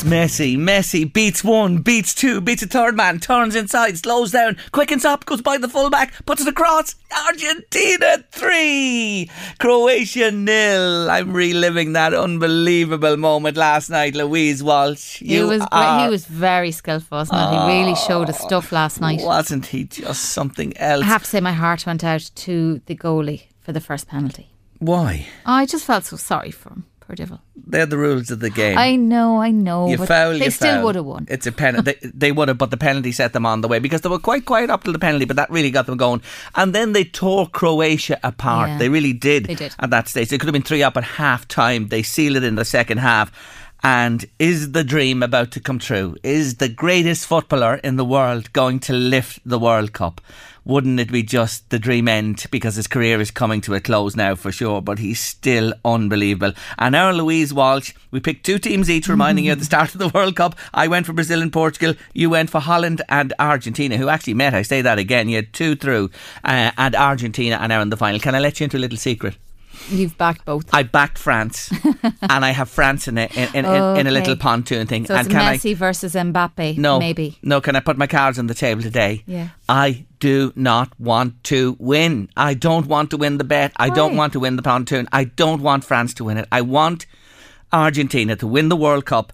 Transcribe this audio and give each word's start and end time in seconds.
It's 0.00 0.08
Messi. 0.08 0.56
Messi 0.56 1.12
beats 1.12 1.44
one, 1.44 1.82
beats 1.82 2.14
two, 2.14 2.40
beats 2.40 2.62
a 2.62 2.66
third 2.66 2.96
man, 2.96 3.20
turns 3.20 3.54
inside, 3.54 3.98
slows 3.98 4.30
down, 4.30 4.56
quickens 4.72 5.04
up, 5.04 5.26
goes 5.26 5.42
by 5.42 5.58
the 5.58 5.68
fullback, 5.68 6.24
puts 6.24 6.40
it 6.40 6.48
across. 6.48 6.94
Argentina 7.26 8.24
three, 8.30 9.30
Croatia 9.58 10.30
nil. 10.30 11.10
I'm 11.10 11.34
reliving 11.34 11.92
that 11.92 12.14
unbelievable 12.14 13.18
moment 13.18 13.58
last 13.58 13.90
night. 13.90 14.14
Louise 14.14 14.62
Walsh, 14.62 15.18
He 15.18 15.36
you 15.36 15.48
was 15.48 15.66
are, 15.70 16.04
he 16.04 16.08
was 16.08 16.24
very 16.24 16.70
skillful, 16.70 17.18
wasn't 17.18 17.38
he? 17.38 17.58
He 17.58 17.80
really 17.80 17.92
ah, 17.92 18.06
showed 18.06 18.28
his 18.28 18.38
stuff 18.38 18.72
last 18.72 19.02
night. 19.02 19.20
wasn't 19.20 19.66
he 19.66 19.84
just 19.84 20.30
something 20.30 20.74
else? 20.78 21.02
I 21.02 21.08
have 21.08 21.24
to 21.24 21.28
say, 21.28 21.40
my 21.42 21.52
heart 21.52 21.84
went 21.84 22.04
out 22.04 22.30
to 22.36 22.80
the 22.86 22.96
goalie 22.96 23.48
for 23.60 23.72
the 23.72 23.80
first 23.80 24.08
penalty. 24.08 24.48
Why? 24.78 25.26
I 25.44 25.66
just 25.66 25.84
felt 25.84 26.04
so 26.06 26.16
sorry 26.16 26.52
for 26.52 26.70
him. 26.70 26.86
Poor 27.10 27.16
devil. 27.16 27.40
They're 27.56 27.86
the 27.86 27.96
rules 27.96 28.30
of 28.30 28.38
the 28.38 28.50
game. 28.50 28.78
I 28.78 28.94
know, 28.94 29.42
I 29.42 29.50
know. 29.50 29.88
You 29.88 29.98
but 29.98 30.06
foul, 30.06 30.38
they 30.38 30.48
still 30.48 30.84
would 30.84 30.94
have 30.94 31.04
won. 31.04 31.26
It's 31.28 31.44
a 31.44 31.50
penalty. 31.50 31.94
they, 32.00 32.10
they 32.14 32.30
would 32.30 32.46
have, 32.46 32.56
but 32.56 32.70
the 32.70 32.76
penalty 32.76 33.10
set 33.10 33.32
them 33.32 33.44
on 33.44 33.62
the 33.62 33.66
way 33.66 33.80
because 33.80 34.02
they 34.02 34.08
were 34.08 34.20
quite 34.20 34.44
quiet 34.44 34.70
up 34.70 34.84
to 34.84 34.92
the 34.92 34.98
penalty, 35.00 35.24
but 35.24 35.34
that 35.34 35.50
really 35.50 35.72
got 35.72 35.86
them 35.86 35.96
going. 35.96 36.22
And 36.54 36.72
then 36.72 36.92
they 36.92 37.02
tore 37.02 37.48
Croatia 37.48 38.20
apart. 38.22 38.68
Yeah. 38.68 38.78
They 38.78 38.88
really 38.88 39.12
did. 39.12 39.46
They 39.46 39.56
did. 39.56 39.74
at 39.80 39.90
that 39.90 40.06
stage. 40.06 40.28
They 40.28 40.38
could 40.38 40.46
have 40.46 40.52
been 40.52 40.62
three 40.62 40.84
up 40.84 40.96
at 40.96 41.02
half 41.02 41.48
time. 41.48 41.88
They 41.88 42.04
sealed 42.04 42.36
it 42.36 42.44
in 42.44 42.54
the 42.54 42.64
second 42.64 42.98
half. 42.98 43.32
And 43.82 44.24
is 44.38 44.70
the 44.70 44.84
dream 44.84 45.20
about 45.20 45.50
to 45.52 45.60
come 45.60 45.80
true? 45.80 46.14
Is 46.22 46.58
the 46.58 46.68
greatest 46.68 47.26
footballer 47.26 47.76
in 47.82 47.96
the 47.96 48.04
world 48.04 48.52
going 48.52 48.78
to 48.80 48.92
lift 48.92 49.40
the 49.44 49.58
World 49.58 49.92
Cup? 49.92 50.20
Wouldn't 50.64 51.00
it 51.00 51.10
be 51.10 51.22
just 51.22 51.68
the 51.70 51.78
dream 51.78 52.08
end 52.08 52.46
because 52.50 52.76
his 52.76 52.86
career 52.86 53.20
is 53.20 53.30
coming 53.30 53.60
to 53.62 53.74
a 53.74 53.80
close 53.80 54.14
now 54.14 54.34
for 54.34 54.52
sure, 54.52 54.82
but 54.82 54.98
he's 54.98 55.20
still 55.20 55.72
unbelievable. 55.84 56.52
And 56.78 56.94
our 56.94 57.12
Louise 57.14 57.52
Walsh, 57.54 57.94
we 58.10 58.20
picked 58.20 58.44
two 58.44 58.58
teams 58.58 58.90
each, 58.90 59.08
reminding 59.08 59.46
you 59.46 59.52
at 59.52 59.58
the 59.58 59.64
start 59.72 59.94
of 59.94 59.98
the 59.98 60.08
World 60.08 60.36
Cup. 60.36 60.56
I 60.74 60.88
went 60.88 61.06
for 61.06 61.12
Brazil 61.12 61.42
and 61.42 61.52
Portugal. 61.52 61.94
You 62.12 62.30
went 62.30 62.50
for 62.50 62.60
Holland 62.60 63.02
and 63.08 63.32
Argentina, 63.38 63.96
who 63.96 64.08
actually 64.08 64.34
met. 64.34 64.54
I 64.54 64.62
say 64.62 64.82
that 64.82 64.98
again. 64.98 65.28
You 65.28 65.36
had 65.36 65.52
two 65.52 65.76
through, 65.76 66.10
uh, 66.44 66.72
and 66.76 66.94
Argentina 66.94 67.56
are 67.56 67.68
now 67.68 67.80
in 67.80 67.90
the 67.90 67.96
final. 67.96 68.20
Can 68.20 68.34
I 68.34 68.40
let 68.40 68.60
you 68.60 68.64
into 68.64 68.76
a 68.76 68.78
little 68.78 68.98
secret? 68.98 69.36
You've 69.88 70.16
backed 70.18 70.44
both. 70.44 70.72
I 70.72 70.82
backed 70.82 71.18
France, 71.18 71.70
and 72.22 72.44
I 72.44 72.50
have 72.50 72.68
France 72.68 73.08
in 73.08 73.18
a 73.18 73.28
in, 73.34 73.48
in, 73.54 73.64
in, 73.64 73.96
in 73.98 74.06
a 74.06 74.10
little 74.10 74.36
pontoon 74.36 74.86
thing. 74.86 75.06
so 75.06 75.14
and 75.14 75.26
it's 75.26 75.34
can 75.34 75.54
Messi 75.54 75.74
versus 75.74 76.14
Mbappe. 76.14 76.52
I? 76.58 76.74
No, 76.76 76.98
maybe. 76.98 77.38
No, 77.42 77.60
can 77.60 77.76
I 77.76 77.80
put 77.80 77.96
my 77.96 78.06
cards 78.06 78.38
on 78.38 78.46
the 78.46 78.54
table 78.54 78.82
today? 78.82 79.22
Yeah. 79.26 79.48
I 79.68 80.06
do 80.18 80.52
not 80.54 80.98
want 81.00 81.42
to 81.44 81.76
win. 81.78 82.28
I 82.36 82.54
don't 82.54 82.86
want 82.86 83.10
to 83.10 83.16
win 83.16 83.38
the 83.38 83.44
bet. 83.44 83.72
I 83.76 83.90
don't 83.90 84.16
want 84.16 84.32
to 84.34 84.40
win 84.40 84.56
the 84.56 84.62
pontoon. 84.62 85.08
I 85.12 85.24
don't 85.24 85.62
want 85.62 85.84
France 85.84 86.14
to 86.14 86.24
win 86.24 86.36
it. 86.36 86.46
I 86.52 86.60
want 86.60 87.06
Argentina 87.72 88.36
to 88.36 88.46
win 88.46 88.68
the 88.68 88.76
World 88.76 89.06
Cup 89.06 89.32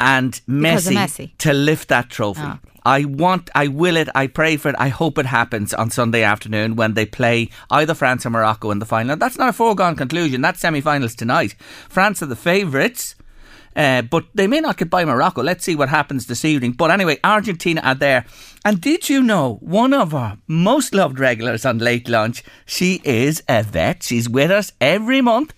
and 0.00 0.32
Messi, 0.48 0.94
Messi. 0.96 1.30
to 1.38 1.52
lift 1.52 1.88
that 1.88 2.10
trophy. 2.10 2.42
Okay. 2.42 2.71
I 2.84 3.04
want, 3.04 3.50
I 3.54 3.68
will 3.68 3.96
it, 3.96 4.08
I 4.14 4.26
pray 4.26 4.56
for 4.56 4.68
it, 4.68 4.76
I 4.78 4.88
hope 4.88 5.18
it 5.18 5.26
happens 5.26 5.72
on 5.72 5.90
Sunday 5.90 6.22
afternoon 6.22 6.76
when 6.76 6.94
they 6.94 7.06
play 7.06 7.50
either 7.70 7.94
France 7.94 8.26
or 8.26 8.30
Morocco 8.30 8.70
in 8.70 8.78
the 8.78 8.86
final. 8.86 9.16
That's 9.16 9.38
not 9.38 9.48
a 9.48 9.52
foregone 9.52 9.96
conclusion. 9.96 10.40
That's 10.40 10.60
semi 10.60 10.80
finals 10.80 11.14
tonight. 11.14 11.54
France 11.88 12.22
are 12.22 12.26
the 12.26 12.36
favourites. 12.36 13.14
Uh, 13.74 14.02
but 14.02 14.26
they 14.34 14.46
may 14.46 14.60
not 14.60 14.76
get 14.76 14.90
by 14.90 15.04
Morocco. 15.04 15.42
Let's 15.42 15.64
see 15.64 15.74
what 15.74 15.88
happens 15.88 16.26
this 16.26 16.44
evening. 16.44 16.72
But 16.72 16.90
anyway, 16.90 17.18
Argentina 17.24 17.80
are 17.82 17.94
there. 17.94 18.26
And 18.64 18.80
did 18.80 19.08
you 19.08 19.22
know 19.22 19.58
one 19.62 19.94
of 19.94 20.14
our 20.14 20.36
most 20.46 20.94
loved 20.94 21.18
regulars 21.18 21.64
on 21.64 21.78
Late 21.78 22.08
Lunch? 22.08 22.44
She 22.66 23.00
is 23.02 23.42
a 23.48 23.62
vet. 23.62 24.02
She's 24.02 24.28
with 24.28 24.50
us 24.50 24.72
every 24.80 25.22
month. 25.22 25.54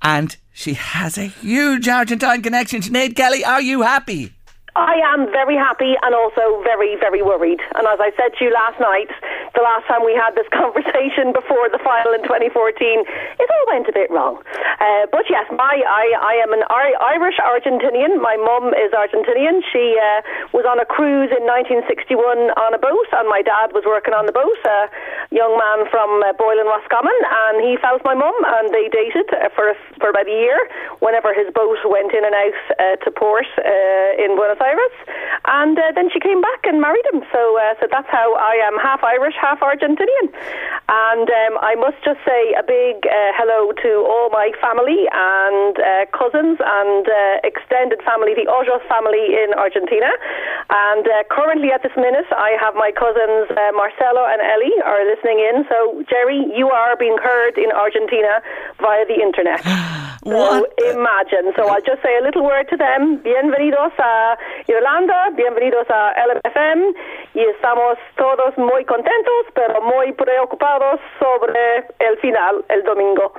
And 0.00 0.36
she 0.52 0.74
has 0.74 1.18
a 1.18 1.26
huge 1.26 1.88
Argentine 1.88 2.42
connection. 2.42 2.82
Sinead 2.82 3.16
Kelly, 3.16 3.44
are 3.44 3.60
you 3.60 3.82
happy? 3.82 4.35
I 4.76 5.00
am 5.16 5.32
very 5.32 5.56
happy 5.56 5.96
and 6.04 6.12
also 6.12 6.60
very, 6.60 7.00
very 7.00 7.24
worried. 7.24 7.64
And 7.80 7.88
as 7.88 7.96
I 7.96 8.12
said 8.12 8.36
to 8.36 8.44
you 8.44 8.52
last 8.52 8.76
night, 8.76 9.08
the 9.56 9.64
last 9.64 9.88
time 9.88 10.04
we 10.04 10.12
had 10.12 10.36
this 10.36 10.44
conversation 10.52 11.32
before 11.32 11.72
the 11.72 11.80
final 11.80 12.12
in 12.12 12.20
2014, 12.20 12.52
it 12.52 13.48
all 13.48 13.66
went 13.72 13.88
a 13.88 13.94
bit 13.96 14.12
wrong. 14.12 14.44
Uh, 14.76 15.08
but 15.08 15.24
yes, 15.32 15.48
my 15.48 15.80
I, 15.80 16.12
I 16.20 16.34
am 16.44 16.52
an 16.52 16.60
Irish 16.68 17.40
Argentinian. 17.40 18.20
My 18.20 18.36
mum 18.36 18.76
is 18.76 18.92
Argentinian. 18.92 19.64
She 19.72 19.96
uh, 19.96 20.20
was 20.52 20.68
on 20.68 20.76
a 20.76 20.84
cruise 20.84 21.32
in 21.32 21.48
1961 21.48 22.52
on 22.60 22.76
a 22.76 22.80
boat, 22.80 23.08
and 23.16 23.24
my 23.32 23.40
dad 23.40 23.72
was 23.72 23.88
working 23.88 24.12
on 24.12 24.28
the 24.28 24.36
boat. 24.36 24.60
A 24.68 24.92
young 25.32 25.56
man 25.56 25.88
from 25.88 26.20
uh, 26.20 26.36
Boylan, 26.36 26.68
Roscommon, 26.68 27.16
and 27.24 27.64
he 27.64 27.80
felt 27.80 28.04
my 28.04 28.12
mum, 28.12 28.36
and 28.60 28.68
they 28.76 28.92
dated 28.92 29.24
uh, 29.32 29.48
for 29.56 29.72
for 29.96 30.12
about 30.12 30.28
a 30.28 30.36
year. 30.36 30.60
Whenever 31.00 31.32
his 31.32 31.48
boat 31.56 31.80
went 31.88 32.12
in 32.12 32.28
and 32.28 32.36
out 32.36 32.60
uh, 32.76 32.96
to 33.00 33.08
port 33.08 33.48
uh, 33.56 34.20
in 34.20 34.36
Buenos 34.36 34.60
Aires, 34.60 34.65
and 35.46 35.78
uh, 35.78 35.92
then 35.94 36.10
she 36.10 36.18
came 36.20 36.40
back 36.40 36.64
and 36.64 36.80
married 36.80 37.04
him. 37.12 37.22
So, 37.32 37.40
uh, 37.58 37.74
so 37.80 37.86
that's 37.90 38.08
how 38.10 38.34
I 38.34 38.58
am 38.66 38.78
half 38.82 39.02
Irish, 39.04 39.34
half 39.40 39.60
Argentinian. 39.60 40.26
And 40.88 41.26
um, 41.30 41.52
I 41.62 41.74
must 41.78 41.98
just 42.04 42.18
say 42.26 42.54
a 42.58 42.62
big 42.62 43.06
uh, 43.06 43.30
hello 43.38 43.70
to 43.82 43.90
all 44.06 44.30
my 44.30 44.50
family 44.60 45.06
and 45.10 45.74
uh, 45.78 46.06
cousins 46.10 46.58
and 46.58 47.04
uh, 47.06 47.46
extended 47.46 48.02
family, 48.02 48.34
the 48.34 48.46
Ojos 48.50 48.82
family 48.88 49.34
in 49.38 49.54
Argentina. 49.54 50.10
And 50.70 51.06
uh, 51.06 51.22
currently, 51.30 51.70
at 51.70 51.82
this 51.82 51.94
minute, 51.96 52.26
I 52.34 52.58
have 52.58 52.74
my 52.74 52.90
cousins 52.90 53.50
uh, 53.50 53.70
Marcelo 53.74 54.26
and 54.26 54.42
Ellie 54.42 54.74
are 54.84 55.02
listening 55.06 55.38
in. 55.42 55.64
So, 55.70 56.02
Jerry, 56.10 56.42
you 56.54 56.70
are 56.70 56.96
being 56.96 57.18
heard 57.22 57.58
in 57.58 57.70
Argentina 57.70 58.42
via 58.80 59.06
the 59.06 59.18
internet. 59.22 59.62
So 60.26 60.34
What? 60.34 60.72
imagine. 60.82 61.52
So 61.54 61.68
I'll 61.68 61.80
just 61.86 62.02
say 62.02 62.18
a 62.18 62.24
little 62.24 62.42
word 62.42 62.66
to 62.70 62.76
them. 62.76 63.22
Bienvenidos 63.22 63.94
a 63.94 64.34
Irlanda, 64.64 65.30
bienvenidos 65.36 65.86
a 65.90 66.12
LMFM. 66.16 66.94
Y 67.34 67.40
estamos 67.54 67.98
todos 68.16 68.56
muy 68.56 68.84
contentos, 68.84 69.46
pero 69.54 69.80
muy 69.82 70.12
preocupados 70.12 70.98
sobre 71.20 71.84
el 72.00 72.16
final, 72.18 72.64
el 72.68 72.82
domingo. 72.84 73.32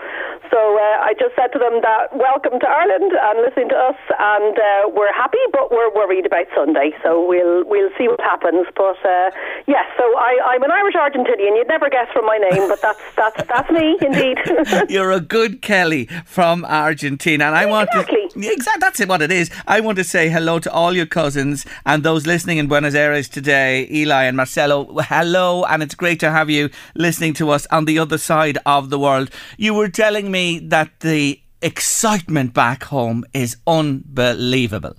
So 0.52 0.58
uh, 0.78 1.02
I 1.04 1.14
just 1.20 1.36
said 1.36 1.52
to 1.54 1.60
them 1.60 1.82
that 1.82 2.14
welcome 2.16 2.60
to 2.60 2.68
Ireland 2.70 3.12
and 3.12 3.42
listening 3.42 3.70
to 3.70 3.76
us, 3.76 3.98
and 4.20 4.56
uh, 4.58 4.90
we're 4.94 5.12
happy, 5.14 5.42
but 5.52 5.72
we're 5.72 5.92
worried 5.94 6.26
about 6.26 6.46
Sunday. 6.56 6.94
So 7.04 7.26
we'll 7.28 7.66
we'll 7.66 7.90
see 7.98 8.08
what 8.08 8.22
happens. 8.22 8.68
But 8.76 8.98
uh, 9.04 9.32
yes, 9.66 9.86
so 9.98 10.04
I, 10.18 10.38
I'm 10.54 10.64
an 10.64 10.72
Irish 10.72 10.96
Argentinian. 10.96 11.58
You'd 11.58 11.68
never 11.68 11.90
guess 11.90 12.08
from 12.14 12.26
my 12.26 12.38
name, 12.38 12.70
but 12.70 12.80
that's 12.82 13.02
that's 13.16 13.44
that's 13.48 13.70
me 13.72 13.98
indeed. 14.00 14.38
You're 14.90 15.12
a 15.12 15.20
good 15.20 15.62
Kelly 15.62 16.06
from 16.26 16.64
Argentina, 16.64 17.46
and 17.46 17.56
I 17.56 17.66
want 17.66 17.90
Exactly. 17.92 18.30
to 18.30 18.52
exactly 18.54 18.80
that's 18.80 19.00
it, 19.00 19.10
what 19.10 19.22
it 19.22 19.32
is. 19.32 19.50
I 19.68 19.82
want 19.82 19.98
to 19.98 20.04
say 20.04 20.30
hello 20.30 20.60
to 20.60 20.72
all 20.72 20.94
your 20.96 21.07
cousins 21.08 21.66
and 21.86 22.04
those 22.04 22.28
listening 22.28 22.58
in 22.58 22.68
Buenos 22.68 22.94
Aires 22.94 23.28
today, 23.28 23.88
Eli 23.90 24.26
and 24.26 24.38
Marcelo. 24.38 25.02
Hello, 25.02 25.64
and 25.64 25.82
it's 25.82 25.96
great 25.96 26.20
to 26.20 26.32
have 26.32 26.50
you 26.50 26.70
listening 26.96 27.34
to 27.36 27.50
us 27.50 27.66
on 27.72 27.86
the 27.86 27.98
other 27.98 28.18
side 28.18 28.58
of 28.66 28.90
the 28.90 29.00
world. 29.00 29.32
You 29.58 29.74
were 29.74 29.90
telling 29.90 30.30
me 30.30 30.60
that 30.60 31.00
the 31.00 31.42
excitement 31.62 32.54
back 32.54 32.84
home 32.84 33.26
is 33.34 33.58
unbelievable. 33.66 34.96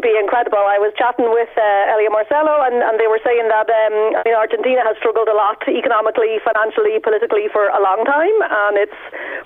To 0.00 0.08
be 0.08 0.16
incredible. 0.16 0.64
I 0.64 0.80
was 0.80 0.96
chatting 0.96 1.28
with 1.28 1.52
uh, 1.60 1.92
Elia 1.92 2.08
Marcelo, 2.08 2.64
and, 2.64 2.80
and 2.80 2.96
they 2.96 3.04
were 3.04 3.20
saying 3.20 3.52
that 3.52 3.68
um, 3.68 4.16
I 4.16 4.24
mean, 4.24 4.32
Argentina 4.32 4.80
has 4.80 4.96
struggled 4.96 5.28
a 5.28 5.36
lot 5.36 5.60
economically, 5.68 6.40
financially, 6.40 6.96
politically 7.04 7.52
for 7.52 7.68
a 7.68 7.76
long 7.84 8.08
time, 8.08 8.32
and 8.40 8.80
it's 8.80 8.96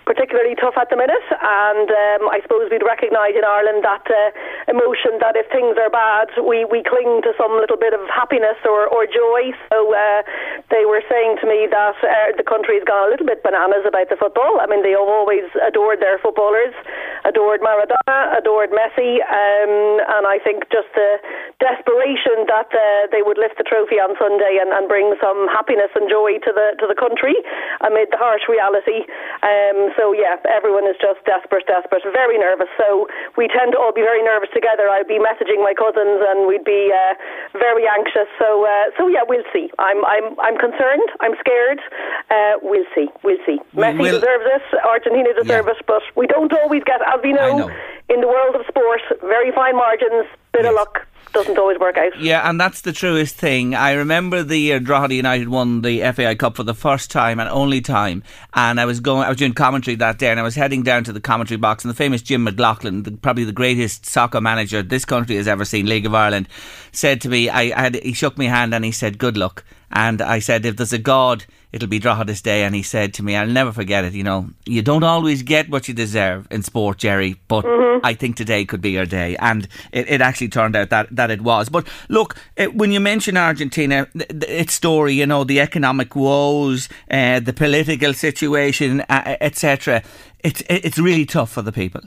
particularly 0.06 0.54
tough 0.54 0.78
at 0.78 0.94
the 0.94 0.98
minute. 1.00 1.26
And 1.42 1.90
um, 1.90 2.30
I 2.30 2.38
suppose 2.38 2.70
we'd 2.70 2.86
recognise 2.86 3.34
in 3.34 3.42
Ireland 3.42 3.82
that 3.82 4.06
uh, 4.06 4.30
emotion 4.70 5.18
that 5.18 5.34
if 5.34 5.50
things 5.50 5.74
are 5.74 5.90
bad, 5.90 6.30
we, 6.38 6.62
we 6.62 6.86
cling 6.86 7.26
to 7.26 7.34
some 7.34 7.58
little 7.58 7.80
bit 7.80 7.90
of 7.90 8.06
happiness 8.06 8.54
or, 8.62 8.86
or 8.86 9.10
joy. 9.10 9.50
So 9.74 9.90
uh, 9.90 10.22
they 10.70 10.86
were 10.86 11.02
saying 11.10 11.42
to 11.42 11.50
me 11.50 11.66
that 11.66 11.98
uh, 11.98 12.30
the 12.38 12.46
country's 12.46 12.86
gone 12.86 13.08
a 13.08 13.10
little 13.10 13.26
bit 13.26 13.42
bananas 13.42 13.82
about 13.90 14.06
the 14.06 14.14
football. 14.14 14.62
I 14.62 14.70
mean, 14.70 14.86
they 14.86 14.94
have 14.94 15.02
always 15.02 15.50
adored 15.66 15.98
their 15.98 16.22
footballers, 16.22 16.78
adored 17.26 17.58
Maradona, 17.58 18.38
adored 18.38 18.70
Messi, 18.70 19.18
um, 19.18 19.98
and 20.14 20.30
I 20.30 20.43
think 20.44 20.68
just 20.68 20.92
the 20.92 21.18
desperation 21.58 22.44
that 22.46 22.68
uh, 22.70 23.08
they 23.08 23.24
would 23.24 23.40
lift 23.40 23.56
the 23.56 23.64
trophy 23.64 23.96
on 23.96 24.12
Sunday 24.20 24.60
and, 24.60 24.70
and, 24.70 24.84
bring 24.84 25.16
some 25.16 25.48
happiness 25.48 25.88
and 25.96 26.12
joy 26.12 26.36
to 26.44 26.52
the 26.52 26.76
to 26.76 26.84
the 26.84 26.94
country 26.94 27.32
amid 27.80 28.12
the 28.12 28.20
harsh 28.20 28.44
reality. 28.46 29.08
Um, 29.40 29.88
so 29.96 30.12
yeah, 30.12 30.36
everyone 30.44 30.84
is 30.84 31.00
just 31.00 31.24
desperate, 31.24 31.64
desperate, 31.64 32.04
very 32.12 32.36
nervous. 32.36 32.68
So 32.76 33.08
we 33.40 33.48
tend 33.48 33.72
to 33.72 33.78
all 33.80 33.96
be 33.96 34.04
very 34.04 34.20
nervous 34.20 34.52
together. 34.52 34.92
I'd 34.92 35.08
be 35.08 35.16
messaging 35.16 35.64
my 35.64 35.72
cousins, 35.72 36.20
and 36.20 36.44
we'd 36.44 36.68
be 36.68 36.92
uh, 36.92 37.16
very 37.56 37.88
anxious. 37.88 38.28
So 38.36 38.68
uh, 38.68 38.92
so 39.00 39.08
yeah, 39.08 39.24
we'll 39.24 39.48
see. 39.56 39.72
I'm 39.80 40.04
I'm 40.04 40.36
I'm 40.38 40.60
concerned. 40.60 41.08
I'm 41.24 41.32
scared. 41.40 41.80
Uh, 42.28 42.60
we'll 42.60 42.86
see. 42.92 43.08
We'll 43.24 43.40
see. 43.48 43.58
Messi 43.72 43.98
will. 43.98 44.20
deserves 44.20 44.44
it. 44.52 44.64
Argentina 44.84 45.32
deserves 45.32 45.66
yeah. 45.66 45.80
it, 45.80 45.86
but 45.88 46.04
we 46.14 46.26
don't 46.26 46.52
always 46.52 46.84
get, 46.84 47.00
as 47.02 47.20
we 47.22 47.32
know, 47.32 47.58
know, 47.58 47.70
in 48.08 48.20
the 48.20 48.28
world 48.28 48.54
of 48.54 48.66
sport, 48.66 49.00
very 49.20 49.50
fine 49.52 49.76
margins, 49.76 50.26
bit 50.52 50.64
yes. 50.64 50.70
of 50.70 50.74
luck 50.74 51.06
doesn't 51.34 51.58
always 51.58 51.78
work 51.78 51.98
out. 51.98 52.18
Yeah, 52.20 52.48
and 52.48 52.58
that's 52.58 52.80
the 52.80 52.92
truest 52.92 53.36
thing. 53.36 53.74
I 53.74 53.92
remember 53.92 54.42
the 54.42 54.56
year 54.56 54.80
Drogheda 54.80 55.14
United 55.14 55.48
won 55.48 55.82
the 55.82 56.00
FAI 56.12 56.34
Cup 56.36 56.56
for 56.56 56.62
the 56.62 56.74
first 56.74 57.10
time 57.10 57.38
and 57.38 57.48
only 57.50 57.80
time, 57.80 58.22
and 58.54 58.80
I 58.80 58.86
was 58.86 59.00
going, 59.00 59.24
I 59.24 59.28
was 59.28 59.36
doing 59.36 59.52
commentary 59.52 59.96
that 59.96 60.18
day, 60.18 60.30
and 60.30 60.40
I 60.40 60.44
was 60.44 60.54
heading 60.54 60.82
down 60.82 61.04
to 61.04 61.12
the 61.12 61.20
commentary 61.20 61.58
box, 61.58 61.84
and 61.84 61.90
the 61.90 61.96
famous 61.96 62.22
Jim 62.22 62.44
McLaughlin, 62.44 63.02
the, 63.02 63.12
probably 63.12 63.44
the 63.44 63.52
greatest 63.52 64.06
soccer 64.06 64.40
manager 64.40 64.82
this 64.82 65.04
country 65.04 65.36
has 65.36 65.48
ever 65.48 65.64
seen, 65.64 65.86
League 65.86 66.06
of 66.06 66.14
Ireland, 66.14 66.48
said 66.92 67.20
to 67.22 67.28
me, 67.28 67.48
I, 67.48 67.62
I 67.62 67.82
had, 67.82 67.96
he 67.96 68.12
shook 68.12 68.38
my 68.38 68.46
hand 68.46 68.74
and 68.74 68.84
he 68.84 68.92
said, 68.92 69.18
"Good 69.18 69.36
luck." 69.36 69.64
And 69.94 70.20
I 70.20 70.40
said, 70.40 70.66
if 70.66 70.76
there's 70.76 70.92
a 70.92 70.98
God, 70.98 71.44
it'll 71.72 71.88
be 71.88 72.00
Drogheda's 72.00 72.42
day. 72.42 72.64
And 72.64 72.74
he 72.74 72.82
said 72.82 73.14
to 73.14 73.22
me, 73.22 73.36
I'll 73.36 73.46
never 73.46 73.70
forget 73.70 74.04
it. 74.04 74.12
You 74.12 74.24
know, 74.24 74.48
you 74.66 74.82
don't 74.82 75.04
always 75.04 75.42
get 75.42 75.68
what 75.68 75.86
you 75.86 75.94
deserve 75.94 76.48
in 76.50 76.62
sport, 76.62 76.98
Jerry, 76.98 77.36
but 77.46 77.64
mm-hmm. 77.64 78.04
I 78.04 78.14
think 78.14 78.36
today 78.36 78.64
could 78.64 78.80
be 78.80 78.90
your 78.90 79.06
day. 79.06 79.36
And 79.36 79.68
it, 79.92 80.08
it, 80.08 80.20
actually 80.20 80.48
turned 80.48 80.74
out 80.74 80.90
that, 80.90 81.14
that 81.14 81.23
it 81.30 81.40
was. 81.40 81.68
But 81.68 81.86
look, 82.08 82.36
when 82.72 82.92
you 82.92 83.00
mention 83.00 83.36
Argentina, 83.36 84.08
its 84.14 84.74
story, 84.74 85.14
you 85.14 85.26
know, 85.26 85.44
the 85.44 85.60
economic 85.60 86.14
woes, 86.14 86.88
uh, 87.10 87.40
the 87.40 87.52
political 87.52 88.14
situation, 88.14 89.00
uh, 89.02 89.36
etc., 89.40 90.02
it's, 90.40 90.62
it's 90.68 90.98
really 90.98 91.24
tough 91.24 91.50
for 91.50 91.62
the 91.62 91.72
people 91.72 92.02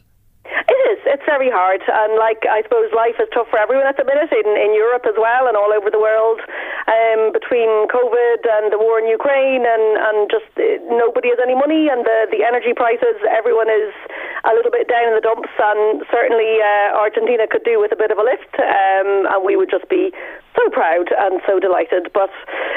very 1.27 1.51
hard, 1.51 1.83
and 1.83 2.15
like 2.15 2.47
I 2.47 2.63
suppose 2.63 2.87
life 2.95 3.19
is 3.19 3.27
tough 3.35 3.51
for 3.51 3.59
everyone 3.59 3.85
at 3.85 3.99
the 3.99 4.07
minute 4.07 4.31
in, 4.31 4.47
in 4.55 4.71
Europe 4.71 5.03
as 5.03 5.19
well, 5.19 5.51
and 5.51 5.59
all 5.59 5.75
over 5.75 5.91
the 5.91 5.99
world. 5.99 6.39
Um, 6.87 7.35
between 7.35 7.67
COVID 7.91 8.47
and 8.47 8.71
the 8.71 8.79
war 8.79 8.95
in 8.95 9.11
Ukraine, 9.11 9.67
and 9.67 9.85
and 9.99 10.17
just 10.31 10.47
uh, 10.55 10.79
nobody 10.87 11.27
has 11.35 11.39
any 11.43 11.53
money, 11.53 11.91
and 11.91 12.07
the 12.07 12.31
the 12.31 12.47
energy 12.47 12.71
prices, 12.71 13.19
everyone 13.27 13.67
is 13.67 13.91
a 14.47 14.55
little 14.55 14.71
bit 14.71 14.87
down 14.87 15.11
in 15.11 15.15
the 15.19 15.21
dumps, 15.21 15.51
and 15.59 16.07
certainly 16.07 16.63
uh, 16.63 16.95
Argentina 16.95 17.43
could 17.43 17.67
do 17.67 17.75
with 17.75 17.91
a 17.91 17.99
bit 17.99 18.09
of 18.09 18.17
a 18.17 18.23
lift, 18.23 18.55
um, 18.63 19.27
and 19.27 19.43
we 19.43 19.59
would 19.59 19.69
just 19.69 19.91
be 19.91 20.15
so 20.57 20.69
proud 20.73 21.13
and 21.13 21.39
so 21.45 21.59
delighted. 21.59 22.09
But 22.13 22.33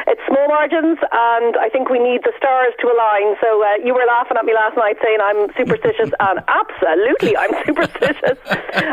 it's 0.07 0.21
small 0.29 0.49
margins, 0.49 1.01
and 1.01 1.57
I 1.57 1.69
think 1.73 1.89
we 1.89 1.99
need 1.99 2.23
the 2.23 2.33
stars 2.37 2.77
to 2.81 2.87
align. 2.93 3.37
So 3.41 3.65
uh, 3.65 3.81
you 3.81 3.97
were 3.97 4.05
laughing 4.05 4.37
at 4.37 4.45
me 4.45 4.53
last 4.53 4.77
night 4.77 5.01
saying 5.03 5.19
I'm 5.21 5.49
superstitious, 5.57 6.13
and 6.21 6.45
absolutely 6.49 7.37
I'm 7.37 7.53
superstitious. 7.65 8.39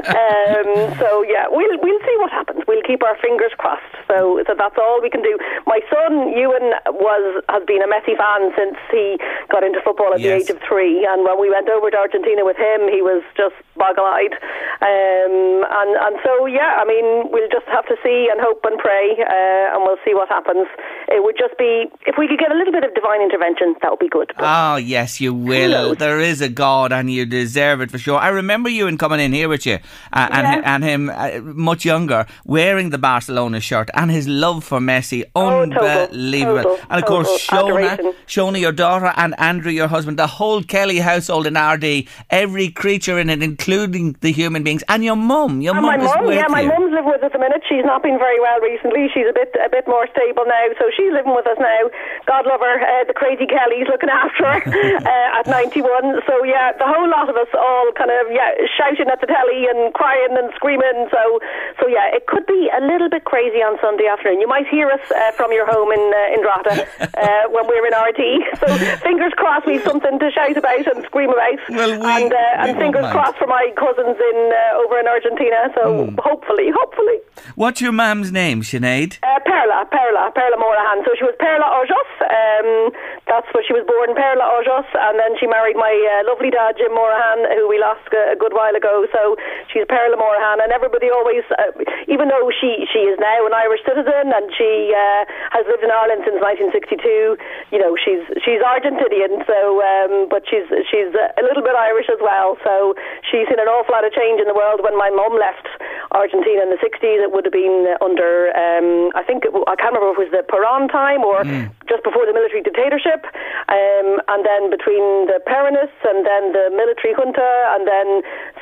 um, 0.08 0.70
so 0.98 1.28
yeah, 1.28 1.52
we'll 1.52 1.76
we'll 1.84 2.04
see 2.08 2.16
what 2.24 2.32
happens. 2.32 2.64
We'll 2.68 2.84
keep 2.88 3.04
our 3.04 3.18
fingers 3.20 3.52
crossed. 3.58 3.92
So 4.08 4.44
so 4.48 4.56
that's 4.56 4.78
all 4.80 5.02
we 5.02 5.10
can 5.10 5.22
do. 5.22 5.38
My 5.68 5.84
son 5.92 6.32
Ewan 6.32 6.72
was 6.96 7.44
has 7.50 7.64
been 7.68 7.84
a 7.84 7.90
Messi 7.92 8.16
fan 8.16 8.56
since 8.56 8.80
he 8.92 9.20
got 9.52 9.64
into 9.64 9.84
football 9.84 10.14
at 10.14 10.20
yes. 10.20 10.28
the 10.28 10.36
age 10.40 10.50
of 10.56 10.60
three, 10.64 11.04
and 11.04 11.28
when 11.28 11.40
we 11.40 11.50
went 11.50 11.68
over 11.68 11.92
to 11.92 11.98
Argentina 11.98 12.46
with 12.46 12.58
him, 12.58 12.88
he 12.88 13.02
was 13.04 13.24
just 13.36 13.56
boggle-eyed. 13.76 14.34
Um, 14.82 15.66
and 15.66 15.92
and 15.98 16.16
so 16.24 16.46
yeah, 16.46 16.80
I 16.80 16.86
mean 16.86 17.32
we'll 17.32 17.50
just 17.50 17.68
have 17.68 17.86
to 17.88 17.96
see 18.04 18.30
and 18.32 18.40
hope 18.40 18.64
and 18.64 18.77
pray, 18.78 19.18
uh, 19.20 19.74
and 19.74 19.84
we'll 19.84 19.98
see 20.06 20.14
what 20.14 20.30
happens. 20.30 20.68
It 21.08 21.24
would 21.24 21.36
just 21.38 21.58
be 21.58 21.86
if 22.06 22.16
we 22.18 22.28
could 22.28 22.40
get 22.40 22.52
a 22.52 22.56
little 22.56 22.74
bit 22.74 22.84
of 22.84 22.94
divine 22.94 23.22
intervention, 23.22 23.76
that 23.82 23.92
would 23.92 24.00
be 24.00 24.10
good. 24.10 24.32
oh 24.38 24.76
yes, 24.76 25.20
you 25.22 25.34
will. 25.34 25.96
There 25.96 26.20
is 26.20 26.42
a 26.42 26.50
God, 26.50 26.92
and 26.92 27.12
you 27.12 27.26
deserve 27.26 27.82
it 27.82 27.92
for 27.92 27.98
sure. 27.98 28.18
I 28.18 28.30
remember 28.30 28.70
you 28.70 28.88
and 28.88 29.00
coming 29.00 29.20
in 29.20 29.34
here 29.34 29.50
with 29.50 29.66
you, 29.66 29.80
uh, 30.14 30.30
and 30.32 30.48
yeah. 30.48 30.76
and 30.76 30.84
him 30.84 31.10
uh, 31.10 31.40
much 31.42 31.86
younger, 31.86 32.26
wearing 32.46 32.90
the 32.90 32.98
Barcelona 32.98 33.60
shirt, 33.60 33.90
and 33.94 34.12
his 34.12 34.28
love 34.28 34.64
for 34.64 34.80
Messi, 34.80 35.24
oh, 35.36 35.62
unbelievable. 35.62 36.64
Total, 36.64 36.78
total, 36.78 36.88
and 36.90 37.04
of 37.04 37.06
course, 37.06 37.48
Shona, 37.48 38.16
Shona, 38.28 38.60
your 38.60 38.72
daughter, 38.72 39.14
and 39.16 39.34
Andrew, 39.40 39.72
your 39.72 39.88
husband, 39.88 40.20
the 40.20 40.28
whole 40.28 40.64
Kelly 40.64 41.00
household 41.00 41.48
in 41.48 41.56
Ardee, 41.56 42.08
every 42.30 42.70
creature 42.70 43.20
in 43.20 43.30
it, 43.30 43.42
including 43.42 44.16
the 44.22 44.32
human 44.32 44.64
beings, 44.64 44.84
and 44.90 45.04
your 45.04 45.16
mum. 45.16 45.62
Your 45.62 45.74
mum 45.74 46.00
is 46.02 46.12
with 46.22 46.36
yeah, 46.36 46.44
you. 46.48 46.50
my 46.50 46.64
mum's 46.64 46.92
living 46.92 47.12
with 47.12 47.24
us 47.24 47.32
a 47.34 47.40
minute. 47.40 47.62
She's 47.68 47.86
not 47.86 48.04
been 48.04 48.18
very 48.18 48.40
well 48.40 48.60
recently. 48.68 49.08
She's 49.16 49.28
a 49.32 49.36
bit 49.36 49.56
a 49.56 49.72
bit 49.72 49.88
more 49.88 50.12
stable 50.12 50.44
now, 50.44 50.68
so 50.76 50.92
she's 50.92 51.16
living 51.16 51.32
with 51.32 51.48
us 51.48 51.56
now. 51.56 51.88
God 52.28 52.44
love 52.44 52.60
her. 52.60 52.78
Uh, 52.84 53.08
the 53.08 53.16
crazy 53.16 53.48
Kelly's 53.48 53.88
looking 53.88 54.12
after 54.12 54.44
her 54.44 54.60
uh, 55.08 55.40
at 55.40 55.48
91. 55.48 56.28
So 56.28 56.44
yeah, 56.44 56.76
the 56.76 56.84
whole 56.84 57.08
lot 57.08 57.32
of 57.32 57.40
us 57.40 57.48
all 57.56 57.96
kind 57.96 58.12
of 58.12 58.28
yeah 58.36 58.68
shouting 58.76 59.08
at 59.08 59.24
the 59.24 59.30
telly 59.32 59.72
and 59.72 59.96
crying 59.96 60.36
and 60.36 60.52
screaming. 60.60 61.08
So 61.08 61.40
so 61.80 61.88
yeah, 61.88 62.12
it 62.12 62.28
could 62.28 62.46
be 62.46 62.68
a 62.76 62.84
little 62.84 63.08
bit 63.08 63.24
crazy 63.24 63.64
on 63.64 63.80
Sunday 63.80 64.12
afternoon. 64.12 64.44
You 64.44 64.52
might 64.52 64.68
hear 64.68 64.92
us 64.92 65.04
uh, 65.16 65.32
from 65.40 65.56
your 65.56 65.66
home 65.66 65.96
in 65.96 66.04
uh, 66.04 66.36
in 66.36 66.40
Drogheda 66.44 66.84
uh, 67.16 67.44
when 67.56 67.66
we're 67.72 67.88
in 67.88 67.96
Ardee. 67.96 68.44
So 68.60 68.68
fingers 69.00 69.32
crossed 69.40 69.66
we've 69.66 69.84
something 69.84 70.20
to 70.20 70.28
shout 70.32 70.58
about 70.58 70.86
and 70.92 71.06
scream 71.06 71.32
about. 71.32 71.60
Well, 71.70 71.96
we, 71.96 72.06
and, 72.06 72.34
uh, 72.34 72.68
and 72.68 72.78
fingers 72.78 73.08
crossed 73.16 73.38
for 73.38 73.48
my 73.48 73.72
cousins 73.78 74.18
in 74.20 74.38
over 74.84 75.00
in 75.00 75.08
Argentina. 75.08 75.72
So 75.76 76.12
mm. 76.12 76.20
hopefully, 76.20 76.70
hopefully. 76.74 77.18
What's 77.56 77.82
your 77.82 77.92
mum's 77.92 78.32
name, 78.32 78.57
Sinead? 78.62 79.20
Uh, 79.24 79.40
Perla, 79.46 79.86
Perla, 79.90 80.32
Perla 80.34 80.58
Morahan. 80.58 81.04
So 81.06 81.14
she 81.18 81.26
was 81.26 81.36
Perla 81.40 81.66
Ojos. 81.66 82.12
Um, 82.24 82.94
that's 83.28 83.48
where 83.52 83.64
she 83.66 83.76
was 83.76 83.84
born, 83.84 84.16
Perla 84.16 84.46
Ojos, 84.46 84.88
and 84.94 85.20
then 85.20 85.36
she 85.36 85.50
married 85.50 85.76
my 85.76 85.92
uh, 85.92 86.28
lovely 86.30 86.54
dad, 86.54 86.78
Jim 86.78 86.94
Morahan, 86.96 87.50
who 87.58 87.68
we 87.68 87.82
lost 87.82 88.08
a, 88.14 88.34
a, 88.34 88.38
good 88.38 88.56
while 88.56 88.76
ago. 88.76 89.04
So 89.12 89.36
she's 89.68 89.84
Perla 89.90 90.16
Morahan, 90.16 90.64
and 90.64 90.72
everybody 90.72 91.12
always, 91.12 91.44
uh, 91.58 91.76
even 92.08 92.30
though 92.30 92.48
she 92.54 92.86
she 92.94 93.10
is 93.10 93.18
now 93.20 93.44
an 93.44 93.54
Irish 93.58 93.84
citizen 93.84 94.32
and 94.32 94.48
she 94.54 94.94
uh, 94.94 95.24
has 95.52 95.66
lived 95.68 95.84
in 95.84 95.92
Ireland 95.92 96.24
since 96.24 96.40
1962, 96.40 97.36
you 97.74 97.80
know 97.80 97.98
she's 98.00 98.24
she's 98.44 98.62
Argentinian. 98.64 99.44
So, 99.44 99.82
um, 99.84 100.32
but 100.32 100.46
she's 100.48 100.68
she's 100.88 101.12
a 101.12 101.44
little 101.44 101.66
bit 101.66 101.76
Irish 101.76 102.08
as 102.08 102.22
well. 102.22 102.56
So 102.62 102.96
she's 103.26 103.48
seen 103.50 103.60
an 103.60 103.68
awful 103.68 103.92
lot 103.92 104.06
of 104.06 104.14
change 104.14 104.40
in 104.40 104.48
the 104.48 104.58
world. 104.58 104.84
When 104.84 104.96
my 104.96 105.10
mum 105.10 105.36
left 105.36 105.68
Argentina 106.14 106.64
in 106.64 106.72
the 106.72 106.80
60s, 106.80 107.20
it 107.24 107.32
would 107.32 107.46
have 107.46 107.56
been 107.56 107.98
under 108.00 108.37
um, 108.54 109.12
I 109.16 109.24
think 109.24 109.46
it, 109.46 109.52
I 109.68 109.76
can't 109.76 109.94
remember 109.94 110.14
if 110.14 110.20
it 110.20 110.26
was 110.30 110.36
the 110.36 110.46
Perón 110.46 110.92
time 110.92 111.22
or 111.24 111.44
mm. 111.44 111.70
just 111.90 112.04
before 112.04 112.26
the 112.26 112.34
military 112.34 112.62
dictatorship, 112.62 113.26
um, 113.70 114.22
and 114.32 114.42
then 114.46 114.70
between 114.70 115.28
the 115.28 115.40
Peronists 115.46 116.02
and 116.06 116.26
then 116.26 116.54
the 116.54 116.70
military 116.74 117.14
junta, 117.14 117.52
and 117.76 117.88
then 117.88 118.08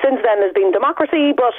since 0.04 0.20
then 0.24 0.40
there's 0.42 0.56
been 0.56 0.72
democracy, 0.72 1.34
but 1.36 1.56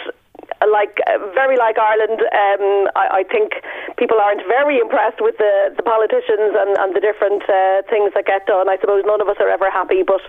like 0.65 0.99
uh, 1.07 1.19
very 1.35 1.57
like 1.57 1.79
Ireland. 1.79 2.21
Um, 2.21 2.65
I, 2.97 3.21
I, 3.21 3.23
think 3.29 3.61
people 4.01 4.19
aren't 4.19 4.41
very 4.49 4.79
impressed 4.79 5.21
with 5.21 5.37
the, 5.37 5.75
the 5.77 5.83
politicians 5.83 6.57
and, 6.57 6.77
and 6.79 6.97
the 6.97 7.01
different 7.01 7.45
uh, 7.45 7.85
things 7.93 8.13
that 8.17 8.25
get 8.25 8.47
done. 8.47 8.69
I 8.69 8.81
suppose 8.81 9.05
none 9.05 9.21
of 9.21 9.29
us 9.29 9.37
are 9.41 9.49
ever 9.49 9.71
happy, 9.71 10.03
but 10.03 10.21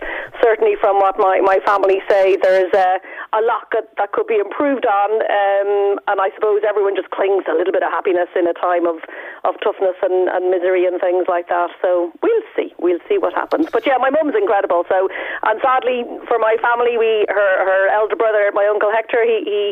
certainly 0.44 0.76
from 0.80 1.00
what 1.00 1.16
my, 1.18 1.40
my 1.40 1.60
family 1.64 2.04
say, 2.10 2.38
there's 2.42 2.72
a, 2.74 3.00
a 3.34 3.42
lot 3.42 3.72
that, 3.72 3.88
that 3.98 4.12
could 4.12 4.28
be 4.28 4.38
improved 4.38 4.86
on. 4.86 5.10
Um, 5.24 6.00
and 6.12 6.18
I 6.20 6.30
suppose 6.36 6.62
everyone 6.68 6.96
just 6.96 7.10
clings 7.12 7.48
a 7.48 7.56
little 7.56 7.72
bit 7.72 7.84
of 7.84 7.92
happiness 7.92 8.30
in 8.36 8.48
a 8.48 8.56
time 8.56 8.86
of, 8.86 9.00
of 9.48 9.56
toughness 9.64 9.96
and, 10.04 10.28
and 10.30 10.52
misery 10.52 10.86
and 10.86 11.00
things 11.00 11.26
like 11.28 11.48
that. 11.48 11.72
So 11.82 12.12
we'll 12.22 12.48
see. 12.56 12.76
We'll 12.80 13.02
see 13.08 13.18
what 13.18 13.34
happens. 13.34 13.72
But 13.72 13.86
yeah, 13.88 13.98
my 13.98 14.10
mum's 14.10 14.36
incredible. 14.36 14.84
So 14.90 15.08
and 15.44 15.60
sadly 15.62 16.04
for 16.28 16.40
my 16.40 16.58
family, 16.62 16.98
we 16.98 17.26
her 17.30 17.52
her 17.64 17.88
elder 17.90 18.16
brother, 18.16 18.52
my 18.54 18.66
uncle 18.68 18.92
Hector, 18.92 19.24
he, 19.24 19.44
he 19.46 19.64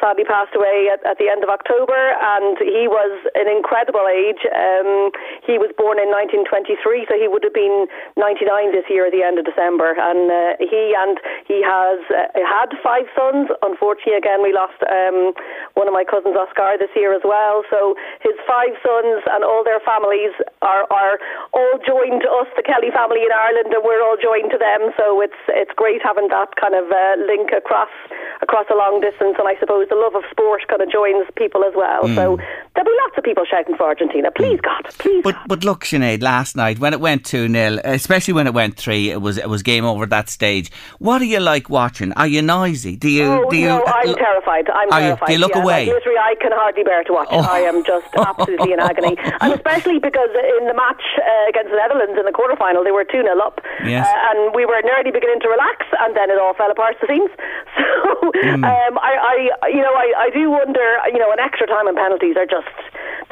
sadly 0.00 0.24
passed 0.24 0.54
away 0.54 0.88
at, 0.92 1.00
at 1.06 1.18
the 1.18 1.28
end 1.28 1.42
of 1.42 1.50
October, 1.50 1.96
and 1.96 2.58
he 2.60 2.86
was 2.86 3.12
an 3.34 3.48
incredible 3.48 4.06
age. 4.06 4.42
Um, 4.50 5.10
he 5.42 5.56
was 5.56 5.72
born 5.74 5.98
in 5.98 6.10
1923, 6.10 7.06
so 7.08 7.14
he 7.18 7.26
would 7.26 7.42
have 7.42 7.56
been 7.56 7.86
99 8.18 8.72
this 8.72 8.86
year 8.90 9.06
at 9.08 9.14
the 9.14 9.22
end 9.22 9.38
of 9.38 9.44
December, 9.48 9.94
and 9.96 10.28
uh, 10.28 10.58
he 10.60 10.94
and 10.94 11.18
he 11.48 11.64
has 11.64 11.98
uh, 12.12 12.28
had 12.44 12.74
five 12.84 13.08
sons. 13.16 13.48
Unfortunately, 13.62 14.18
again, 14.18 14.42
we 14.42 14.52
lost 14.52 14.78
um, 14.86 15.32
one 15.74 15.88
of 15.88 15.94
my 15.96 16.04
cousins, 16.04 16.36
Oscar, 16.36 16.76
this 16.76 16.92
year 16.94 17.16
as 17.16 17.24
well. 17.24 17.64
So 17.72 17.96
his 18.20 18.36
five 18.44 18.76
sons 18.84 19.24
and 19.32 19.42
all 19.42 19.64
their 19.64 19.80
families 19.80 20.36
are, 20.60 20.84
are 20.92 21.16
all 21.56 21.80
joined 21.80 22.22
to 22.22 22.30
us, 22.30 22.48
the 22.54 22.62
Kelly 22.62 22.92
family 22.92 23.24
in 23.24 23.32
Ireland, 23.32 23.72
and 23.72 23.82
we're 23.82 24.04
all 24.04 24.20
joined 24.20 24.52
to 24.52 24.60
them. 24.60 24.92
So 25.00 25.24
it's 25.24 25.40
it's 25.48 25.72
great 25.74 26.04
having 26.04 26.28
that 26.28 26.54
kind 26.60 26.76
of 26.76 26.90
uh, 26.92 27.16
link 27.24 27.50
across 27.56 27.92
across 28.44 28.68
a 28.68 28.76
long 28.76 29.00
distance. 29.00 29.40
And 29.40 29.48
I 29.48 29.56
suppose 29.56 29.71
the 29.88 29.96
love 29.96 30.14
of 30.14 30.24
sport 30.30 30.62
kind 30.68 30.82
of 30.82 30.90
joins 30.90 31.26
people 31.36 31.64
as 31.64 31.74
well. 31.74 32.02
Mm. 32.04 32.14
So 32.14 32.38
there'll 32.74 32.90
be 32.90 32.96
lots 33.04 33.18
of 33.18 33.24
people 33.24 33.44
shouting 33.44 33.76
for 33.76 33.84
Argentina. 33.84 34.30
Please, 34.30 34.58
mm. 34.58 34.62
God, 34.62 34.84
please. 34.98 35.22
But 35.22 35.34
God. 35.34 35.48
but 35.48 35.64
look, 35.64 35.84
Sinead, 35.84 36.22
last 36.22 36.56
night 36.56 36.78
when 36.78 36.92
it 36.92 37.00
went 37.00 37.24
two 37.24 37.48
0 37.48 37.78
especially 37.84 38.34
when 38.34 38.46
it 38.46 38.54
went 38.54 38.76
three, 38.76 39.10
it 39.10 39.20
was 39.20 39.38
it 39.38 39.48
was 39.48 39.62
game 39.62 39.84
over 39.84 40.04
at 40.04 40.10
that 40.10 40.28
stage. 40.28 40.70
What 40.98 41.20
are 41.22 41.26
you 41.26 41.40
like 41.40 41.68
watching? 41.68 42.12
Are 42.12 42.26
you 42.26 42.42
noisy? 42.42 42.96
Do 42.96 43.08
you? 43.08 43.24
Oh, 43.24 43.50
do 43.50 43.56
you? 43.56 43.66
No, 43.66 43.84
I'm 43.86 44.14
terrified. 44.14 44.70
I'm 44.70 44.90
terrified. 44.90 45.28
You, 45.28 45.34
you 45.34 45.40
look 45.40 45.54
yeah, 45.54 45.62
away? 45.62 45.86
Like, 45.86 45.94
literally, 45.94 46.18
I 46.18 46.34
can 46.40 46.52
hardly 46.52 46.82
bear 46.82 47.04
to 47.04 47.12
watch 47.12 47.28
it. 47.30 47.36
Oh. 47.36 47.48
I 47.48 47.60
am 47.60 47.84
just 47.84 48.06
absolutely 48.16 48.72
in 48.72 48.80
agony, 48.80 49.16
and 49.40 49.52
especially 49.52 49.98
because 49.98 50.30
in 50.60 50.66
the 50.66 50.74
match 50.74 51.02
uh, 51.18 51.48
against 51.48 51.70
the 51.70 51.76
Netherlands 51.76 52.18
in 52.18 52.24
the 52.24 52.32
quarterfinal, 52.32 52.84
they 52.84 52.92
were 52.92 53.04
two 53.04 53.22
0 53.22 53.38
up, 53.40 53.60
yes. 53.84 54.06
uh, 54.06 54.30
and 54.30 54.54
we 54.54 54.64
were 54.64 54.80
nearly 54.84 55.10
beginning 55.10 55.40
to 55.40 55.48
relax, 55.48 55.86
and 56.00 56.16
then 56.16 56.30
it 56.30 56.38
all 56.38 56.54
fell 56.54 56.70
apart. 56.70 56.96
The 57.00 57.06
seams. 57.08 57.30
So 57.72 58.30
mm. 58.38 58.64
um, 58.64 58.98
I, 58.98 59.48
I, 59.62 59.68
you 59.68 59.82
know, 59.82 59.94
I, 59.94 60.28
I 60.28 60.30
do 60.30 60.50
wonder. 60.50 60.98
You 61.12 61.18
know, 61.18 61.32
an 61.32 61.40
extra 61.40 61.66
time 61.66 61.86
and 61.86 61.96
penalties 61.96 62.36
are 62.36 62.46
just 62.46 62.61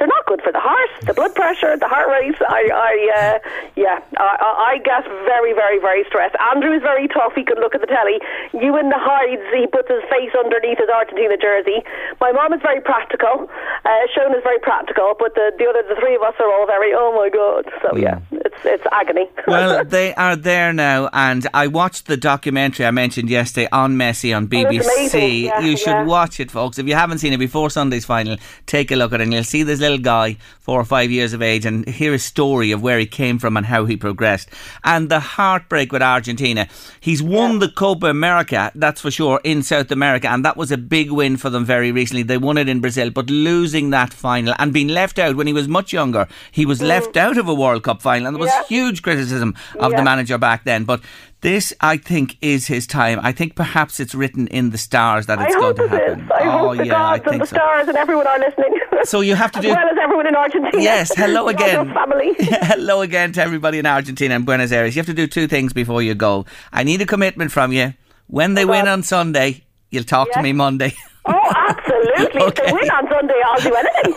they're 0.00 0.08
not 0.08 0.24
good 0.24 0.40
for 0.40 0.50
the 0.50 0.64
heart, 0.64 0.88
the 1.04 1.12
blood 1.12 1.36
pressure, 1.36 1.76
the 1.76 1.86
heart 1.86 2.08
rate. 2.08 2.40
I, 2.40 2.72
I 2.72 2.92
uh, 3.12 3.36
yeah, 3.76 4.00
I, 4.16 4.72
I 4.72 4.80
get 4.80 5.04
very, 5.28 5.52
very, 5.52 5.78
very 5.78 6.08
stressed. 6.08 6.34
Andrew 6.40 6.72
is 6.72 6.80
very 6.80 7.06
tough. 7.06 7.36
He 7.36 7.44
could 7.44 7.60
look 7.60 7.76
at 7.76 7.84
the 7.84 7.86
telly. 7.86 8.16
You 8.56 8.80
in 8.80 8.88
the 8.88 8.96
hides. 8.96 9.44
He 9.52 9.68
puts 9.68 9.92
his 9.92 10.00
face 10.08 10.32
underneath 10.32 10.80
his 10.80 10.88
Argentina 10.88 11.36
jersey. 11.36 11.84
My 12.16 12.32
mom 12.32 12.56
is 12.56 12.64
very 12.64 12.80
practical. 12.80 13.44
Uh, 13.84 14.08
Sean 14.16 14.32
is 14.32 14.42
very 14.42 14.58
practical, 14.64 15.12
but 15.20 15.36
the, 15.36 15.52
the 15.60 15.68
other, 15.68 15.84
the 15.84 16.00
three 16.00 16.16
of 16.16 16.24
us 16.24 16.34
are 16.40 16.48
all 16.48 16.64
very, 16.64 16.96
oh 16.96 17.12
my 17.12 17.28
god. 17.28 17.68
So 17.84 17.96
yeah, 18.00 18.24
mm. 18.32 18.40
it's 18.40 18.56
it's 18.64 18.84
agony. 18.92 19.28
well, 19.46 19.84
they 19.84 20.14
are 20.14 20.34
there 20.34 20.72
now, 20.72 21.10
and 21.12 21.46
I 21.52 21.66
watched 21.66 22.06
the 22.06 22.16
documentary 22.16 22.86
I 22.86 22.90
mentioned 22.90 23.28
yesterday 23.28 23.68
on 23.70 23.96
Messi 23.96 24.34
on 24.34 24.48
BBC. 24.48 25.12
Oh, 25.12 25.18
yeah, 25.18 25.60
you 25.60 25.76
should 25.76 25.88
yeah. 25.88 26.04
watch 26.04 26.40
it, 26.40 26.50
folks. 26.50 26.78
If 26.78 26.88
you 26.88 26.94
haven't 26.94 27.18
seen 27.18 27.34
it 27.34 27.38
before 27.38 27.68
Sunday's 27.68 28.06
final, 28.06 28.38
take 28.64 28.90
a 28.90 28.96
look 28.96 29.12
at 29.12 29.19
it, 29.20 29.24
and 29.24 29.32
you'll 29.32 29.44
see 29.44 29.62
this 29.62 29.80
little 29.80 29.98
guy, 29.98 30.36
four 30.60 30.80
or 30.80 30.84
five 30.84 31.10
years 31.10 31.32
of 31.32 31.42
age, 31.42 31.66
and 31.66 31.86
hear 31.88 32.12
his 32.12 32.24
story 32.24 32.72
of 32.72 32.82
where 32.82 32.98
he 32.98 33.06
came 33.06 33.38
from 33.38 33.56
and 33.56 33.66
how 33.66 33.84
he 33.84 33.96
progressed, 33.96 34.48
and 34.84 35.08
the 35.08 35.20
heartbreak 35.20 35.92
with 35.92 36.02
Argentina. 36.02 36.68
He's 37.00 37.22
won 37.22 37.52
yeah. 37.52 37.58
the 37.60 37.68
Copa 37.68 38.06
America, 38.06 38.72
that's 38.74 39.00
for 39.00 39.10
sure, 39.10 39.40
in 39.44 39.62
South 39.62 39.90
America, 39.90 40.28
and 40.28 40.44
that 40.44 40.56
was 40.56 40.72
a 40.72 40.78
big 40.78 41.10
win 41.10 41.36
for 41.36 41.50
them 41.50 41.64
very 41.64 41.92
recently. 41.92 42.22
They 42.22 42.38
won 42.38 42.58
it 42.58 42.68
in 42.68 42.80
Brazil, 42.80 43.10
but 43.10 43.30
losing 43.30 43.90
that 43.90 44.12
final 44.12 44.54
and 44.58 44.72
being 44.72 44.88
left 44.88 45.18
out 45.18 45.36
when 45.36 45.46
he 45.46 45.52
was 45.52 45.68
much 45.68 45.92
younger, 45.92 46.26
he 46.50 46.66
was 46.66 46.80
mm. 46.80 46.88
left 46.88 47.16
out 47.16 47.38
of 47.38 47.48
a 47.48 47.54
World 47.54 47.82
Cup 47.84 48.02
final, 48.02 48.26
and 48.26 48.36
there 48.36 48.40
was 48.42 48.68
huge 48.68 49.02
criticism 49.02 49.54
of 49.78 49.92
yeah. 49.92 49.98
the 49.98 50.04
manager 50.04 50.38
back 50.38 50.64
then. 50.64 50.84
But 50.84 51.00
this, 51.40 51.72
I 51.80 51.96
think, 51.96 52.36
is 52.42 52.66
his 52.66 52.86
time. 52.86 53.18
I 53.22 53.32
think 53.32 53.54
perhaps 53.54 53.98
it's 53.98 54.14
written 54.14 54.46
in 54.48 54.70
the 54.70 54.78
stars 54.78 55.26
that 55.26 55.40
it's 55.40 55.54
I 55.54 55.58
going 55.58 55.76
to 55.76 55.88
happen. 55.88 56.20
Is. 56.20 56.30
I 56.30 56.40
oh, 56.44 56.50
hope 56.50 56.76
the 56.76 56.86
yeah, 56.86 56.92
gods 56.92 57.24
and 57.26 57.40
the 57.40 57.46
so. 57.46 57.56
stars 57.56 57.88
and 57.88 57.96
everyone 57.96 58.26
are 58.26 58.38
listening. 58.38 58.78
So 59.04 59.20
you 59.22 59.34
have 59.34 59.50
to 59.52 59.60
do 59.60 59.70
as 59.70 59.76
well 59.76 59.88
as 59.88 59.98
everyone 60.02 60.26
in 60.26 60.36
Argentina. 60.36 60.82
Yes, 60.82 61.12
hello 61.16 61.48
again. 61.54 61.92
family. 61.94 62.34
hello 62.38 63.00
again 63.00 63.32
to 63.32 63.42
everybody 63.42 63.78
in 63.78 63.86
Argentina 63.86 64.34
and 64.34 64.44
Buenos 64.44 64.70
Aires. 64.72 64.94
You 64.94 65.00
have 65.00 65.06
to 65.06 65.14
do 65.14 65.26
two 65.26 65.48
things 65.48 65.72
before 65.72 66.02
you 66.02 66.14
go. 66.14 66.44
I 66.72 66.82
need 66.84 67.00
a 67.00 67.06
commitment 67.06 67.52
from 67.52 67.72
you. 67.72 67.94
When 68.26 68.54
they 68.54 68.64
oh, 68.64 68.68
win 68.68 68.86
on 68.86 69.02
Sunday, 69.02 69.64
you'll 69.90 70.04
talk 70.04 70.28
yes. 70.28 70.36
to 70.36 70.42
me 70.42 70.52
Monday. 70.52 70.92
Oh, 71.26 71.52
absolutely. 71.54 72.40
okay. 72.40 72.62
If 72.62 72.66
they 72.66 72.72
win 72.72 72.90
on 72.90 73.06
Sunday, 73.10 73.34
I'll 73.44 73.60
do 73.60 73.74
anything. 73.74 74.14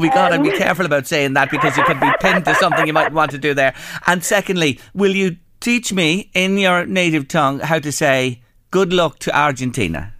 we 0.00 0.08
got 0.08 0.30
to 0.30 0.42
be 0.42 0.50
careful 0.50 0.84
about 0.84 1.06
saying 1.06 1.34
that 1.34 1.52
because 1.52 1.76
you 1.76 1.84
could 1.84 2.00
be 2.00 2.10
pinned 2.20 2.44
to 2.46 2.54
something 2.56 2.84
you 2.84 2.92
might 2.92 3.12
want 3.12 3.30
to 3.30 3.38
do 3.38 3.54
there. 3.54 3.72
And 4.08 4.24
secondly, 4.24 4.80
will 4.92 5.14
you 5.14 5.36
teach 5.60 5.92
me 5.92 6.30
in 6.34 6.58
your 6.58 6.86
native 6.86 7.28
tongue 7.28 7.60
how 7.60 7.78
to 7.78 7.90
say 7.92 8.42
good 8.70 8.92
luck 8.92 9.18
to 9.20 9.36
Argentina? 9.36 10.12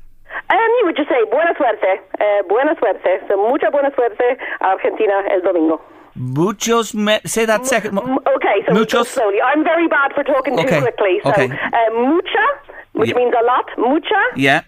Um, 0.49 0.71
you 0.79 0.83
would 0.87 0.97
just 0.97 1.09
say 1.09 1.25
buena 1.31 1.55
suerte, 1.59 1.99
uh, 2.21 2.43
buena 2.49 2.75
suerte. 2.77 3.27
So 3.29 3.37
mucha 3.37 3.71
buena 3.71 3.91
suerte, 3.97 4.39
Argentina 4.61 5.23
el 5.31 5.41
domingo. 5.43 5.81
Muchos, 6.15 6.95
me- 6.95 7.21
say 7.27 7.45
that 7.45 7.67
second. 7.67 7.99
M- 7.99 8.19
okay, 8.19 8.65
so 8.67 8.73
muchos. 8.73 9.09
slowly. 9.09 9.41
I'm 9.43 9.63
very 9.65 9.87
bad 9.87 10.13
for 10.15 10.25
talking 10.25 10.59
okay. 10.59 10.77
too 10.77 10.81
quickly. 10.81 11.21
So, 11.23 11.31
okay. 11.31 11.49
uh, 11.51 11.91
mucha, 11.93 12.47
which 12.93 13.11
yeah. 13.11 13.17
means 13.17 13.35
a 13.39 13.45
lot. 13.45 13.67
Mucha. 13.77 14.23
Yeah. 14.37 14.63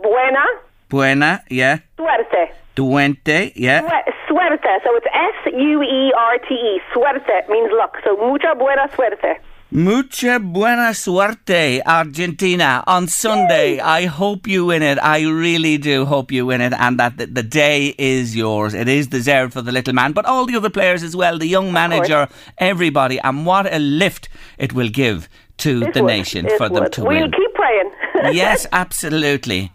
Buena. 0.00 0.44
Buena. 0.88 1.42
Yeah. 1.50 1.78
Suerte. 1.98 2.52
Duente. 2.76 3.52
Yeah. 3.56 3.80
Suerte. 4.28 4.72
So 4.84 4.94
it's 4.96 5.06
S 5.06 5.52
U 5.52 5.82
E 5.82 6.12
R 6.16 6.38
T 6.38 6.54
E. 6.54 6.80
Suerte 6.92 7.48
means 7.48 7.70
luck. 7.72 7.96
So 8.04 8.16
mucha 8.16 8.54
buena 8.54 8.88
suerte. 8.94 9.38
Mucha 9.76 10.38
buena 10.38 10.94
suerte, 10.94 11.82
Argentina, 11.84 12.84
on 12.86 13.08
Sunday. 13.08 13.80
I 13.80 14.06
hope 14.06 14.46
you 14.46 14.66
win 14.66 14.84
it. 14.84 14.98
I 15.02 15.22
really 15.22 15.78
do 15.78 16.04
hope 16.04 16.30
you 16.30 16.46
win 16.46 16.60
it 16.60 16.72
and 16.72 16.96
that 17.00 17.16
the, 17.18 17.26
the 17.26 17.42
day 17.42 17.92
is 17.98 18.36
yours. 18.36 18.72
It 18.72 18.86
is 18.86 19.08
deserved 19.08 19.52
for 19.52 19.62
the 19.62 19.72
little 19.72 19.92
man, 19.92 20.12
but 20.12 20.26
all 20.26 20.46
the 20.46 20.54
other 20.54 20.70
players 20.70 21.02
as 21.02 21.16
well, 21.16 21.38
the 21.38 21.48
young 21.48 21.72
manager, 21.72 22.28
everybody. 22.58 23.18
And 23.18 23.46
what 23.46 23.66
a 23.66 23.80
lift 23.80 24.28
it 24.58 24.72
will 24.74 24.88
give 24.88 25.28
to 25.56 25.82
it 25.82 25.92
the 25.92 26.04
would. 26.04 26.08
nation 26.08 26.46
it 26.46 26.56
for 26.56 26.68
them 26.68 26.88
to 26.92 27.00
we'll 27.00 27.10
win. 27.10 27.22
We'll 27.22 27.30
keep 27.32 27.54
praying. 27.54 27.90
yes, 28.32 28.68
absolutely. 28.70 29.72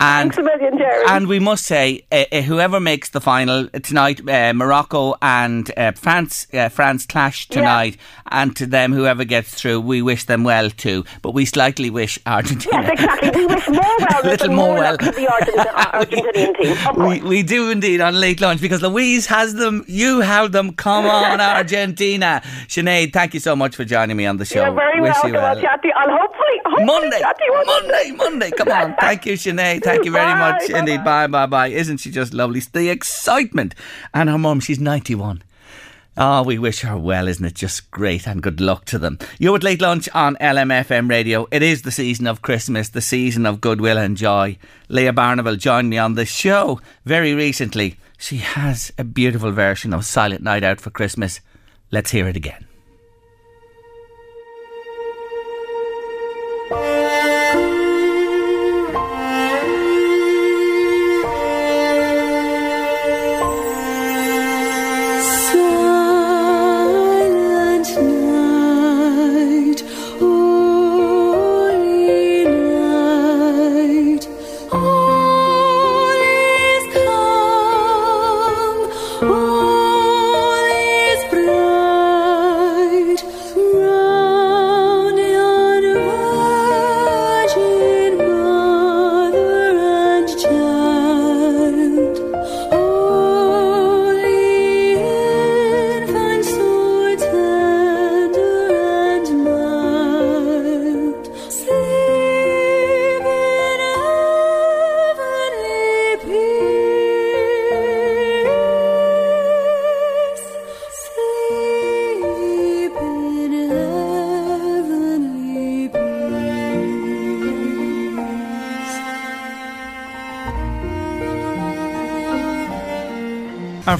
And, 0.00 0.34
Thanks 0.34 0.38
a 0.38 0.42
million, 0.42 0.76
Jerry. 0.76 1.04
And 1.08 1.28
we 1.28 1.38
must 1.38 1.64
say, 1.64 2.04
uh, 2.10 2.24
uh, 2.32 2.42
whoever 2.42 2.80
makes 2.80 3.10
the 3.10 3.20
final 3.20 3.68
tonight, 3.68 4.28
uh, 4.28 4.52
Morocco 4.52 5.14
and 5.22 5.70
uh, 5.76 5.92
France, 5.92 6.48
uh, 6.52 6.68
France 6.68 7.06
clash 7.06 7.48
tonight, 7.48 7.96
yeah. 7.96 8.40
and 8.42 8.56
to 8.56 8.66
them, 8.66 8.92
whoever 8.92 9.24
gets 9.24 9.54
through, 9.54 9.80
we 9.80 10.02
wish 10.02 10.24
them 10.24 10.42
well 10.42 10.68
too. 10.68 11.04
But 11.22 11.32
we 11.32 11.44
slightly 11.44 11.90
wish 11.90 12.18
Argentina. 12.26 12.82
Yes, 12.82 12.90
exactly. 12.90 13.30
We 13.30 13.46
wish 13.46 13.68
more 13.68 13.80
well. 13.98 14.20
a 14.24 14.26
little 14.26 14.48
more, 14.48 14.56
more 14.56 14.74
well 14.74 14.96
to 14.96 15.04
the 15.04 15.12
Argentinian 15.92 16.58
team. 16.58 17.06
We, 17.06 17.20
we 17.28 17.42
do 17.44 17.70
indeed 17.70 18.00
on 18.00 18.18
late 18.18 18.40
lunch 18.40 18.60
because 18.60 18.82
Louise 18.82 19.26
has 19.26 19.54
them. 19.54 19.84
You 19.86 20.20
have 20.20 20.50
them. 20.50 20.72
Come 20.72 21.06
on, 21.06 21.40
Argentina. 21.40 22.42
Sinead, 22.66 23.12
thank 23.12 23.32
you 23.32 23.40
so 23.40 23.54
much 23.54 23.76
for 23.76 23.84
joining 23.84 24.16
me 24.16 24.26
on 24.26 24.38
the 24.38 24.44
show. 24.44 24.64
You're 24.64 24.74
very 24.74 25.00
wish 25.00 25.12
welcome. 25.12 25.28
You 25.28 25.34
well. 25.36 25.56
I'll 25.56 25.62
chat 25.62 25.82
to 25.82 25.88
you. 25.88 25.94
I'll 25.96 26.18
hopefully, 26.18 26.60
hopefully 26.64 26.84
Monday, 26.84 27.20
chat 27.20 27.38
to 27.38 27.44
you 27.44 27.62
Monday, 27.64 28.10
Monday. 28.16 28.50
Come 28.50 28.68
on. 28.68 28.96
Thank 28.98 29.26
you, 29.26 29.34
Sinead. 29.34 29.83
Thank 29.84 30.04
you 30.04 30.10
very 30.10 30.32
Bye, 30.32 30.52
much 30.52 30.70
bye, 30.70 30.78
indeed. 30.78 31.04
Bye, 31.04 31.26
bye, 31.26 31.46
bye. 31.46 31.68
Isn't 31.68 31.98
she 31.98 32.10
just 32.10 32.34
lovely? 32.34 32.60
The 32.60 32.88
excitement. 32.88 33.74
And 34.12 34.28
her 34.28 34.38
mum, 34.38 34.60
she's 34.60 34.80
91. 34.80 35.42
Oh, 36.16 36.44
we 36.44 36.58
wish 36.58 36.82
her 36.82 36.96
well, 36.96 37.26
isn't 37.26 37.44
it? 37.44 37.54
Just 37.54 37.90
great 37.90 38.26
and 38.26 38.40
good 38.42 38.60
luck 38.60 38.84
to 38.86 38.98
them. 38.98 39.18
You're 39.38 39.56
at 39.56 39.64
Late 39.64 39.80
Lunch 39.80 40.08
on 40.14 40.36
LMFM 40.36 41.10
Radio. 41.10 41.48
It 41.50 41.62
is 41.62 41.82
the 41.82 41.90
season 41.90 42.28
of 42.28 42.40
Christmas, 42.40 42.88
the 42.88 43.00
season 43.00 43.46
of 43.46 43.60
goodwill 43.60 43.98
and 43.98 44.16
joy. 44.16 44.56
Leah 44.88 45.12
Barnable 45.12 45.56
joined 45.56 45.90
me 45.90 45.98
on 45.98 46.14
the 46.14 46.24
show 46.24 46.80
very 47.04 47.34
recently. 47.34 47.96
She 48.16 48.36
has 48.36 48.92
a 48.96 49.02
beautiful 49.02 49.50
version 49.50 49.92
of 49.92 50.04
Silent 50.06 50.42
Night 50.42 50.62
Out 50.62 50.80
for 50.80 50.90
Christmas. 50.90 51.40
Let's 51.90 52.12
hear 52.12 52.28
it 52.28 52.36
again. 52.36 52.64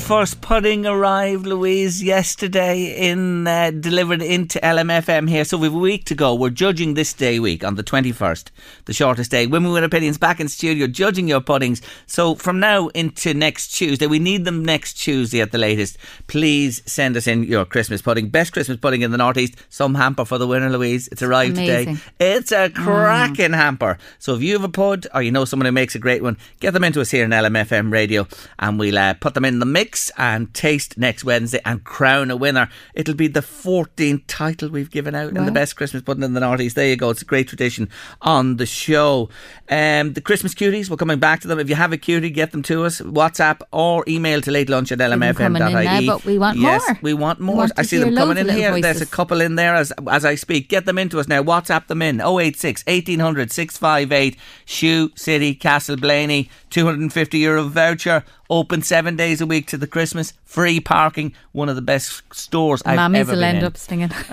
First 0.04 0.42
pudding 0.42 0.84
arrived, 0.84 1.46
Louise, 1.46 2.02
yesterday 2.02 3.08
in 3.08 3.46
uh, 3.46 3.70
delivered 3.70 4.20
into 4.20 4.58
LMFM 4.58 5.30
here. 5.30 5.46
So 5.46 5.56
we've 5.56 5.75
a 5.75 5.78
week 5.78 6.04
to 6.04 6.14
go. 6.14 6.34
We're 6.34 6.50
judging 6.50 6.92
this 6.92 7.14
day 7.14 7.40
week 7.40 7.64
on 7.64 7.76
the 7.76 7.82
21st, 7.82 8.50
the 8.84 8.92
shortest 8.92 9.30
day. 9.30 9.46
Women 9.46 9.73
with 9.73 9.82
Opinions 9.82 10.18
back 10.18 10.40
in 10.40 10.49
studio 10.49 10.87
judging 10.88 11.26
your 11.26 11.40
puddings. 11.40 11.80
So 12.06 12.34
from 12.34 12.61
now 12.61 12.88
into 12.88 13.32
next 13.32 13.68
Tuesday, 13.68 14.06
we 14.06 14.18
need 14.18 14.44
them 14.44 14.62
next 14.62 14.94
Tuesday 14.94 15.40
at 15.40 15.52
the 15.52 15.58
latest. 15.58 15.96
Please 16.26 16.82
send 16.84 17.16
us 17.16 17.26
in 17.26 17.44
your 17.44 17.64
Christmas 17.64 18.02
pudding. 18.02 18.28
Best 18.28 18.52
Christmas 18.52 18.76
pudding 18.76 19.00
in 19.00 19.11
the 19.11 19.16
Northeast. 19.16 19.54
Some 19.70 19.94
hamper 19.94 20.26
for 20.26 20.37
the 20.37 20.46
winner, 20.46 20.68
Louise. 20.68 21.08
It's 21.08 21.23
arrived 21.23 21.56
Amazing. 21.56 21.96
today. 21.96 22.04
It's 22.20 22.52
a 22.52 22.68
cracking 22.68 23.54
hamper. 23.54 23.96
So 24.18 24.34
if 24.34 24.42
you 24.42 24.52
have 24.52 24.64
a 24.64 24.68
pud 24.68 25.06
or 25.14 25.23
you 25.23 25.32
know 25.32 25.46
someone 25.46 25.64
who 25.64 25.73
makes 25.73 25.94
a 25.94 25.99
great 25.99 26.23
one, 26.23 26.37
get 26.61 26.73
them 26.73 26.84
into 26.84 27.00
us 27.00 27.11
here 27.11 27.25
in 27.25 27.30
LMFM 27.30 27.90
radio 27.90 28.28
and 28.58 28.78
we'll 28.78 28.99
uh, 28.99 29.14
put 29.14 29.32
them 29.32 29.46
in 29.46 29.61
the 29.61 29.66
mix 29.66 29.93
and 30.16 30.52
taste 30.54 30.96
next 30.98 31.24
Wednesday 31.24 31.60
and 31.64 31.84
crown 31.84 32.30
a 32.30 32.36
winner. 32.36 32.68
It'll 32.94 33.14
be 33.14 33.28
the 33.28 33.40
14th 33.40 34.22
title 34.26 34.68
we've 34.68 34.90
given 34.90 35.14
out 35.14 35.36
in 35.36 35.44
the 35.44 35.52
best 35.52 35.76
Christmas 35.76 36.02
pudding 36.02 36.22
in 36.24 36.34
the 36.34 36.40
Northeast. 36.40 36.76
There 36.76 36.86
you 36.88 36.96
go. 36.96 37.10
It's 37.10 37.22
a 37.22 37.24
great 37.24 37.48
tradition 37.48 37.88
on 38.22 38.56
the 38.56 38.66
show. 38.66 39.28
Um, 39.68 40.12
the 40.12 40.20
Christmas 40.20 40.54
cuties, 40.54 40.90
we're 40.90 40.96
coming 40.96 41.18
back 41.18 41.40
to 41.40 41.48
them. 41.48 41.58
If 41.58 41.68
you 41.68 41.74
have 41.74 41.92
a 41.92 41.96
cutie, 41.98 42.30
get 42.30 42.52
them 42.52 42.62
to 42.64 42.84
us. 42.84 43.00
WhatsApp 43.00 43.60
or 43.72 44.04
email 44.08 44.40
to 44.42 44.50
late 44.50 44.68
lunch 44.68 44.92
at 44.92 44.98
lmfm.ie. 44.98 46.06
but 46.06 46.24
we 46.24 46.38
want 46.38 46.58
yes, 46.58 46.86
more. 46.86 46.98
we 47.02 47.14
want 47.14 47.38
We 47.40 47.46
more. 47.46 47.56
want 47.56 47.72
I 47.76 47.82
see 47.82 47.98
them 47.98 48.14
coming 48.14 48.36
in 48.38 48.48
here. 48.48 48.68
little 48.70 48.82
There's 48.82 49.00
a 49.00 49.06
couple 49.06 49.40
in 49.40 49.54
there 49.56 49.74
as 49.74 49.92
as 50.10 50.24
I 50.24 50.34
speak. 50.34 50.68
Get 50.68 50.86
them 50.86 50.98
into 50.98 51.18
us 51.20 51.28
now. 51.28 51.42
WhatsApp 51.42 51.86
them 51.86 52.02
in 52.02 52.20
086 52.20 52.84
1800 52.86 53.50
658 53.52 54.36
Shoe 54.64 55.10
City 55.14 55.54
Castleblayney 55.54 56.48
250 56.70 57.38
euro 57.38 57.64
voucher. 57.64 58.24
Open 58.50 58.82
seven 58.82 59.16
days 59.16 59.40
a 59.40 59.46
week 59.46 59.66
to 59.68 59.78
the 59.78 59.86
Christmas. 59.86 60.34
Free 60.44 60.78
parking. 60.78 61.34
One 61.52 61.68
of 61.68 61.76
the 61.76 61.82
best 61.82 62.22
stores 62.34 62.82
I've 62.84 62.98
Mammies 62.98 63.18
ever 63.20 63.32
will 63.32 63.38
been 63.40 63.44
end 63.48 63.58
in. 63.58 63.64
up 63.64 63.76
singing. 63.76 64.08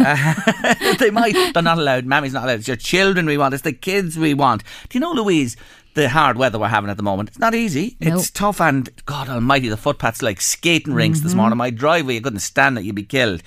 they 0.99 1.09
might. 1.11 1.33
They're 1.53 1.63
not 1.63 1.77
allowed. 1.77 2.05
Mammy's 2.05 2.33
not 2.33 2.43
allowed. 2.43 2.59
It's 2.59 2.67
your 2.67 2.75
children 2.77 3.25
we 3.25 3.37
want. 3.37 3.53
It's 3.53 3.63
the 3.63 3.71
kids 3.73 4.17
we 4.17 4.33
want. 4.33 4.63
Do 4.89 4.97
you 4.97 4.99
know, 4.99 5.11
Louise? 5.13 5.55
The 5.93 6.07
hard 6.09 6.37
weather 6.37 6.57
we're 6.59 6.67
having 6.69 6.89
at 6.89 6.97
the 6.97 7.03
moment. 7.03 7.29
It's 7.29 7.39
not 7.39 7.53
easy. 7.55 7.97
No. 7.99 8.15
It's 8.17 8.31
tough, 8.31 8.61
and 8.61 8.89
God 9.05 9.27
Almighty, 9.27 9.67
the 9.69 9.75
footpaths 9.77 10.21
like 10.21 10.39
skating 10.41 10.93
rinks 10.93 11.19
Mm-hmm. 11.19 11.27
this 11.27 11.35
morning. 11.35 11.57
My 11.57 11.69
driveway, 11.69 12.13
you 12.15 12.21
couldn't 12.21 12.39
stand 12.39 12.77
it. 12.77 12.83
You'd 12.85 12.95
be 12.95 13.03
killed. 13.03 13.43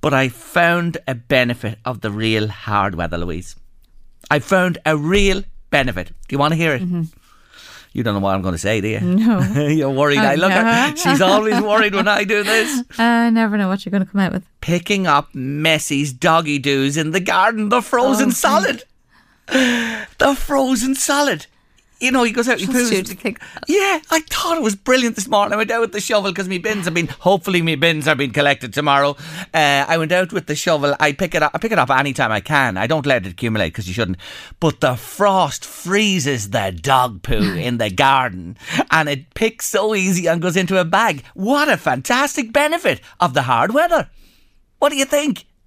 But 0.00 0.14
I 0.14 0.28
found 0.28 0.98
a 1.08 1.14
benefit 1.14 1.78
of 1.84 2.00
the 2.00 2.10
real 2.10 2.46
hard 2.48 2.94
weather, 2.94 3.18
Louise. 3.18 3.56
I 4.30 4.38
found 4.38 4.78
a 4.86 4.96
real 4.96 5.42
benefit. 5.70 6.08
Do 6.08 6.14
you 6.34 6.38
want 6.38 6.52
to 6.52 6.56
hear 6.56 6.74
it? 6.74 6.82
You 7.92 8.04
don't 8.04 8.14
know 8.14 8.20
what 8.20 8.34
I'm 8.34 8.42
going 8.42 8.54
to 8.54 8.58
say, 8.58 8.80
do 8.80 8.88
you? 8.88 9.00
No. 9.00 9.40
You're 9.68 9.90
worried. 9.90 10.18
I 10.18 10.36
look 10.36 10.52
at 10.52 10.98
She's 10.98 11.20
always 11.20 11.60
worried 11.60 11.94
when 11.94 12.06
I 12.06 12.22
do 12.24 12.44
this. 12.44 12.84
I 12.98 13.30
never 13.30 13.56
know 13.58 13.66
what 13.68 13.84
you're 13.84 13.90
going 13.90 14.04
to 14.04 14.10
come 14.10 14.20
out 14.20 14.32
with. 14.32 14.44
picking 14.60 15.06
up 15.08 15.32
Messi's 15.32 16.12
doggy 16.12 16.58
doos 16.60 16.96
in 16.96 17.10
the 17.10 17.18
garden, 17.20 17.68
the 17.68 17.82
frozen 17.82 18.28
Oh, 18.28 18.32
solid. 18.32 18.84
The 19.48 20.36
frozen 20.38 20.94
solid. 20.94 21.46
You 22.00 22.10
know, 22.10 22.22
he 22.22 22.32
goes 22.32 22.48
out, 22.48 22.58
he 22.58 22.66
poos. 22.66 22.90
you 22.90 23.02
to 23.02 23.14
think. 23.14 23.40
Yeah, 23.68 24.00
I 24.10 24.20
thought 24.20 24.56
it 24.56 24.62
was 24.62 24.74
brilliant 24.74 25.16
this 25.16 25.28
morning. 25.28 25.52
I 25.52 25.56
went 25.56 25.70
out 25.70 25.82
with 25.82 25.92
the 25.92 26.00
shovel 26.00 26.30
because 26.30 26.48
my 26.48 26.56
bins 26.58 26.86
have 26.86 26.94
been, 26.94 27.08
hopefully, 27.08 27.60
my 27.60 27.74
bins 27.74 28.08
are 28.08 28.14
being 28.14 28.32
collected 28.32 28.72
tomorrow. 28.72 29.16
Uh, 29.52 29.84
I 29.86 29.98
went 29.98 30.10
out 30.10 30.32
with 30.32 30.46
the 30.46 30.54
shovel. 30.54 30.96
I 30.98 31.12
pick 31.12 31.34
it 31.34 31.42
up. 31.42 31.52
I 31.54 31.58
pick 31.58 31.72
it 31.72 31.78
up 31.78 31.90
anytime 31.90 32.32
I 32.32 32.40
can. 32.40 32.76
I 32.78 32.86
don't 32.86 33.04
let 33.04 33.26
it 33.26 33.32
accumulate 33.32 33.68
because 33.68 33.86
you 33.86 33.92
shouldn't. 33.94 34.16
But 34.60 34.80
the 34.80 34.96
frost 34.96 35.64
freezes 35.64 36.50
the 36.50 36.72
dog 36.80 37.22
poo 37.22 37.54
in 37.56 37.76
the 37.78 37.90
garden, 37.90 38.56
and 38.90 39.08
it 39.08 39.34
picks 39.34 39.66
so 39.66 39.94
easy 39.94 40.26
and 40.26 40.40
goes 40.40 40.56
into 40.56 40.80
a 40.80 40.84
bag. 40.84 41.22
What 41.34 41.68
a 41.68 41.76
fantastic 41.76 42.52
benefit 42.52 43.00
of 43.20 43.34
the 43.34 43.42
hard 43.42 43.74
weather! 43.74 44.08
What 44.78 44.88
do 44.88 44.96
you 44.96 45.04
think? 45.04 45.44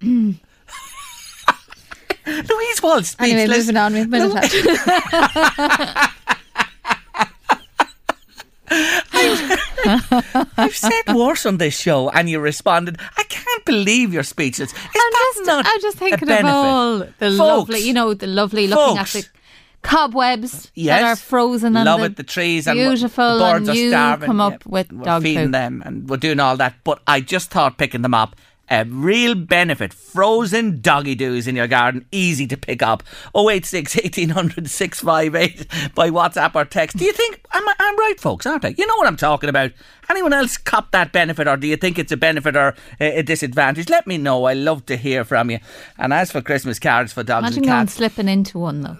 Louise 2.26 2.82
Walsh 2.82 3.04
speechless. 3.06 3.20
Anyway, 3.20 3.58
moving 3.58 3.76
on. 3.76 3.92
We've 3.92 4.10
been 4.10 4.30
attached. 4.36 4.54
I've 10.56 10.76
said 10.76 11.14
worse 11.14 11.46
on 11.46 11.58
this 11.58 11.78
show, 11.78 12.08
and 12.10 12.28
you 12.28 12.40
responded, 12.40 12.98
"I 13.16 13.22
can't 13.24 13.64
believe 13.64 14.12
you're 14.12 14.22
speechless." 14.22 14.72
Is 14.72 14.78
I'm 14.78 14.90
that 14.92 15.32
just, 15.36 15.46
not 15.46 15.66
I'm 15.66 15.80
just 15.80 15.98
thinking 15.98 16.30
of 16.30 16.44
all 16.44 16.98
the 16.98 17.06
Folks, 17.18 17.38
lovely, 17.38 17.80
you 17.80 17.92
know, 17.92 18.14
the 18.14 18.26
lovely 18.26 18.66
looking 18.66 18.96
Folks. 18.96 19.16
at 19.16 19.22
the 19.22 19.28
cobwebs 19.82 20.70
Yes, 20.74 21.00
that 21.00 21.04
are 21.04 21.16
frozen 21.16 21.76
and 21.76 21.84
love 21.84 22.00
the 22.00 22.06
it. 22.06 22.16
The 22.16 22.22
trees 22.22 22.66
and 22.66 22.76
beautiful, 22.76 23.38
the 23.38 23.44
birds 23.44 23.68
and 23.68 23.76
are 23.76 23.80
you 23.80 23.90
starving. 23.90 24.26
come 24.26 24.38
yeah. 24.38 24.46
up 24.46 24.66
with 24.66 24.92
we're 24.92 25.04
dog 25.04 25.22
feeding 25.22 25.46
poo. 25.46 25.52
them, 25.52 25.82
and 25.84 26.08
we're 26.08 26.16
doing 26.16 26.40
all 26.40 26.56
that. 26.56 26.74
But 26.84 27.02
I 27.06 27.20
just 27.20 27.50
thought 27.50 27.76
picking 27.78 28.02
them 28.02 28.14
up. 28.14 28.36
A 28.70 28.84
real 28.84 29.34
benefit. 29.34 29.92
Frozen 29.92 30.80
doggy 30.80 31.14
doos 31.14 31.46
in 31.46 31.54
your 31.54 31.66
garden, 31.66 32.06
easy 32.10 32.46
to 32.46 32.56
pick 32.56 32.82
up. 32.82 33.02
086 33.36 33.94
1800 33.94 34.70
658 34.70 35.94
by 35.94 36.08
WhatsApp 36.10 36.54
or 36.54 36.64
text. 36.64 36.96
Do 36.96 37.04
you 37.04 37.12
think 37.12 37.44
I'm, 37.52 37.62
I'm 37.78 37.98
right, 37.98 38.18
folks, 38.18 38.46
aren't 38.46 38.64
I? 38.64 38.74
You 38.76 38.86
know 38.86 38.96
what 38.96 39.06
I'm 39.06 39.16
talking 39.16 39.50
about. 39.50 39.72
Anyone 40.08 40.32
else 40.32 40.56
cop 40.56 40.92
that 40.92 41.12
benefit, 41.12 41.46
or 41.46 41.56
do 41.56 41.66
you 41.66 41.76
think 41.76 41.98
it's 41.98 42.12
a 42.12 42.16
benefit 42.16 42.56
or 42.56 42.74
a, 43.00 43.18
a 43.18 43.22
disadvantage? 43.22 43.88
Let 43.88 44.06
me 44.06 44.18
know. 44.18 44.44
I 44.44 44.54
love 44.54 44.86
to 44.86 44.96
hear 44.96 45.24
from 45.24 45.50
you. 45.50 45.58
And 45.98 46.12
as 46.12 46.32
for 46.32 46.40
Christmas 46.40 46.78
cards 46.78 47.12
for 47.12 47.22
dogs 47.22 47.44
Imagine 47.44 47.64
and 47.64 47.66
cats, 47.66 47.94
slipping 47.94 48.28
into 48.28 48.58
one 48.58 48.80
though. 48.82 48.96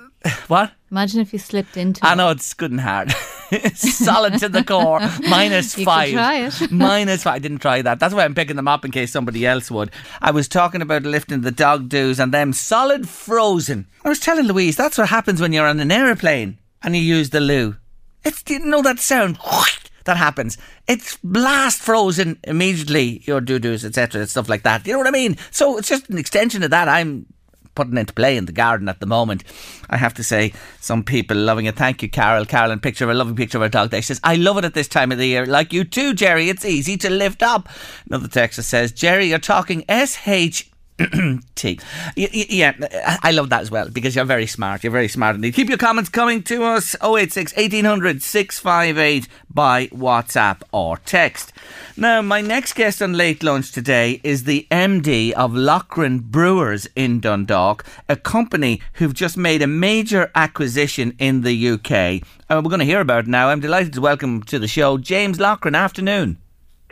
what? 0.48 0.72
Imagine 0.94 1.22
if 1.22 1.33
you 1.33 1.40
slipped 1.40 1.76
into 1.76 2.07
I 2.07 2.14
know 2.14 2.30
it's 2.30 2.54
good 2.54 2.70
and 2.70 2.80
hard. 2.80 3.11
Solid 3.74 4.38
to 4.38 4.48
the 4.48 4.62
core. 4.62 5.00
Minus 5.28 5.76
You 5.76 5.85
could 5.85 5.90
five. 5.90 6.12
try 6.12 6.37
it. 6.46 6.70
Minus 6.70 7.24
five. 7.24 7.35
I 7.35 7.38
didn't 7.40 7.59
try 7.59 7.83
that. 7.83 7.98
That's 7.98 8.14
why 8.14 8.24
I'm 8.24 8.33
picking 8.37 8.54
them 8.54 8.68
up 8.68 8.85
in 8.85 8.92
case 8.92 9.11
somebody 9.11 9.44
else 9.44 9.72
would. 9.72 9.90
I 10.22 10.30
was 10.30 10.46
talking 10.46 10.80
about 10.83 11.02
lifting 11.02 11.40
the 11.40 11.50
dog 11.50 11.88
doos 11.88 12.20
and 12.20 12.33
them 12.33 12.52
solid 12.52 13.09
frozen. 13.09 13.88
I 14.04 14.09
was 14.09 14.20
telling 14.20 14.46
Louise 14.46 14.76
that's 14.76 14.96
what 14.96 15.09
happens 15.09 15.40
when 15.40 15.52
you're 15.52 15.66
on 15.66 15.80
an 15.80 15.90
aeroplane 15.90 16.59
and 16.80 16.94
you 16.94 17.02
use 17.02 17.30
the 17.30 17.40
loo. 17.40 17.74
It's 18.22 18.44
do 18.44 18.54
you 18.54 18.61
know 18.61 18.80
that 18.83 19.00
sound 19.00 19.40
that 20.04 20.16
happens. 20.16 20.59
It's 20.87 21.16
blast 21.24 21.80
frozen 21.80 22.38
immediately. 22.44 23.22
Your 23.24 23.40
doo 23.40 23.59
doos, 23.59 23.85
etc., 23.85 24.20
and 24.20 24.30
stuff 24.30 24.48
like 24.48 24.62
that. 24.62 24.87
You 24.87 24.92
know 24.92 24.98
what 25.00 25.09
I 25.09 25.11
mean? 25.11 25.38
So 25.50 25.76
it's 25.76 25.88
just 25.88 26.09
an 26.09 26.18
extension 26.18 26.62
of 26.62 26.70
that. 26.70 26.88
I'm 26.88 27.26
putting 27.74 27.96
into 27.96 28.12
play 28.12 28.37
in 28.37 28.46
the 28.46 28.52
garden 28.52 28.88
at 28.88 29.00
the 29.00 29.06
moment. 29.06 29.44
I 29.90 29.96
have 29.96 30.14
to 30.14 30.24
say, 30.24 30.52
some 30.80 31.04
people 31.04 31.37
loving 31.37 31.66
it. 31.66 31.76
Thank 31.76 32.02
you, 32.02 32.08
Carol. 32.08 32.44
Carolyn, 32.44 32.80
picture 32.80 33.04
of 33.04 33.10
a 33.10 33.14
lovely 33.14 33.34
picture 33.34 33.58
of 33.58 33.62
her 33.62 33.68
dog 33.68 33.90
there. 33.90 34.02
She 34.02 34.06
says, 34.06 34.20
I 34.24 34.37
love 34.37 34.58
it 34.58 34.64
at 34.64 34.74
this 34.74 34.88
time 34.88 35.12
of 35.12 35.18
the 35.18 35.26
year. 35.26 35.46
Like 35.46 35.72
you 35.72 35.84
too, 35.84 36.14
Jerry. 36.14 36.48
It's 36.48 36.64
easy 36.64 36.96
to 36.98 37.10
lift 37.10 37.42
up. 37.42 37.68
Another 38.06 38.28
texter 38.28 38.62
says, 38.62 38.92
Jerry, 38.92 39.28
you're 39.28 39.38
talking 39.38 39.84
SH. 39.88 40.24
T. 40.24 40.73
Y- 42.16 42.28
Yeah, 42.50 42.72
I 43.22 43.33
love 43.33 43.50
that 43.50 43.62
as 43.62 43.70
well 43.70 43.88
because 43.88 44.14
you're 44.14 44.24
very 44.24 44.46
smart. 44.46 44.85
You're 44.85 44.92
very 44.92 45.09
smart 45.09 45.35
indeed. 45.35 45.54
Keep 45.54 45.68
your 45.68 45.78
comments 45.78 46.09
coming 46.11 46.42
to 46.44 46.62
us 46.64 46.94
086 47.02 47.54
1800 47.57 48.22
658 48.22 49.26
by 49.52 49.87
WhatsApp 49.88 50.62
or 50.72 50.98
text. 50.98 51.52
Now, 51.96 52.22
my 52.22 52.40
next 52.40 52.74
guest 52.74 53.02
on 53.02 53.14
Late 53.14 53.42
Lunch 53.42 53.72
today 53.72 54.20
is 54.22 54.44
the 54.44 54.66
MD 54.70 55.33
of 55.33 55.54
Loughran 55.54 56.18
Brewers 56.20 56.87
in 56.94 57.20
Dundalk, 57.20 57.85
a 58.09 58.16
company 58.16 58.80
who've 58.94 59.14
just 59.14 59.37
made 59.37 59.62
a 59.62 59.66
major 59.66 60.30
acquisition 60.35 61.16
in 61.18 61.42
the 61.42 61.68
UK. 61.70 61.90
And 61.92 62.22
uh, 62.50 62.61
we're 62.62 62.70
going 62.70 62.78
to 62.80 62.85
hear 62.85 63.00
about 63.00 63.24
it 63.24 63.28
now. 63.28 63.48
I'm 63.48 63.61
delighted 63.61 63.92
to 63.94 64.00
welcome 64.00 64.42
to 64.44 64.59
the 64.59 64.68
show 64.68 64.98
James 64.98 65.40
Loughran. 65.40 65.74
Afternoon. 65.74 66.38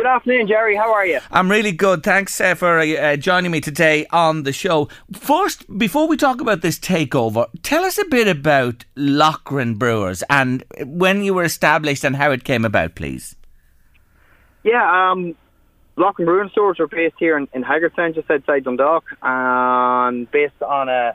Good 0.02 0.08
afternoon, 0.08 0.48
Jerry. 0.48 0.74
How 0.74 0.92
are 0.92 1.06
you? 1.06 1.20
I'm 1.30 1.48
really 1.48 1.70
good. 1.70 2.02
Thanks 2.02 2.40
uh, 2.40 2.56
for 2.56 2.80
uh, 2.80 3.14
joining 3.14 3.52
me 3.52 3.60
today 3.60 4.04
on 4.10 4.42
the 4.42 4.52
show. 4.52 4.88
First, 5.12 5.64
before 5.78 6.08
we 6.08 6.16
talk 6.16 6.40
about 6.40 6.60
this 6.60 6.76
takeover, 6.76 7.46
tell 7.62 7.84
us 7.84 7.98
a 7.98 8.04
bit 8.06 8.26
about 8.26 8.84
Loughran 8.96 9.76
Brewers 9.76 10.24
and 10.28 10.64
when 10.84 11.22
you 11.22 11.34
were 11.34 11.44
established 11.44 12.02
and 12.02 12.16
how 12.16 12.32
it 12.32 12.42
came 12.42 12.64
about, 12.64 12.96
please. 12.96 13.36
Yeah, 14.64 15.12
um, 15.12 15.36
Loughran 15.94 16.26
Brewing 16.26 16.50
stores 16.50 16.80
are 16.80 16.88
based 16.88 17.14
here 17.20 17.36
in, 17.36 17.46
in 17.52 17.62
Haggardstown, 17.62 18.14
just 18.14 18.28
outside 18.28 18.64
Dundalk, 18.64 19.04
and 19.22 20.28
based 20.32 20.60
on 20.62 20.88
a 20.88 21.14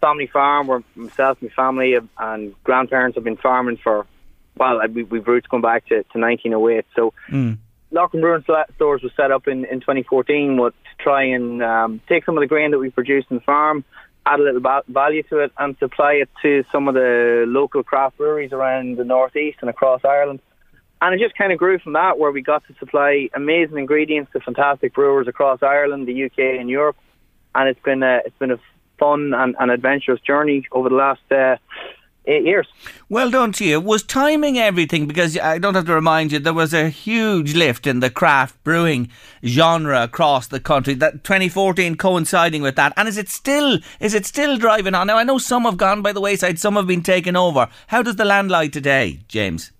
family 0.00 0.28
farm 0.28 0.66
where 0.66 0.82
myself, 0.94 1.36
my 1.42 1.50
family, 1.50 1.94
and 2.16 2.54
grandparents 2.64 3.16
have 3.16 3.24
been 3.24 3.36
farming 3.36 3.76
for, 3.76 4.06
well, 4.56 4.80
we, 4.88 5.02
we've 5.02 5.28
roots 5.28 5.46
going 5.46 5.60
back 5.60 5.84
to, 5.88 6.04
to 6.04 6.18
1908. 6.18 6.86
So, 6.96 7.12
Mm. 7.28 7.58
Loughran 7.96 8.20
Brewing 8.20 8.44
stores 8.74 9.02
was 9.02 9.12
set 9.16 9.30
up 9.30 9.48
in, 9.48 9.64
in 9.64 9.80
2014 9.80 10.58
with, 10.58 10.74
to 10.74 11.02
try 11.02 11.24
and 11.24 11.62
um, 11.62 12.00
take 12.08 12.26
some 12.26 12.36
of 12.36 12.42
the 12.42 12.46
grain 12.46 12.70
that 12.72 12.78
we 12.78 12.90
produce 12.90 13.24
in 13.30 13.36
the 13.36 13.42
farm, 13.42 13.84
add 14.26 14.38
a 14.38 14.42
little 14.42 14.60
ba- 14.60 14.84
value 14.86 15.22
to 15.24 15.38
it, 15.38 15.50
and 15.58 15.78
supply 15.78 16.12
it 16.12 16.28
to 16.42 16.62
some 16.70 16.88
of 16.88 16.94
the 16.94 17.44
local 17.48 17.82
craft 17.82 18.18
breweries 18.18 18.52
around 18.52 18.98
the 18.98 19.04
northeast 19.04 19.58
and 19.62 19.70
across 19.70 20.02
Ireland. 20.04 20.40
And 21.00 21.14
it 21.14 21.24
just 21.24 21.36
kind 21.36 21.52
of 21.52 21.58
grew 21.58 21.78
from 21.78 21.94
that, 21.94 22.18
where 22.18 22.30
we 22.30 22.42
got 22.42 22.66
to 22.68 22.74
supply 22.78 23.30
amazing 23.34 23.78
ingredients 23.78 24.30
to 24.32 24.40
fantastic 24.40 24.92
brewers 24.92 25.26
across 25.26 25.62
Ireland, 25.62 26.06
the 26.06 26.24
UK, 26.24 26.60
and 26.60 26.68
Europe. 26.68 26.96
And 27.54 27.68
it's 27.68 27.82
been 27.82 28.02
a 28.02 28.20
it's 28.26 28.38
been 28.38 28.50
a 28.50 28.60
fun 28.98 29.32
and, 29.34 29.56
and 29.58 29.70
adventurous 29.70 30.20
journey 30.20 30.66
over 30.72 30.88
the 30.88 30.94
last 30.94 31.20
uh, 31.30 31.56
eight 32.26 32.44
years. 32.44 32.66
Well 33.08 33.30
done 33.30 33.52
to 33.52 33.64
you. 33.64 33.80
Was 33.80 34.02
timing 34.02 34.58
everything? 34.58 35.06
Because 35.06 35.38
I 35.38 35.58
don't 35.58 35.74
have 35.74 35.86
to 35.86 35.94
remind 35.94 36.32
you, 36.32 36.38
there 36.38 36.52
was 36.52 36.74
a 36.74 36.88
huge 36.88 37.54
lift 37.54 37.86
in 37.86 38.00
the 38.00 38.10
craft 38.10 38.62
brewing 38.64 39.10
genre 39.44 40.02
across 40.02 40.46
the 40.48 40.60
country. 40.60 40.94
That 40.94 41.24
2014 41.24 41.96
coinciding 41.96 42.62
with 42.62 42.76
that, 42.76 42.92
and 42.96 43.08
is 43.08 43.16
it 43.16 43.28
still 43.28 43.78
is 44.00 44.14
it 44.14 44.26
still 44.26 44.56
driving 44.56 44.94
on? 44.94 45.06
Now 45.06 45.18
I 45.18 45.24
know 45.24 45.38
some 45.38 45.64
have 45.64 45.76
gone 45.76 46.02
by 46.02 46.12
the 46.12 46.20
wayside, 46.20 46.58
some 46.58 46.76
have 46.76 46.86
been 46.86 47.02
taken 47.02 47.36
over. 47.36 47.68
How 47.88 48.02
does 48.02 48.16
the 48.16 48.24
land 48.24 48.50
lie 48.50 48.68
today, 48.68 49.20
James? 49.28 49.72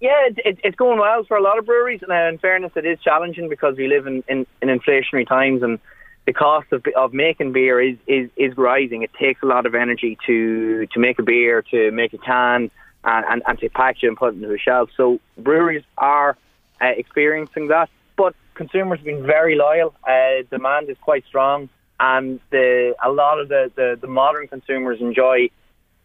Yeah, 0.00 0.28
it, 0.28 0.38
it, 0.44 0.58
it's 0.64 0.76
going 0.76 0.98
well 0.98 1.24
for 1.24 1.36
a 1.36 1.42
lot 1.42 1.58
of 1.58 1.66
breweries. 1.66 2.00
Now, 2.08 2.26
in 2.26 2.38
fairness, 2.38 2.72
it 2.74 2.86
is 2.86 2.98
challenging 3.00 3.50
because 3.50 3.76
we 3.76 3.86
live 3.86 4.06
in, 4.06 4.24
in, 4.28 4.46
in 4.62 4.68
inflationary 4.68 5.28
times 5.28 5.62
and 5.62 5.78
the 6.26 6.32
cost 6.32 6.72
of, 6.72 6.84
of 6.96 7.12
making 7.12 7.52
beer 7.52 7.80
is, 7.80 7.96
is, 8.06 8.30
is 8.36 8.56
rising. 8.56 9.02
It 9.02 9.12
takes 9.14 9.42
a 9.42 9.46
lot 9.46 9.66
of 9.66 9.74
energy 9.74 10.18
to, 10.26 10.86
to 10.86 11.00
make 11.00 11.18
a 11.18 11.22
beer, 11.22 11.62
to 11.70 11.90
make 11.90 12.12
a 12.12 12.18
can, 12.18 12.70
and, 13.04 13.24
and, 13.26 13.42
and 13.46 13.58
to 13.58 13.68
package 13.70 14.04
it 14.04 14.08
and 14.08 14.16
put 14.16 14.34
it 14.34 14.42
into 14.42 14.52
a 14.54 14.58
shelf. 14.58 14.90
So 14.96 15.20
breweries 15.38 15.84
are 15.96 16.36
uh, 16.80 16.86
experiencing 16.86 17.68
that, 17.68 17.88
but 18.16 18.34
consumers 18.54 18.98
have 18.98 19.06
been 19.06 19.24
very 19.24 19.56
loyal. 19.56 19.94
Uh, 20.06 20.42
demand 20.50 20.90
is 20.90 20.96
quite 21.00 21.24
strong, 21.26 21.68
and 21.98 22.40
the, 22.50 22.94
a 23.02 23.10
lot 23.10 23.40
of 23.40 23.48
the, 23.48 23.72
the, 23.74 23.98
the 24.00 24.06
modern 24.06 24.48
consumers 24.48 25.00
enjoy 25.00 25.50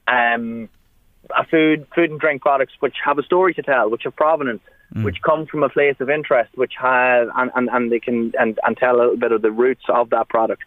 um, 0.08 0.70
a 1.36 1.46
food, 1.46 1.88
food 1.94 2.12
and 2.12 2.20
drink 2.20 2.42
products 2.42 2.74
which 2.80 2.96
have 3.04 3.18
a 3.20 3.24
story 3.24 3.54
to 3.54 3.62
tell, 3.62 3.90
which 3.90 4.04
have 4.04 4.16
provenance, 4.16 4.62
mm. 4.94 5.04
which 5.04 5.22
come 5.22 5.46
from 5.46 5.64
a 5.64 5.70
place 5.70 5.96
of 6.00 6.10
interest, 6.10 6.52
which 6.56 6.74
has 6.80 7.28
and, 7.36 7.52
and, 7.56 7.70
and 7.72 7.92
they 7.92 8.00
can 8.00 8.34
and, 8.40 8.60
and 8.64 8.78
tell 8.78 8.96
a 8.96 8.98
little 8.98 9.18
bit 9.18 9.32
of 9.32 9.42
the 9.42 9.52
roots 9.52 9.84
of 9.90 10.10
that 10.10 10.30
product. 10.30 10.64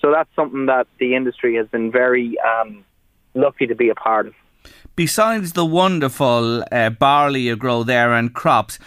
So 0.00 0.10
that's 0.10 0.30
something 0.34 0.66
that 0.66 0.86
the 0.98 1.14
industry 1.14 1.56
has 1.56 1.68
been 1.68 1.92
very 1.92 2.36
um, 2.40 2.84
lucky 3.34 3.66
to 3.66 3.74
be 3.74 3.90
a 3.90 3.94
part 3.94 4.26
of. 4.26 4.34
Besides 4.96 5.52
the 5.52 5.64
wonderful 5.64 6.64
uh, 6.72 6.90
barley 6.90 7.42
you 7.42 7.56
grow 7.56 7.82
there 7.82 8.14
and 8.14 8.34
crops, 8.34 8.78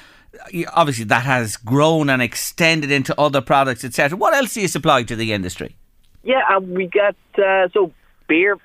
obviously 0.73 1.05
that 1.05 1.23
has 1.23 1.57
grown 1.57 2.09
and 2.09 2.21
extended 2.21 2.91
into 2.91 3.19
other 3.19 3.41
products, 3.41 3.83
etc. 3.83 4.17
What 4.17 4.33
else 4.33 4.53
do 4.53 4.61
you 4.61 4.67
supply 4.67 5.03
to 5.03 5.15
the 5.15 5.33
industry? 5.33 5.75
Yeah, 6.23 6.41
uh, 6.49 6.59
we 6.59 6.87
get 6.87 7.15
uh, 7.37 7.67
so 7.73 7.91
beer 8.27 8.57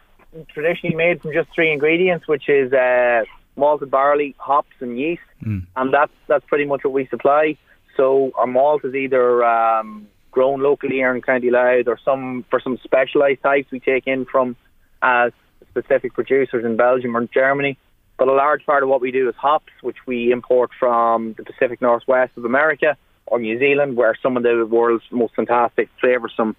traditionally 0.52 0.94
made 0.94 1.20
from 1.20 1.32
just 1.32 1.48
three 1.54 1.72
ingredients, 1.72 2.28
which 2.28 2.48
is 2.48 2.72
uh, 2.72 3.24
malted 3.58 3.90
barley, 3.90 4.34
hops, 4.38 4.74
and 4.80 4.98
yeast, 4.98 5.22
mm. 5.44 5.66
and 5.76 5.92
that's 5.92 6.12
that's 6.28 6.44
pretty 6.46 6.64
much 6.64 6.84
what 6.84 6.92
we 6.92 7.06
supply. 7.08 7.56
So 7.96 8.30
our 8.36 8.46
malt 8.46 8.84
is 8.84 8.94
either 8.94 9.44
um, 9.44 10.06
grown 10.30 10.60
locally 10.60 10.96
here 10.96 11.14
in 11.14 11.20
County 11.20 11.50
Louth, 11.50 11.88
or 11.88 11.98
some 12.04 12.44
for 12.48 12.60
some 12.60 12.78
specialised 12.84 13.42
types 13.42 13.70
we 13.70 13.80
take 13.80 14.06
in 14.06 14.24
from 14.24 14.56
uh, 15.02 15.30
specific 15.70 16.14
producers 16.14 16.64
in 16.64 16.76
Belgium 16.76 17.16
or 17.16 17.26
Germany. 17.26 17.76
But 18.16 18.28
a 18.28 18.32
large 18.32 18.66
part 18.66 18.82
of 18.82 18.88
what 18.88 19.00
we 19.00 19.12
do 19.12 19.28
is 19.28 19.34
hops, 19.36 19.72
which 19.80 19.98
we 20.06 20.32
import 20.32 20.70
from 20.78 21.34
the 21.34 21.44
Pacific 21.44 21.80
Northwest 21.80 22.32
of 22.36 22.44
America 22.44 22.96
or 23.26 23.38
New 23.38 23.58
Zealand, 23.58 23.96
where 23.96 24.16
some 24.22 24.36
of 24.36 24.42
the 24.42 24.66
world's 24.68 25.04
most 25.10 25.34
fantastic, 25.34 25.88
flavoursome 26.02 26.56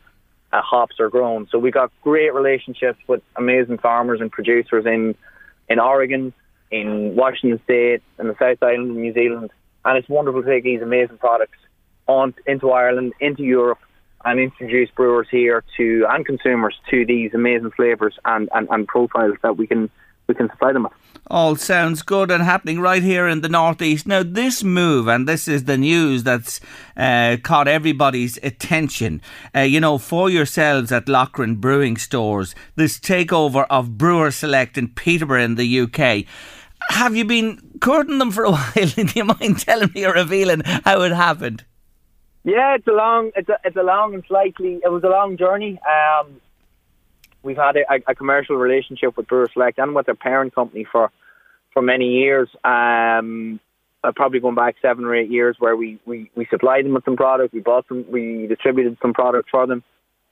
uh, 0.53 0.61
hops 0.61 0.99
are 0.99 1.09
grown. 1.09 1.47
So 1.51 1.59
we've 1.59 1.73
got 1.73 1.91
great 2.01 2.33
relationships 2.33 2.99
with 3.07 3.21
amazing 3.35 3.77
farmers 3.79 4.21
and 4.21 4.31
producers 4.31 4.85
in 4.85 5.15
in 5.69 5.79
Oregon, 5.79 6.33
in 6.71 7.15
Washington 7.15 7.59
State, 7.63 8.01
and 8.17 8.29
the 8.29 8.35
South 8.39 8.61
Island 8.61 8.91
of 8.91 8.97
New 8.97 9.13
Zealand, 9.13 9.51
and 9.85 9.97
it's 9.97 10.09
wonderful 10.09 10.43
to 10.43 10.49
take 10.49 10.63
these 10.63 10.81
amazing 10.81 11.17
products 11.17 11.57
on 12.07 12.33
into 12.45 12.71
Ireland, 12.71 13.13
into 13.19 13.43
Europe, 13.43 13.79
and 14.25 14.39
introduce 14.39 14.89
brewers 14.91 15.27
here 15.31 15.63
to 15.77 16.05
and 16.09 16.25
consumers 16.25 16.75
to 16.89 17.05
these 17.05 17.33
amazing 17.33 17.71
flavours 17.71 18.17
and, 18.25 18.49
and, 18.53 18.67
and 18.69 18.87
profiles 18.87 19.37
that 19.41 19.57
we 19.57 19.67
can 19.67 19.89
we 20.27 20.35
can 20.35 20.49
supply 20.49 20.71
them 20.71 20.83
with. 20.83 20.93
All 21.27 21.55
sounds 21.55 22.01
good 22.01 22.31
and 22.31 22.43
happening 22.43 22.79
right 22.79 23.03
here 23.03 23.27
in 23.27 23.41
the 23.41 23.49
northeast. 23.49 24.07
Now, 24.07 24.23
this 24.23 24.63
move, 24.63 25.07
and 25.07 25.27
this 25.27 25.47
is 25.47 25.65
the 25.65 25.77
news 25.77 26.23
that's 26.23 26.59
uh, 26.95 27.37
caught 27.43 27.67
everybody's 27.67 28.37
attention. 28.41 29.21
Uh, 29.55 29.61
you 29.61 29.79
know, 29.79 29.97
for 29.97 30.29
yourselves 30.29 30.91
at 30.91 31.09
Loughran 31.09 31.55
Brewing 31.55 31.97
Stores, 31.97 32.55
this 32.75 32.99
takeover 32.99 33.65
of 33.69 33.97
Brewer 33.97 34.31
Select 34.31 34.77
in 34.77 34.89
Peterborough 34.89 35.43
in 35.43 35.55
the 35.55 35.81
UK. 35.81 36.25
Have 36.89 37.15
you 37.15 37.25
been 37.25 37.59
courting 37.81 38.17
them 38.19 38.31
for 38.31 38.43
a 38.43 38.51
while? 38.51 38.73
Do 38.73 39.05
you 39.13 39.25
mind 39.25 39.59
telling 39.59 39.91
me 39.93 40.05
or 40.05 40.13
revealing 40.13 40.61
how 40.65 41.01
it 41.01 41.11
happened? 41.11 41.63
Yeah, 42.43 42.75
it's 42.75 42.87
a 42.87 42.91
long, 42.91 43.31
it's 43.35 43.49
a, 43.49 43.59
it's 43.63 43.75
a 43.75 43.83
long 43.83 44.13
and 44.13 44.23
slightly, 44.27 44.79
it 44.83 44.91
was 44.91 45.03
a 45.03 45.09
long 45.09 45.37
journey. 45.37 45.79
Um, 45.85 46.39
we've 47.43 47.57
had 47.57 47.75
a, 47.75 47.83
a, 48.07 48.15
commercial 48.15 48.55
relationship 48.55 49.17
with 49.17 49.27
Brewer 49.27 49.49
Select 49.51 49.77
and 49.77 49.93
with 49.93 50.05
their 50.05 50.15
parent 50.15 50.55
company 50.55 50.85
for 50.89 51.11
for 51.73 51.81
many 51.81 52.05
years. 52.05 52.49
Um, 52.63 53.59
uh, 54.03 54.11
probably 54.15 54.39
going 54.39 54.55
back 54.55 54.75
seven 54.81 55.03
or 55.03 55.13
eight 55.13 55.29
years, 55.29 55.57
where 55.59 55.75
we, 55.75 55.99
we, 56.05 56.31
we 56.35 56.47
supplied 56.49 56.85
them 56.85 56.93
with 56.93 57.03
some 57.03 57.17
product, 57.17 57.53
we 57.53 57.59
bought 57.59 57.87
them, 57.89 58.05
we 58.09 58.47
distributed 58.47 58.97
some 59.01 59.13
product 59.13 59.49
for 59.49 59.67
them, 59.67 59.83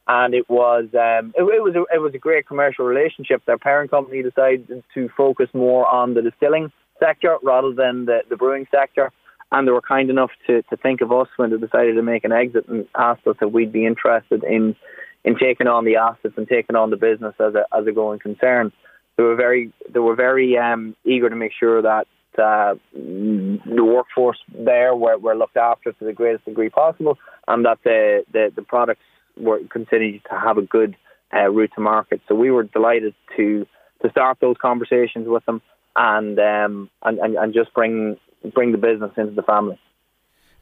and 0.07 0.33
it 0.33 0.49
was 0.49 0.85
um, 0.93 1.33
it, 1.35 1.43
it 1.43 1.63
was 1.63 1.75
a, 1.75 1.95
it 1.95 1.99
was 1.99 2.13
a 2.13 2.17
great 2.17 2.47
commercial 2.47 2.85
relationship. 2.85 3.43
Their 3.45 3.57
parent 3.57 3.91
company 3.91 4.23
decided 4.23 4.83
to 4.93 5.09
focus 5.17 5.49
more 5.53 5.85
on 5.87 6.13
the 6.13 6.21
distilling 6.21 6.71
sector 6.99 7.37
rather 7.43 7.73
than 7.73 8.05
the, 8.05 8.21
the 8.29 8.37
brewing 8.37 8.67
sector. 8.71 9.11
And 9.51 9.65
they 9.67 9.71
were 9.71 9.81
kind 9.81 10.09
enough 10.09 10.31
to, 10.47 10.61
to 10.63 10.77
think 10.77 11.01
of 11.01 11.11
us 11.11 11.27
when 11.37 11.51
they 11.51 11.57
decided 11.57 11.95
to 11.95 12.01
make 12.01 12.25
an 12.25 12.33
exit 12.33 12.67
and 12.67 12.85
asked 12.97 13.25
us 13.27 13.37
if 13.41 13.51
we'd 13.51 13.71
be 13.71 13.85
interested 13.85 14.43
in 14.43 14.75
in 15.23 15.37
taking 15.37 15.67
on 15.67 15.83
the 15.83 15.97
assets 15.97 16.35
and 16.37 16.47
taking 16.47 16.75
on 16.75 16.89
the 16.89 16.97
business 16.97 17.35
as 17.39 17.55
a 17.55 17.65
as 17.75 17.85
a 17.87 17.91
going 17.91 18.19
concern. 18.19 18.71
They 19.17 19.23
were 19.23 19.35
very 19.35 19.71
they 19.89 19.99
were 19.99 20.15
very 20.15 20.57
um, 20.57 20.95
eager 21.05 21.29
to 21.29 21.35
make 21.35 21.53
sure 21.57 21.81
that 21.81 22.07
uh, 22.37 22.75
the 22.93 23.83
workforce 23.83 24.37
there 24.53 24.95
were, 24.95 25.17
were 25.17 25.35
looked 25.35 25.57
after 25.57 25.91
to 25.91 26.05
the 26.05 26.13
greatest 26.13 26.45
degree 26.45 26.69
possible, 26.69 27.17
and 27.47 27.65
that 27.65 27.79
the 27.83 28.23
the, 28.31 28.51
the 28.55 28.61
products 28.61 29.01
were 29.39 29.59
continued 29.69 30.21
to 30.29 30.39
have 30.39 30.57
a 30.57 30.61
good 30.61 30.95
uh, 31.33 31.49
route 31.49 31.71
to 31.75 31.81
market. 31.81 32.21
So 32.27 32.35
we 32.35 32.51
were 32.51 32.63
delighted 32.63 33.13
to 33.35 33.65
to 34.01 34.11
start 34.11 34.37
those 34.39 34.55
conversations 34.61 35.27
with 35.27 35.45
them 35.45 35.61
and 35.95 36.39
um, 36.39 36.89
and, 37.03 37.19
and, 37.19 37.35
and 37.35 37.53
just 37.53 37.73
bring 37.73 38.17
bring 38.53 38.71
the 38.71 38.77
business 38.77 39.11
into 39.17 39.33
the 39.33 39.43
family 39.43 39.79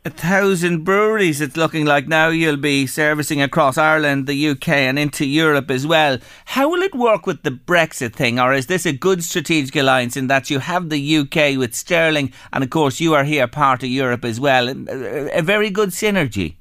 a 0.06 0.10
thousand 0.12 0.84
breweries 0.84 1.42
it's 1.42 1.58
looking 1.58 1.84
like 1.84 2.08
now 2.08 2.28
you'll 2.28 2.58
be 2.58 2.86
servicing 2.86 3.42
across 3.42 3.76
Ireland, 3.76 4.28
the 4.28 4.50
UK 4.50 4.70
and 4.70 5.00
into 5.00 5.26
Europe 5.26 5.72
as 5.72 5.88
well. 5.88 6.20
How 6.46 6.70
will 6.70 6.84
it 6.84 6.94
work 6.94 7.26
with 7.26 7.42
the 7.42 7.50
Brexit 7.50 8.14
thing 8.14 8.40
or 8.40 8.54
is 8.54 8.68
this 8.68 8.86
a 8.86 8.94
good 8.94 9.24
strategic 9.24 9.76
alliance 9.76 10.16
in 10.16 10.28
that 10.28 10.52
you 10.52 10.60
have 10.60 10.90
the 10.90 11.18
UK 11.18 11.58
with 11.58 11.74
Sterling 11.74 12.32
and 12.54 12.64
of 12.64 12.70
course 12.70 13.00
you 13.00 13.16
are 13.16 13.24
here 13.24 13.48
part 13.48 13.82
of 13.82 13.90
Europe 13.90 14.24
as 14.24 14.40
well. 14.40 14.70
A, 14.70 15.42
very 15.42 15.72
good 15.72 15.90
synergy. 15.90 16.58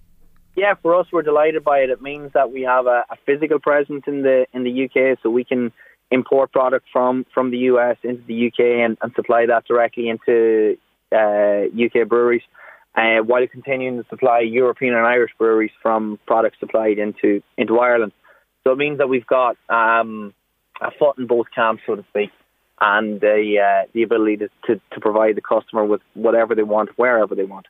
Yeah, 0.57 0.75
for 0.81 0.95
us 0.95 1.07
we're 1.13 1.23
delighted 1.23 1.65
by 1.65 1.79
it. 1.79 1.91
It 1.91 2.01
means 2.01 2.33
that 2.35 2.53
we 2.53 2.63
have 2.63 2.87
a, 2.87 3.05
a 3.11 3.17
physical 3.27 3.59
presence 3.59 4.05
in 4.07 4.23
the 4.23 4.47
in 4.53 4.63
the 4.63 4.85
UK 4.85 5.19
so 5.23 5.31
we 5.31 5.45
can 5.45 5.73
import 6.11 6.53
product 6.53 6.87
from, 6.93 7.27
from 7.35 7.51
the 7.51 7.59
US 7.71 7.97
into 8.05 8.23
the 8.27 8.47
UK 8.47 8.61
and, 8.85 8.97
and 9.03 9.13
supply 9.15 9.47
that 9.47 9.65
directly 9.67 10.09
into 10.09 10.77
uh, 11.13 11.65
UK 11.75 12.09
breweries 12.09 12.43
uh, 12.95 13.19
while 13.19 13.47
continuing 13.49 14.01
to 14.01 14.09
supply 14.09 14.41
European 14.41 14.95
and 14.95 15.07
Irish 15.07 15.33
breweries 15.39 15.73
from 15.83 16.19
products 16.27 16.59
supplied 16.61 16.99
into 16.99 17.43
into 17.59 17.79
Ireland. 17.79 18.13
So 18.63 18.73
it 18.73 18.79
means 18.79 18.99
that 18.99 19.09
we've 19.09 19.27
got 19.27 19.57
um, 19.69 20.33
a 20.81 20.91
foot 20.93 21.19
in 21.19 21.27
both 21.27 21.47
camps, 21.55 21.83
so 21.87 21.97
to 21.97 22.05
speak, 22.11 22.31
and 22.81 23.21
the 23.21 23.57
uh, 23.61 23.89
the 23.93 24.03
ability 24.03 24.37
to, 24.39 24.49
to, 24.67 24.81
to 24.93 25.01
provide 25.01 25.37
the 25.37 25.41
customer 25.41 25.85
with 25.85 26.01
whatever 26.15 26.55
they 26.55 26.63
want, 26.63 26.91
wherever 26.97 27.35
they 27.35 27.45
want. 27.45 27.67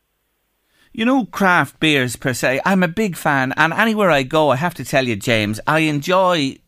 You 0.97 1.05
know, 1.05 1.25
craft 1.25 1.81
beers 1.81 2.15
per 2.15 2.33
se, 2.33 2.61
I'm 2.65 2.85
a 2.85 2.89
big 2.89 3.17
fan, 3.17 3.53
and 3.57 3.73
anywhere 3.73 4.13
I 4.13 4.23
go, 4.23 4.51
I 4.51 4.57
have 4.57 4.75
to 4.75 4.85
tell 4.85 5.09
you, 5.09 5.17
James, 5.17 5.59
I 5.67 5.81
enjoy 5.81 6.59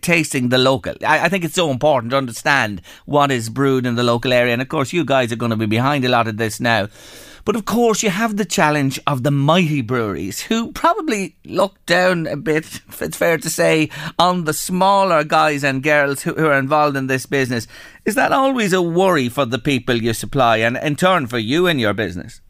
tasting 0.00 0.50
the 0.50 0.58
local. 0.58 0.94
I, 1.04 1.24
I, 1.24 1.28
think 1.28 1.44
it's 1.44 1.56
so 1.56 1.68
important 1.68 2.12
to 2.12 2.16
understand 2.16 2.80
what 3.06 3.32
is 3.32 3.48
brewed 3.48 3.84
in 3.84 3.96
the 3.96 4.04
local 4.04 4.32
area, 4.32 4.52
and 4.52 4.62
of 4.62 4.68
course, 4.68 4.92
you 4.92 5.04
guys 5.04 5.32
are 5.32 5.36
going 5.36 5.50
to 5.50 5.56
be 5.56 5.66
behind 5.66 6.04
a 6.04 6.08
lot 6.08 6.28
of 6.28 6.36
this 6.36 6.60
now. 6.60 6.90
But 7.44 7.56
of 7.56 7.64
course, 7.64 8.04
you 8.04 8.10
have 8.10 8.36
the 8.36 8.44
challenge 8.44 9.00
of 9.04 9.24
the 9.24 9.32
mighty 9.32 9.80
breweries 9.80 10.42
who 10.42 10.70
probably 10.70 11.34
look 11.44 11.84
down 11.84 12.28
a 12.28 12.36
bit, 12.36 12.64
if 12.88 13.02
it's 13.02 13.16
fair 13.16 13.36
to 13.38 13.50
say, 13.50 13.90
on 14.16 14.44
the 14.44 14.54
smaller 14.54 15.24
guys 15.24 15.64
and 15.64 15.82
girls 15.82 16.22
who, 16.22 16.34
who 16.34 16.46
are 16.46 16.56
involved 16.56 16.96
in 16.96 17.08
this 17.08 17.26
business. 17.26 17.66
Is 18.04 18.14
that 18.14 18.30
always 18.30 18.72
a 18.72 18.80
worry 18.80 19.28
for 19.28 19.44
the 19.44 19.58
people 19.58 19.96
you 19.96 20.12
supply 20.12 20.58
and 20.58 20.76
in 20.76 20.94
turn 20.94 21.26
for 21.26 21.38
you 21.38 21.66
and 21.66 21.80
your 21.80 21.94
business? 21.94 22.40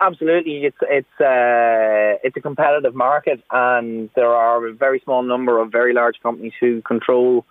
Absolutely, 0.00 0.64
it's 0.64 0.76
it's 0.82 1.20
uh, 1.20 2.18
it's 2.24 2.36
a 2.36 2.40
competitive 2.40 2.94
market, 2.94 3.40
and 3.52 4.10
there 4.16 4.34
are 4.34 4.66
a 4.66 4.72
very 4.72 5.00
small 5.04 5.22
number 5.22 5.60
of 5.60 5.70
very 5.70 5.94
large 5.94 6.16
companies 6.22 6.52
who 6.58 6.82
control 6.82 7.44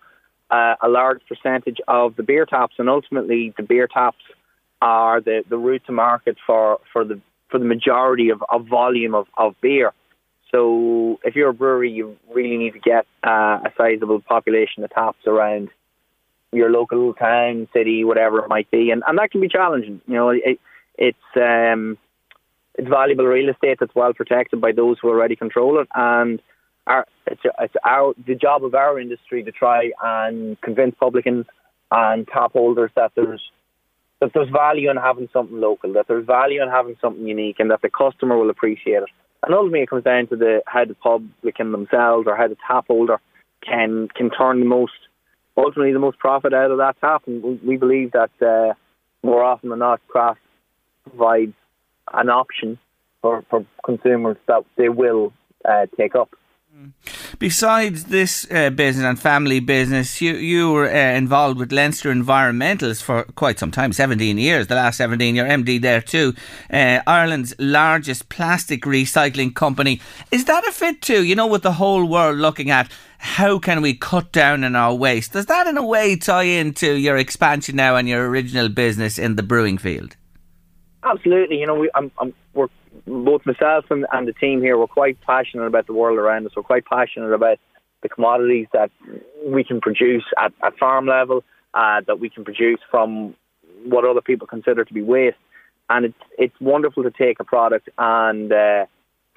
uh, 0.52 0.76
a 0.82 0.90
large 0.90 1.22
percentage 1.28 1.78
of 1.88 2.16
the 2.18 2.24
beer 2.24 2.46
taps, 2.46 2.76
and 2.78 2.90
ultimately 2.90 3.54
the 3.56 3.64
beer 3.64 3.88
taps 3.88 4.24
are 4.82 5.22
the, 5.22 5.44
the 5.50 5.58
route 5.58 5.84
to 5.86 5.92
market 5.92 6.38
for, 6.46 6.80
for 6.92 7.06
the 7.06 7.20
for 7.50 7.58
the 7.58 7.66
majority 7.66 8.30
of, 8.30 8.44
of 8.50 8.68
volume 8.68 9.16
of, 9.16 9.28
of 9.38 9.56
beer. 9.62 9.94
So 10.52 11.20
if 11.24 11.36
you're 11.36 11.50
a 11.50 11.54
brewery, 11.54 11.92
you 11.92 12.18
really 12.34 12.58
need 12.58 12.74
to 12.74 12.80
get 12.80 13.06
uh, 13.24 13.60
a 13.64 13.72
sizable 13.78 14.20
population 14.22 14.84
of 14.84 14.90
taps 14.90 15.20
around 15.26 15.70
your 16.52 16.70
local 16.70 17.14
town, 17.14 17.68
city, 17.74 18.04
whatever 18.04 18.40
it 18.40 18.50
might 18.50 18.70
be, 18.72 18.92
and 18.92 19.04
and 19.08 19.18
that 19.20 19.32
can 19.32 19.40
be 19.40 19.48
challenging. 19.48 20.02
You 20.06 20.16
know, 20.16 20.30
it, 20.30 20.60
it's 20.98 21.18
um, 21.38 21.98
it's 22.80 22.88
valuable 22.88 23.26
real 23.26 23.50
estate 23.50 23.78
that's 23.80 23.94
well 23.94 24.14
protected 24.14 24.62
by 24.62 24.72
those 24.72 24.98
who 25.02 25.10
already 25.10 25.36
control 25.36 25.82
it, 25.82 25.88
and 25.94 26.42
our, 26.88 27.06
it's, 27.28 27.42
it's 27.60 27.76
our 27.84 28.14
the 28.26 28.36
job 28.36 28.64
of 28.64 28.74
our 28.74 28.98
industry 28.98 29.44
to 29.44 29.52
try 29.52 29.92
and 30.02 30.60
convince 30.62 30.96
publicans 30.98 31.46
and 31.92 32.26
tap 32.28 32.54
holders 32.54 32.90
that 32.96 33.12
there's 33.16 33.42
that 34.22 34.32
there's 34.34 34.50
value 34.50 34.90
in 34.90 34.98
having 34.98 35.28
something 35.34 35.60
local, 35.60 35.94
that 35.94 36.08
there's 36.08 36.26
value 36.26 36.62
in 36.64 36.70
having 36.70 36.96
something 37.02 37.28
unique, 37.28 37.58
and 37.60 37.70
that 37.70 37.82
the 37.82 37.90
customer 37.90 38.38
will 38.38 38.50
appreciate 38.50 39.04
it. 39.04 39.10
And 39.44 39.54
ultimately, 39.54 39.82
it 39.82 39.90
comes 39.90 40.06
down 40.06 40.28
to 40.28 40.38
the 40.38 40.62
how 40.66 40.86
the 40.86 40.96
publican 40.96 41.74
themselves 41.74 42.28
or 42.28 42.36
how 42.38 42.48
the 42.48 42.58
tap 42.66 42.88
holder 42.88 43.20
can 43.62 44.08
can 44.16 44.30
turn 44.30 44.62
the 44.62 44.66
most 44.66 44.94
ultimately 45.58 45.92
the 45.92 46.00
most 46.00 46.18
profit 46.18 46.54
out 46.54 46.72
of 46.72 46.78
that 46.78 46.96
tap. 47.02 47.24
And 47.28 47.44
we, 47.44 47.60
we 47.66 47.78
believe 47.78 48.14
that 48.14 48.32
uh, 48.42 48.74
more 49.22 49.44
often 49.44 49.70
than 49.70 49.80
not, 49.80 50.00
craft 50.08 50.40
provides 51.04 51.54
an 52.14 52.30
option 52.30 52.78
for, 53.22 53.44
for 53.50 53.66
consumers 53.84 54.38
that 54.48 54.64
they 54.78 54.90
will 54.90 55.34
uh, 55.66 55.86
take 55.98 56.16
up. 56.16 56.30
Besides 57.40 58.06
this 58.06 58.50
uh, 58.52 58.70
business 58.70 59.06
and 59.06 59.20
family 59.20 59.60
business, 59.60 60.22
you 60.22 60.34
you 60.34 60.72
were 60.72 60.90
uh, 60.90 61.18
involved 61.18 61.58
with 61.58 61.72
Leinster 61.72 62.14
Environmentals 62.14 63.02
for 63.02 63.24
quite 63.36 63.60
some 63.60 63.72
time, 63.72 63.92
17 63.92 64.38
years, 64.38 64.68
the 64.68 64.76
last 64.76 64.98
17, 64.98 65.36
you're 65.36 65.48
MD 65.48 65.82
there 65.82 66.02
too, 66.02 66.34
uh, 66.72 67.00
Ireland's 67.06 67.54
largest 67.60 68.30
plastic 68.30 68.84
recycling 68.84 69.54
company. 69.54 70.00
Is 70.32 70.46
that 70.46 70.68
a 70.68 70.72
fit 70.72 71.02
too, 71.02 71.24
you 71.24 71.36
know, 71.36 71.48
with 71.48 71.64
the 71.64 71.74
whole 71.74 72.06
world 72.06 72.38
looking 72.38 72.70
at 72.70 72.92
how 73.18 73.60
can 73.60 73.82
we 73.82 73.94
cut 73.94 74.32
down 74.32 74.64
on 74.64 74.76
our 74.76 74.94
waste? 74.94 75.34
Does 75.34 75.48
that 75.48 75.68
in 75.68 75.78
a 75.78 75.86
way 75.86 76.16
tie 76.16 76.44
into 76.44 76.94
your 76.94 77.18
expansion 77.18 77.76
now 77.76 77.96
and 77.96 78.08
your 78.08 78.30
original 78.30 78.70
business 78.70 79.20
in 79.20 79.36
the 79.36 79.44
brewing 79.44 79.78
field? 79.78 80.16
Absolutely. 81.04 81.58
You 81.58 81.68
know, 81.68 81.76
we, 81.76 81.90
I'm, 81.96 82.12
I'm, 82.20 82.34
we're 82.54 82.68
both 83.08 83.46
myself 83.46 83.86
and, 83.90 84.06
and 84.12 84.28
the 84.28 84.34
team 84.34 84.62
here. 84.62 84.78
We're 84.78 84.88
quite 84.88 85.20
passionate 85.22 85.66
about 85.66 85.88
the 85.88 85.94
world 85.94 86.18
around 86.18 86.46
us. 86.46 86.54
We're 86.56 86.64
quite 86.64 86.86
passionate 86.86 87.34
about 87.34 87.58
the 88.02 88.10
commodities 88.10 88.68
that 88.74 88.92
we 89.46 89.64
can 89.64 89.82
produce 89.82 90.24
at, 90.38 90.54
at 90.64 90.78
farm 90.78 91.06
level, 91.08 91.44
uh, 91.74 92.02
that 92.08 92.20
we 92.20 92.30
can 92.30 92.44
produce 92.44 92.80
from 92.90 93.36
what 93.86 94.06
other 94.06 94.22
people 94.22 94.48
consider 94.48 94.84
to 94.84 94.94
be 94.94 95.02
waste. 95.02 95.38
And 95.90 96.06
it's 96.06 96.18
it's 96.38 96.56
wonderful 96.62 97.04
to 97.04 97.12
take 97.12 97.40
a 97.40 97.44
product 97.44 97.90
and 97.98 98.52
uh, 98.52 98.86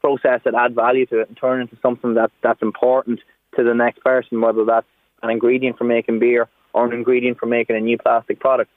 process 0.01 0.41
it, 0.45 0.55
add 0.55 0.75
value 0.75 1.07
to 1.07 1.21
it, 1.21 1.29
and 1.29 1.37
turn 1.37 1.61
it 1.61 1.63
into 1.63 1.79
something 1.81 2.15
that 2.15 2.31
that's 2.43 2.61
important 2.61 3.21
to 3.57 3.65
the 3.65 3.75
next 3.75 4.01
person, 4.01 4.41
whether 4.41 4.65
that's 4.65 4.87
an 5.23 5.31
ingredient 5.31 5.79
for 5.79 5.85
making 5.85 6.19
beer 6.19 6.49
or 6.75 6.85
an 6.85 6.93
ingredient 6.93 7.39
for 7.39 7.47
making 7.47 7.77
a 7.77 7.81
new 7.81 7.97
plastic 7.97 8.39
product. 8.41 8.71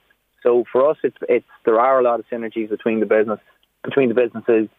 So 0.45 0.63
for 0.71 0.88
us, 0.89 0.97
it's 1.03 1.17
it's 1.27 1.45
there 1.65 1.79
are 1.79 1.99
a 1.99 2.03
lot 2.03 2.19
of 2.19 2.25
synergies 2.31 2.69
between 2.69 2.99
the 2.99 3.08
business 3.08 3.39
between 3.84 4.10
the 4.10 4.15
businesses, 4.15 4.69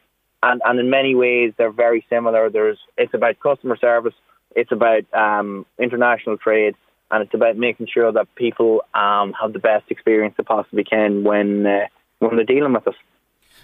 and 0.42 0.62
and 0.64 0.78
in 0.78 0.88
many 0.88 1.14
ways 1.16 1.52
they're 1.58 1.72
very 1.72 2.06
similar. 2.08 2.48
There's 2.48 2.78
it's 2.96 3.12
about 3.14 3.40
customer 3.40 3.76
service, 3.76 4.14
it's 4.54 4.70
about 4.70 5.02
um, 5.12 5.66
international 5.76 6.36
trade, 6.38 6.76
and 7.10 7.22
it's 7.24 7.34
about 7.34 7.56
making 7.56 7.88
sure 7.92 8.12
that 8.12 8.32
people 8.36 8.82
um, 8.94 9.34
have 9.40 9.52
the 9.52 9.58
best 9.58 9.90
experience 9.90 10.36
they 10.38 10.44
possibly 10.44 10.84
can 10.84 11.24
when 11.24 11.66
uh, 11.66 11.86
when 12.20 12.36
they're 12.36 12.44
dealing 12.44 12.72
with 12.72 12.86
us 12.86 12.94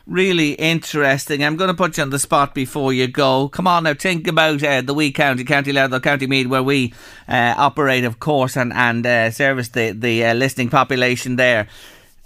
really 0.06 0.52
interesting. 0.52 1.44
I'm 1.44 1.56
going 1.56 1.68
to 1.68 1.74
put 1.74 1.96
you 1.96 2.02
on 2.02 2.10
the 2.10 2.18
spot 2.18 2.54
before 2.54 2.92
you 2.92 3.06
go. 3.06 3.48
Come 3.48 3.66
on 3.66 3.84
now, 3.84 3.94
think 3.94 4.26
about 4.26 4.62
uh, 4.62 4.80
the 4.82 4.94
wee 4.94 5.12
county, 5.12 5.44
County 5.44 5.72
Louth, 5.72 6.00
County 6.02 6.26
Meath, 6.26 6.46
where 6.46 6.62
we 6.62 6.92
uh, 7.28 7.54
operate, 7.56 8.04
of 8.04 8.20
course, 8.20 8.56
and 8.56 8.72
and 8.72 9.06
uh, 9.06 9.30
service 9.30 9.68
the 9.68 9.92
the 9.92 10.24
uh, 10.24 10.34
listening 10.34 10.68
population 10.68 11.36
there. 11.36 11.68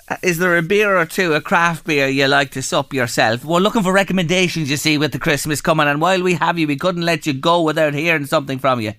Uh, 0.09 0.17
there 0.23 0.57
a 0.57 0.63
beer 0.63 0.97
or 0.97 1.05
two, 1.05 1.35
a 1.35 1.41
craft 1.41 1.85
beer 1.85 2.07
you 2.07 2.27
like 2.29 2.53
to 2.53 2.63
sup 2.63 2.95
yourself? 2.95 3.45
We're 3.45 3.59
looking 3.59 3.83
for 3.83 3.93
recommendations, 3.93 4.71
you 4.71 4.77
see, 4.77 4.99
with 4.99 5.13
the 5.13 5.19
Christmas 5.19 5.61
coming, 5.61 5.89
and 5.89 6.01
while 6.01 6.23
we 6.23 6.35
have 6.35 6.59
you, 6.59 6.67
we 6.69 6.77
couldn't 6.77 7.05
let 7.05 7.27
you 7.27 7.33
go 7.33 7.63
without 7.63 7.95
hearing 7.95 8.27
something 8.27 8.59
from 8.59 8.81
you 8.81 8.93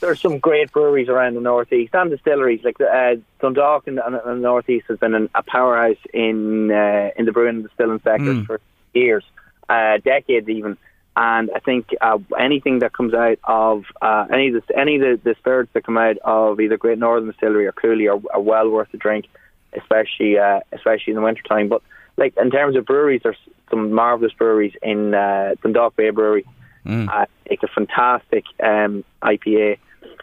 there's 0.00 0.20
some 0.20 0.38
great 0.38 0.72
breweries 0.72 1.08
around 1.08 1.34
the 1.34 1.40
northeast 1.40 1.94
and 1.94 2.10
distilleries. 2.10 2.64
Like 2.64 2.80
uh, 2.80 3.16
Dundalk 3.40 3.86
in, 3.86 3.98
in, 3.98 4.12
the 4.12 4.34
northeast 4.34 4.86
has 4.88 4.98
been 4.98 5.14
an, 5.14 5.28
a 5.34 5.42
powerhouse 5.42 5.98
in 6.12 6.70
uh, 6.70 7.10
in 7.16 7.26
the 7.26 7.32
brewing 7.32 7.56
and 7.56 7.68
distilling 7.68 8.00
sector 8.00 8.34
mm. 8.34 8.46
for 8.46 8.60
years, 8.94 9.24
uh, 9.68 9.98
decades 9.98 10.48
even. 10.48 10.76
And 11.16 11.50
I 11.54 11.58
think 11.58 11.88
uh, 12.00 12.18
anything 12.38 12.78
that 12.78 12.92
comes 12.92 13.14
out 13.14 13.38
of 13.44 13.84
uh, 14.00 14.26
any 14.32 14.48
of 14.48 14.54
the 14.66 14.78
any 14.78 14.96
of 14.96 15.02
the, 15.02 15.30
the 15.30 15.34
spirits 15.38 15.70
that 15.74 15.84
come 15.84 15.98
out 15.98 16.18
of 16.18 16.60
either 16.60 16.76
Great 16.76 16.98
Northern 16.98 17.30
Distillery 17.30 17.66
or 17.66 17.72
Cooley 17.72 18.08
are, 18.08 18.20
are 18.32 18.40
well 18.40 18.70
worth 18.70 18.92
a 18.94 18.96
drink, 18.96 19.26
especially 19.74 20.38
uh, 20.38 20.60
especially 20.72 21.12
in 21.12 21.16
the 21.16 21.22
winter 21.22 21.42
time. 21.42 21.68
But 21.68 21.82
like 22.16 22.36
in 22.36 22.50
terms 22.50 22.76
of 22.76 22.86
breweries, 22.86 23.20
there's 23.22 23.36
some 23.70 23.92
marvelous 23.92 24.32
breweries 24.32 24.74
in 24.82 25.14
uh, 25.14 25.56
Dundalk 25.62 25.96
Bay 25.96 26.10
Brewery. 26.10 26.46
Mm. 26.86 27.08
Uh, 27.08 27.26
it's 27.44 27.62
a 27.62 27.68
fantastic 27.68 28.44
um, 28.62 29.04
IPA 29.22 29.78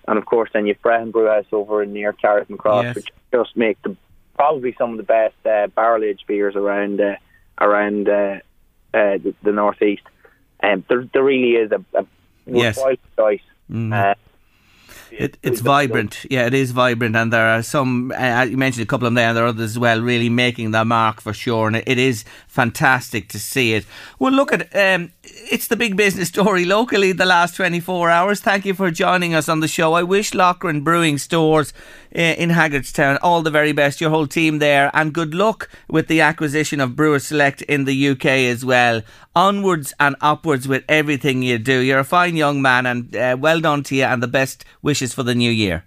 and 0.08 0.18
of 0.18 0.26
course, 0.26 0.50
then 0.54 0.66
you've 0.66 0.82
Brehon 0.82 1.12
Brewhouse 1.12 1.46
over 1.52 1.86
near 1.86 2.14
Carrickmacross, 2.14 2.84
yes. 2.84 2.96
which 2.96 3.10
just 3.32 3.56
make 3.56 3.82
the 3.82 3.96
probably 4.36 4.76
some 4.78 4.92
of 4.92 4.98
the 4.98 5.04
best 5.04 5.36
uh, 5.46 5.68
barrel 5.68 6.04
aged 6.04 6.26
beers 6.28 6.56
around 6.56 7.02
uh, 7.02 7.16
around 7.60 8.08
uh, 8.08 8.40
uh, 8.94 9.18
the, 9.18 9.34
the 9.44 9.52
northeast. 9.52 10.04
And 10.60 10.82
um, 10.82 10.86
there, 10.88 11.10
there 11.14 11.24
really 11.24 11.56
is 11.56 11.72
a, 11.72 11.84
a 11.98 12.06
yes. 12.46 12.80
choice. 13.16 13.40
Mm. 13.72 14.16
It, 15.12 15.38
it's 15.42 15.62
vibrant, 15.62 16.26
yeah, 16.30 16.46
it 16.46 16.54
is 16.54 16.72
vibrant, 16.72 17.16
and 17.16 17.32
there 17.32 17.48
are 17.48 17.64
some. 17.64 18.12
Uh, 18.12 18.46
you 18.50 18.58
mentioned 18.58 18.84
a 18.84 18.86
couple 18.86 19.08
of 19.08 19.14
them 19.14 19.16
there, 19.16 19.30
and 19.30 19.38
there 19.38 19.46
are 19.46 19.48
others 19.48 19.72
as 19.72 19.80
well, 19.80 20.02
really 20.02 20.30
making 20.30 20.72
their 20.72 20.86
mark 20.86 21.22
for 21.22 21.34
sure, 21.34 21.68
and 21.68 21.78
it, 21.78 21.84
it 21.88 21.98
is 21.98 22.24
fantastic 22.48 23.30
to 23.30 23.40
see 23.40 23.74
it. 23.74 23.86
Well, 24.20 24.34
look 24.34 24.52
at 24.52 24.76
um, 24.76 25.12
it's 25.24 25.68
the 25.68 25.76
big 25.76 25.96
business 25.96 26.28
story 26.30 26.66
locally 26.66 27.12
the 27.12 27.26
last 27.26 27.56
twenty 27.56 27.80
four 27.80 28.10
hours. 28.10 28.42
Thank 28.42 28.66
you 28.66 28.74
for 28.74 28.92
joining 28.92 29.34
us 29.34 29.50
on 29.50 29.60
the 29.60 29.68
show. 29.68 29.94
I 29.94 30.04
wish 30.04 30.34
Loughran 30.34 30.82
Brewing 30.82 31.18
Stores 31.18 31.74
uh, 32.16 32.20
in 32.20 32.50
Haggardstown 32.50 33.18
all 33.22 33.42
the 33.42 33.52
very 33.52 33.72
best, 33.72 34.02
your 34.02 34.10
whole 34.10 34.28
team 34.28 34.60
there, 34.60 34.92
and 34.94 35.14
good 35.14 35.34
luck 35.34 35.70
with 35.90 36.08
the 36.08 36.22
acquisition 36.22 36.80
of 36.80 36.96
Brewer 36.96 37.20
Select 37.20 37.62
in 37.64 37.86
the 37.86 38.10
UK 38.10 38.26
as 38.26 38.66
well 38.66 39.02
onwards 39.38 39.94
and 40.00 40.16
upwards 40.20 40.68
with 40.68 40.84
everything 40.90 41.44
you 41.44 41.60
do. 41.60 41.80
You're 41.80 42.00
a 42.00 42.04
fine 42.04 42.36
young 42.36 42.60
man, 42.60 42.88
and 42.88 43.16
uh, 43.16 43.38
well 43.40 43.62
done 43.62 43.84
to 43.84 43.96
you, 43.96 44.04
and 44.04 44.22
the 44.22 44.28
best 44.28 44.66
wishes 44.82 44.97
for 45.14 45.24
the 45.24 45.36
new 45.36 45.52
year. 45.52 45.84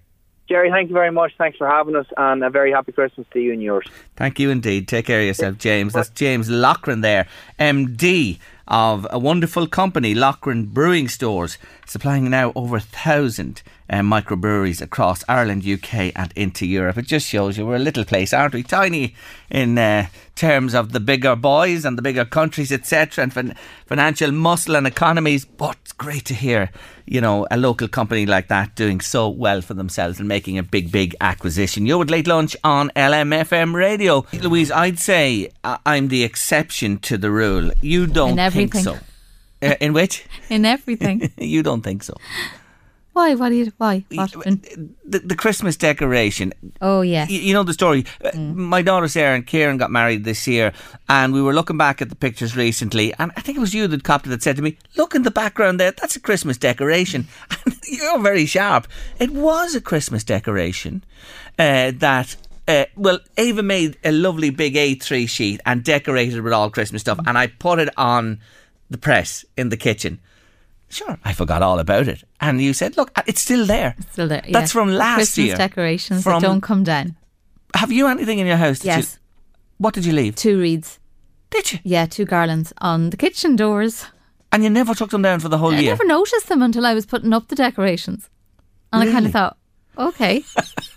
Jerry, 0.49 0.70
thank 0.70 0.88
you 0.88 0.94
very 0.94 1.12
much. 1.12 1.33
Thanks 1.38 1.57
for 1.57 1.68
having 1.68 1.94
us, 1.94 2.07
and 2.16 2.42
a 2.42 2.51
very 2.51 2.73
happy 2.73 2.90
Christmas 2.90 3.27
to 3.33 3.40
you 3.40 3.53
and 3.53 3.62
yours. 3.62 3.87
Thank 4.20 4.38
you 4.38 4.50
indeed. 4.50 4.87
Take 4.87 5.06
care 5.06 5.20
of 5.20 5.26
yourself, 5.26 5.56
James. 5.56 5.94
That's 5.94 6.11
James 6.11 6.50
Loughran 6.50 7.00
there, 7.00 7.26
MD 7.59 8.38
of 8.68 9.06
a 9.11 9.18
wonderful 9.18 9.66
company, 9.66 10.14
Loughran 10.14 10.66
Brewing 10.66 11.09
Stores, 11.09 11.56
supplying 11.87 12.28
now 12.28 12.52
over 12.54 12.76
a 12.76 12.80
thousand 12.80 13.62
uh, 13.90 13.98
microbreweries 13.98 14.80
across 14.80 15.24
Ireland, 15.28 15.66
UK, 15.66 16.12
and 16.14 16.33
into 16.37 16.64
Europe. 16.64 16.96
It 16.96 17.06
just 17.06 17.26
shows 17.26 17.59
you 17.59 17.66
we're 17.66 17.76
a 17.76 17.80
little 17.80 18.04
place, 18.04 18.33
aren't 18.33 18.54
we? 18.54 18.62
Tiny 18.62 19.14
in 19.50 19.76
uh, 19.76 20.06
terms 20.37 20.74
of 20.74 20.92
the 20.92 21.00
bigger 21.00 21.35
boys 21.35 21.85
and 21.85 21.98
the 21.98 22.02
bigger 22.02 22.24
countries, 22.24 22.70
etc., 22.70 23.24
and 23.24 23.33
fin- 23.33 23.56
financial 23.87 24.30
muscle 24.30 24.76
and 24.76 24.87
economies. 24.87 25.44
But 25.44 25.76
it's 25.83 25.92
great 25.92 26.24
to 26.26 26.35
hear, 26.35 26.70
you 27.06 27.20
know, 27.20 27.48
a 27.50 27.56
local 27.56 27.88
company 27.88 28.24
like 28.24 28.46
that 28.48 28.76
doing 28.76 29.00
so 29.00 29.28
well 29.28 29.61
for 29.61 29.74
themselves 29.74 30.20
and 30.20 30.28
making 30.28 30.56
a 30.59 30.62
big, 30.62 30.92
big 30.92 31.16
acquisition. 31.20 31.87
You're 31.87 31.98
with 31.98 32.11
Late 32.11 32.28
Lunch 32.28 32.56
on 32.62 32.90
LMFM 32.94 33.74
Radio. 33.74 34.10
Louise, 34.33 34.70
I'd 34.70 34.99
say 34.99 35.51
uh, 35.64 35.79
I'm 35.87 36.09
the 36.09 36.23
exception 36.25 36.99
to 37.09 37.18
the 37.18 37.31
rule. 37.31 37.70
You 37.81 38.07
don't 38.07 38.37
think 38.53 38.75
so. 38.75 38.99
Uh, 39.62 39.75
in 39.81 39.92
which? 39.92 40.25
in 40.49 40.64
everything. 40.64 41.31
you 41.38 41.62
don't 41.62 41.83
think 41.83 42.03
so. 42.03 42.14
Why? 43.12 43.35
What 43.35 43.49
do 43.51 43.57
you? 43.57 43.73
Why? 43.77 44.05
What? 44.14 44.33
The, 44.33 45.18
the 45.18 45.35
Christmas 45.35 45.77
decoration. 45.77 46.53
Oh 46.81 47.03
yeah. 47.03 47.27
You, 47.29 47.40
you 47.40 47.53
know 47.53 47.64
the 47.64 47.73
story. 47.73 48.07
Uh, 48.25 48.31
mm. 48.31 48.55
My 48.55 48.83
daughter 48.83 49.09
Sarah 49.09 49.35
and 49.35 49.46
Kieran 49.46 49.79
got 49.79 49.90
married 49.90 50.25
this 50.25 50.46
year, 50.46 50.73
and 51.09 51.35
we 51.35 51.42
were 51.42 51.53
looking 51.53 51.77
back 51.77 52.01
at 52.01 52.09
the 52.09 52.16
pictures 52.16 52.57
recently, 52.57 53.12
and 53.18 53.33
I 53.37 53.40
think 53.40 53.59
it 53.59 53.61
was 53.61 53.75
you 53.75 53.88
that 53.88 54.05
copped 54.05 54.27
it 54.27 54.31
that 54.31 54.42
said 54.42 54.57
to 54.57 54.62
me, 54.62 54.79
"Look 54.96 55.14
in 55.14 55.25
the 55.25 55.31
background 55.31 55.81
there. 55.81 55.90
That's 55.90 56.16
a 56.16 56.20
Christmas 56.20 56.57
decoration." 56.57 57.27
you're 57.88 58.20
very 58.20 58.46
sharp. 58.46 58.87
It 59.18 59.31
was 59.31 59.75
a 59.75 59.81
Christmas 59.81 60.23
decoration 60.25 61.05
uh, 61.59 61.92
that 61.96 62.37
uh, 62.70 62.85
well, 62.96 63.18
Ava 63.37 63.62
made 63.62 63.96
a 64.04 64.12
lovely 64.12 64.50
big 64.50 64.74
A3 64.74 65.28
sheet 65.28 65.61
and 65.66 65.83
decorated 65.83 66.37
it 66.37 66.40
with 66.42 66.52
all 66.52 66.70
Christmas 66.70 67.02
stuff, 67.02 67.18
and 67.26 67.37
I 67.37 67.48
put 67.48 67.78
it 67.78 67.88
on 67.96 68.40
the 68.88 68.98
press 68.98 69.44
in 69.56 69.68
the 69.68 69.76
kitchen. 69.76 70.20
Sure, 70.88 71.18
I 71.24 71.33
forgot 71.33 71.62
all 71.62 71.78
about 71.78 72.09
it. 72.09 72.24
And 72.40 72.61
you 72.61 72.72
said, 72.72 72.96
look, 72.96 73.12
it's 73.26 73.40
still 73.40 73.64
there. 73.64 73.94
It's 73.98 74.12
still 74.12 74.28
there. 74.28 74.42
That's 74.50 74.72
from 74.72 74.90
last 74.90 75.16
Christmas 75.16 75.38
year. 75.38 75.46
Christmas 75.46 75.68
decorations 75.68 76.22
from, 76.22 76.40
that 76.40 76.46
don't 76.46 76.61
come 76.61 76.83
down. 76.83 77.16
Have 77.74 77.92
you 77.92 78.09
anything 78.09 78.40
in 78.40 78.46
your 78.46 78.56
house? 78.56 78.85
Yes. 78.85 79.14
You, 79.14 79.20
what 79.78 79.94
did 79.94 80.04
you 80.04 80.12
leave? 80.12 80.35
Two 80.35 80.61
reeds. 80.61 80.98
Did 81.50 81.72
you? 81.72 81.78
Yeah, 81.85 82.06
two 82.06 82.24
garlands 82.24 82.72
on 82.78 83.11
the 83.11 83.16
kitchen 83.16 83.54
doors. 83.56 84.06
And 84.52 84.64
you 84.64 84.70
never 84.70 84.94
took 84.94 85.11
them 85.11 85.22
down 85.22 85.38
for 85.38 85.48
the 85.48 85.59
whole 85.59 85.72
I 85.72 85.78
year? 85.78 85.90
I 85.90 85.94
never 85.94 86.06
noticed 86.06 86.48
them 86.48 86.62
until 86.62 86.85
I 86.85 86.94
was 86.94 87.06
putting 87.06 87.33
up 87.33 87.48
the 87.48 87.54
decorations. 87.54 88.28
And 88.92 89.00
really? 89.00 89.11
I 89.11 89.14
kind 89.14 89.26
of 89.26 89.33
thought, 89.33 89.56
okay. 89.96 90.44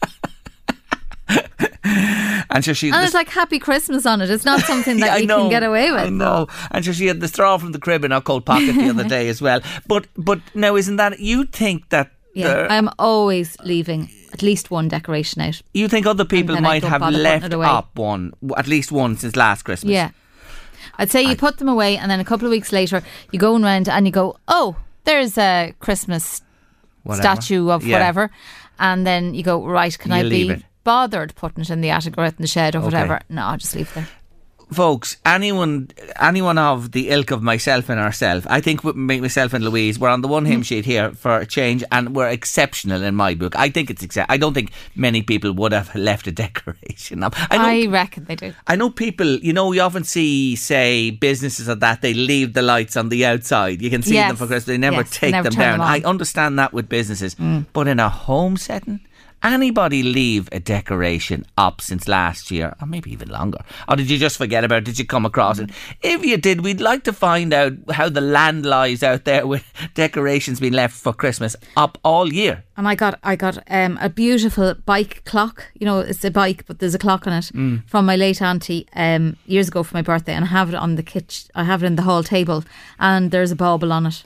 And 2.49 2.63
so 2.63 2.73
she 2.73 2.89
And 2.91 3.03
it's 3.03 3.13
like 3.13 3.29
Happy 3.29 3.57
Christmas 3.59 4.05
on 4.05 4.21
it. 4.21 4.29
It's 4.29 4.45
not 4.45 4.59
something 4.62 4.97
that 4.99 5.05
Yeah, 5.07 5.13
I 5.15 5.17
you 5.17 5.27
know, 5.27 5.41
can 5.41 5.49
get 5.49 5.63
away 5.63 5.91
with. 5.91 6.01
I 6.01 6.09
know. 6.09 6.47
And 6.71 6.86
so 6.86 6.91
she 6.91 7.07
had 7.07 7.19
the 7.19 7.27
straw 7.27 7.57
from 7.57 7.71
the 7.71 7.79
crib 7.79 8.03
in 8.05 8.12
her 8.12 8.21
coat 8.21 8.45
pocket 8.45 8.73
the 8.73 8.89
other 8.89 9.03
day 9.07 9.27
as 9.29 9.41
well. 9.41 9.62
But 9.88 10.07
but 10.17 10.39
now 10.53 10.75
isn't 10.75 10.97
that 10.97 11.19
you 11.19 11.45
think 11.45 11.89
that 11.89 12.12
Yeah, 12.36 12.67
I'm 12.69 12.89
always 12.99 13.57
leaving 13.63 14.09
at 14.33 14.41
least 14.41 14.71
one 14.71 14.88
decoration 14.88 15.41
out. 15.41 15.62
you 15.73 15.88
think 15.88 16.05
other 16.05 16.25
people 16.25 16.59
might 16.62 16.83
have 16.83 17.01
left 17.13 17.53
away. 17.53 17.67
up 17.67 17.97
one 17.97 18.33
at 18.57 18.67
least 18.67 18.91
one 18.91 19.17
since 19.17 19.36
last 19.36 19.63
Christmas. 19.63 19.91
Yeah. 19.91 20.09
I'd 20.99 21.12
say 21.12 21.21
you 21.23 21.36
put 21.36 21.57
them 21.57 21.69
away 21.69 21.97
and 21.97 22.09
then 22.12 22.19
a 22.19 22.25
couple 22.25 22.45
of 22.47 22.51
weeks 22.51 22.71
later 22.71 23.01
you 23.31 23.39
go 23.39 23.55
around 23.55 23.89
and 23.89 24.05
you 24.05 24.12
go, 24.12 24.38
oh, 24.47 24.75
there's 25.05 25.38
a 25.38 25.73
Christmas 25.79 26.41
Whatever. 27.03 27.21
statue 27.41 27.69
of 27.71 27.83
Yeah. 27.83 27.95
whatever. 27.97 28.29
And 28.79 29.05
then 29.05 29.33
you 29.33 29.43
go, 29.43 29.65
right, 29.65 29.97
can 29.97 30.12
You 30.12 30.17
I 30.17 30.21
leave 30.23 30.47
be 30.47 30.53
it. 30.55 30.63
Bothered 30.84 31.36
putting 31.36 31.62
it 31.62 31.69
in 31.69 31.82
the 31.82 31.89
attic 31.89 32.17
or 32.17 32.24
out 32.26 32.34
in 32.34 32.41
the 32.41 32.48
shed 32.48 32.76
or 32.76 32.80
Okay. 32.80 32.86
whatever? 32.88 33.22
No, 33.30 33.43
I'll 33.43 33.58
just 33.58 33.76
leave 33.76 33.89
it 33.89 33.96
there. 33.96 34.08
folks, 34.72 35.17
anyone, 35.24 35.88
anyone 36.19 36.58
of 36.58 36.93
the 36.93 37.10
ilk 37.12 37.30
of 37.30 37.43
myself 37.43 37.89
and 37.89 38.00
ourselves, 38.00 38.48
I 38.50 38.60
think 38.60 38.84
myself 38.96 39.54
and 39.54 39.63
Louise, 39.63 40.00
we're 40.00 40.10
on 40.10 40.22
the 40.22 40.28
one 40.28 40.46
hymn 40.46 40.62
Mm. 40.62 40.65
sheet 40.65 40.86
here 40.86 41.12
for 41.12 41.38
a 41.38 41.46
change, 41.46 41.84
and 41.91 42.15
we're 42.15 42.30
exceptional 42.30 43.04
in 43.04 43.13
my 43.13 43.36
book. 43.36 43.56
I 43.56 43.69
think 43.69 43.91
it's 43.91 44.04
exce- 44.04 44.26
I 44.30 44.38
don't 44.38 44.56
think 44.56 44.72
many 44.96 45.22
people 45.22 45.54
would 45.54 45.74
have 45.74 45.93
left 45.93 46.26
a 46.26 46.32
decoration 46.46 47.22
up. 47.22 47.36
I 47.52 47.58
know. 47.58 47.65
I 47.65 47.86
reckon 47.91 48.26
they 48.26 48.36
do. 48.36 48.54
I 48.65 48.76
know 48.76 48.89
people, 48.89 49.36
you 49.41 49.54
know, 49.54 49.67
we 49.67 49.80
often 49.80 50.06
see, 50.06 50.56
say, 50.56 51.12
businesses 51.12 51.69
or 51.69 51.76
that, 51.76 52.02
they 52.02 52.15
leave 52.15 52.54
the 52.54 52.63
lights 52.63 52.98
on 52.98 53.10
the 53.10 53.28
outside. 53.28 53.80
You 53.80 53.91
can 53.91 54.02
see 54.02 54.15
Yes. 54.15 54.30
them 54.30 54.38
for 54.38 54.48
Christmas. 54.48 54.65
They 54.65 54.80
never 54.80 55.02
Yes, 55.04 55.12
take 55.12 55.34
never 55.34 55.50
them 55.52 55.60
down. 55.60 55.80
them 55.80 55.88
I. 55.88 56.00
Mm. 56.00 56.06
understand 56.06 56.58
that 56.58 56.74
with 56.74 56.89
businesses. 56.89 57.36
But 57.74 57.88
in 57.88 58.00
a 58.00 58.10
home 58.10 58.58
setting, 58.58 59.02
anybody 59.43 60.03
leave 60.03 60.47
a 60.51 60.60
decoration 60.60 61.45
up 61.58 61.82
since 61.82 62.08
last 62.08 62.49
year, 62.51 62.73
or 62.82 62.88
maybe 62.88 63.12
even 63.12 63.29
longer? 63.29 63.60
Or 63.88 63.95
did 63.95 64.10
you 64.10 64.17
just 64.17 64.38
forget 64.38 64.63
about 64.63 64.77
it? 64.79 64.86
Did 64.86 64.99
you 64.99 65.06
come 65.06 65.25
across 65.25 65.60
it? 65.60 65.69
If 66.01 66.25
you 66.25 66.38
did, 66.38 66.62
we'd 66.62 66.82
like 66.82 67.03
to 67.03 67.13
find 67.13 67.53
out 67.53 67.73
how 67.91 68.10
the 68.10 68.21
land 68.21 68.65
lies 68.65 69.03
out 69.03 69.25
there 69.25 69.45
with 69.45 69.63
decorations 69.93 70.60
being 70.60 70.73
left 70.73 70.95
for 70.95 71.13
Christmas 71.13 71.56
up 71.75 71.97
all 72.03 72.32
year. 72.34 72.63
And 72.77 72.88
I 72.88 72.95
got 72.95 73.19
I 73.23 73.36
got 73.36 73.58
um, 73.69 73.99
a 74.01 74.10
beautiful 74.10 74.73
bike 74.86 75.23
clock. 75.25 75.65
You 75.79 75.86
know, 75.86 75.99
it's 75.99 76.23
a 76.23 76.32
bike, 76.32 76.65
but 76.65 76.79
there's 76.79 76.95
a 76.95 76.99
clock 76.99 77.27
on 77.27 77.34
it 77.34 77.51
Mm. 77.53 77.88
from 77.88 78.06
my 78.06 78.15
late 78.15 78.41
auntie 78.41 78.88
um, 78.95 79.36
years 79.45 79.67
ago 79.67 79.84
for 79.84 79.95
my 79.97 80.01
birthday, 80.01 80.34
and 80.34 80.45
I 80.45 80.47
have 80.47 80.69
it 80.69 80.75
on 80.75 80.95
the 80.95 81.03
kitchen. 81.03 81.51
I 81.53 81.65
have 81.65 81.84
it 81.84 81.88
in 81.88 81.95
the 81.97 82.01
hall 82.03 82.23
table, 82.23 82.63
and 82.99 83.29
there's 83.32 83.51
a 83.51 83.56
bauble 83.56 83.91
on 83.91 84.06
it, 84.08 84.23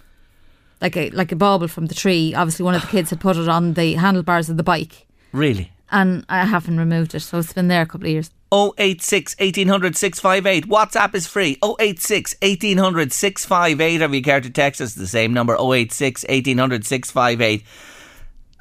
like 0.80 0.96
a 0.96 1.10
like 1.10 1.32
a 1.32 1.36
bauble 1.36 1.68
from 1.68 1.88
the 1.88 1.96
tree. 1.96 2.34
Obviously, 2.36 2.64
one 2.64 2.76
of 2.76 2.82
the 2.82 2.88
kids 2.88 3.10
had 3.10 3.20
put 3.20 3.36
it 3.38 3.50
on 3.50 3.74
the 3.74 3.94
handlebars 3.96 4.50
of 4.50 4.56
the 4.58 4.64
bike, 4.64 5.07
Really? 5.38 5.72
and 5.92 6.26
I 6.30 6.46
haven't 6.46 6.78
removed 6.78 7.16
it, 7.16 7.22
so 7.22 7.40
it's 7.40 7.54
been 7.54 7.68
there 7.68 7.82
a 7.82 7.86
couple 7.86 8.08
of 8.08 8.12
years. 8.12 8.30
086 8.52 9.36
1800 9.40 9.96
658. 9.96 10.70
WhatsApp 10.70 11.16
is 11.16 11.28
free. 11.28 11.58
086 11.80 12.36
1800 12.42 13.12
658. 13.12 14.02
If 14.02 14.14
you 14.14 14.22
care 14.22 14.42
to 14.42 14.50
text 14.50 14.82
us, 14.82 14.94
the 14.96 15.08
same 15.08 15.34
number 15.34 15.56
086 15.60 16.24
1800 16.28 16.86
658. 16.86 17.64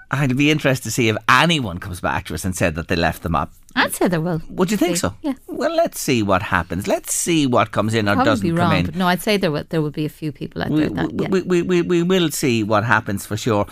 I'd 0.08 0.36
be 0.36 0.52
interested 0.52 0.84
to 0.84 0.90
see 0.92 1.08
if 1.08 1.16
anyone 1.28 1.78
comes 1.78 2.00
back 2.00 2.26
to 2.26 2.34
us 2.34 2.44
and 2.44 2.54
said 2.54 2.76
that 2.76 2.86
they 2.86 2.94
left 2.94 3.22
them 3.22 3.34
up. 3.34 3.52
I'd 3.74 3.92
say 3.92 4.06
there 4.08 4.20
will. 4.20 4.40
Would 4.50 4.70
you 4.70 4.76
think 4.76 4.96
so? 4.96 5.14
Yeah. 5.20 5.34
Well, 5.48 5.74
let's 5.74 6.00
see 6.00 6.22
what 6.22 6.42
happens. 6.42 6.86
Let's 6.86 7.12
see 7.12 7.46
what 7.46 7.72
comes 7.72 7.92
in 7.92 8.08
or 8.08 8.14
Probably 8.14 8.30
doesn't 8.30 8.50
be 8.50 8.56
come 8.56 8.72
in. 8.72 8.86
but 8.86 8.94
no, 8.94 9.08
I'd 9.08 9.20
say 9.20 9.36
there 9.36 9.50
will 9.50 9.64
there 9.68 9.82
will 9.82 9.90
be 9.90 10.04
a 10.04 10.10
few 10.10 10.30
people 10.32 10.62
out 10.62 10.70
we, 10.70 10.80
there 10.80 10.90
that 10.90 11.20
yeah. 11.20 11.28
we, 11.28 11.42
we, 11.42 11.62
we, 11.62 11.82
we 11.82 12.02
will 12.02 12.30
see 12.30 12.62
what 12.62 12.84
happens 12.84 13.26
for 13.26 13.36
sure. 13.36 13.66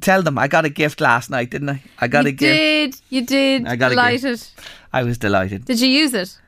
Tell 0.00 0.22
them 0.22 0.38
I 0.38 0.48
got 0.48 0.64
a 0.64 0.68
gift 0.68 1.00
last 1.00 1.30
night, 1.30 1.50
didn't 1.50 1.70
I? 1.70 1.82
I 1.98 2.08
got 2.08 2.24
you 2.24 2.30
a 2.30 2.32
gift. 2.32 3.02
You 3.10 3.20
did, 3.20 3.30
you 3.30 3.60
did. 3.62 3.66
I 3.68 3.76
got 3.76 3.92
a 3.92 3.94
gift. 3.94 4.22
Delighted. 4.22 4.42
I 4.92 5.02
was 5.02 5.18
delighted. 5.18 5.64
Did 5.64 5.80
you 5.80 5.88
use 5.88 6.14
it? 6.14 6.38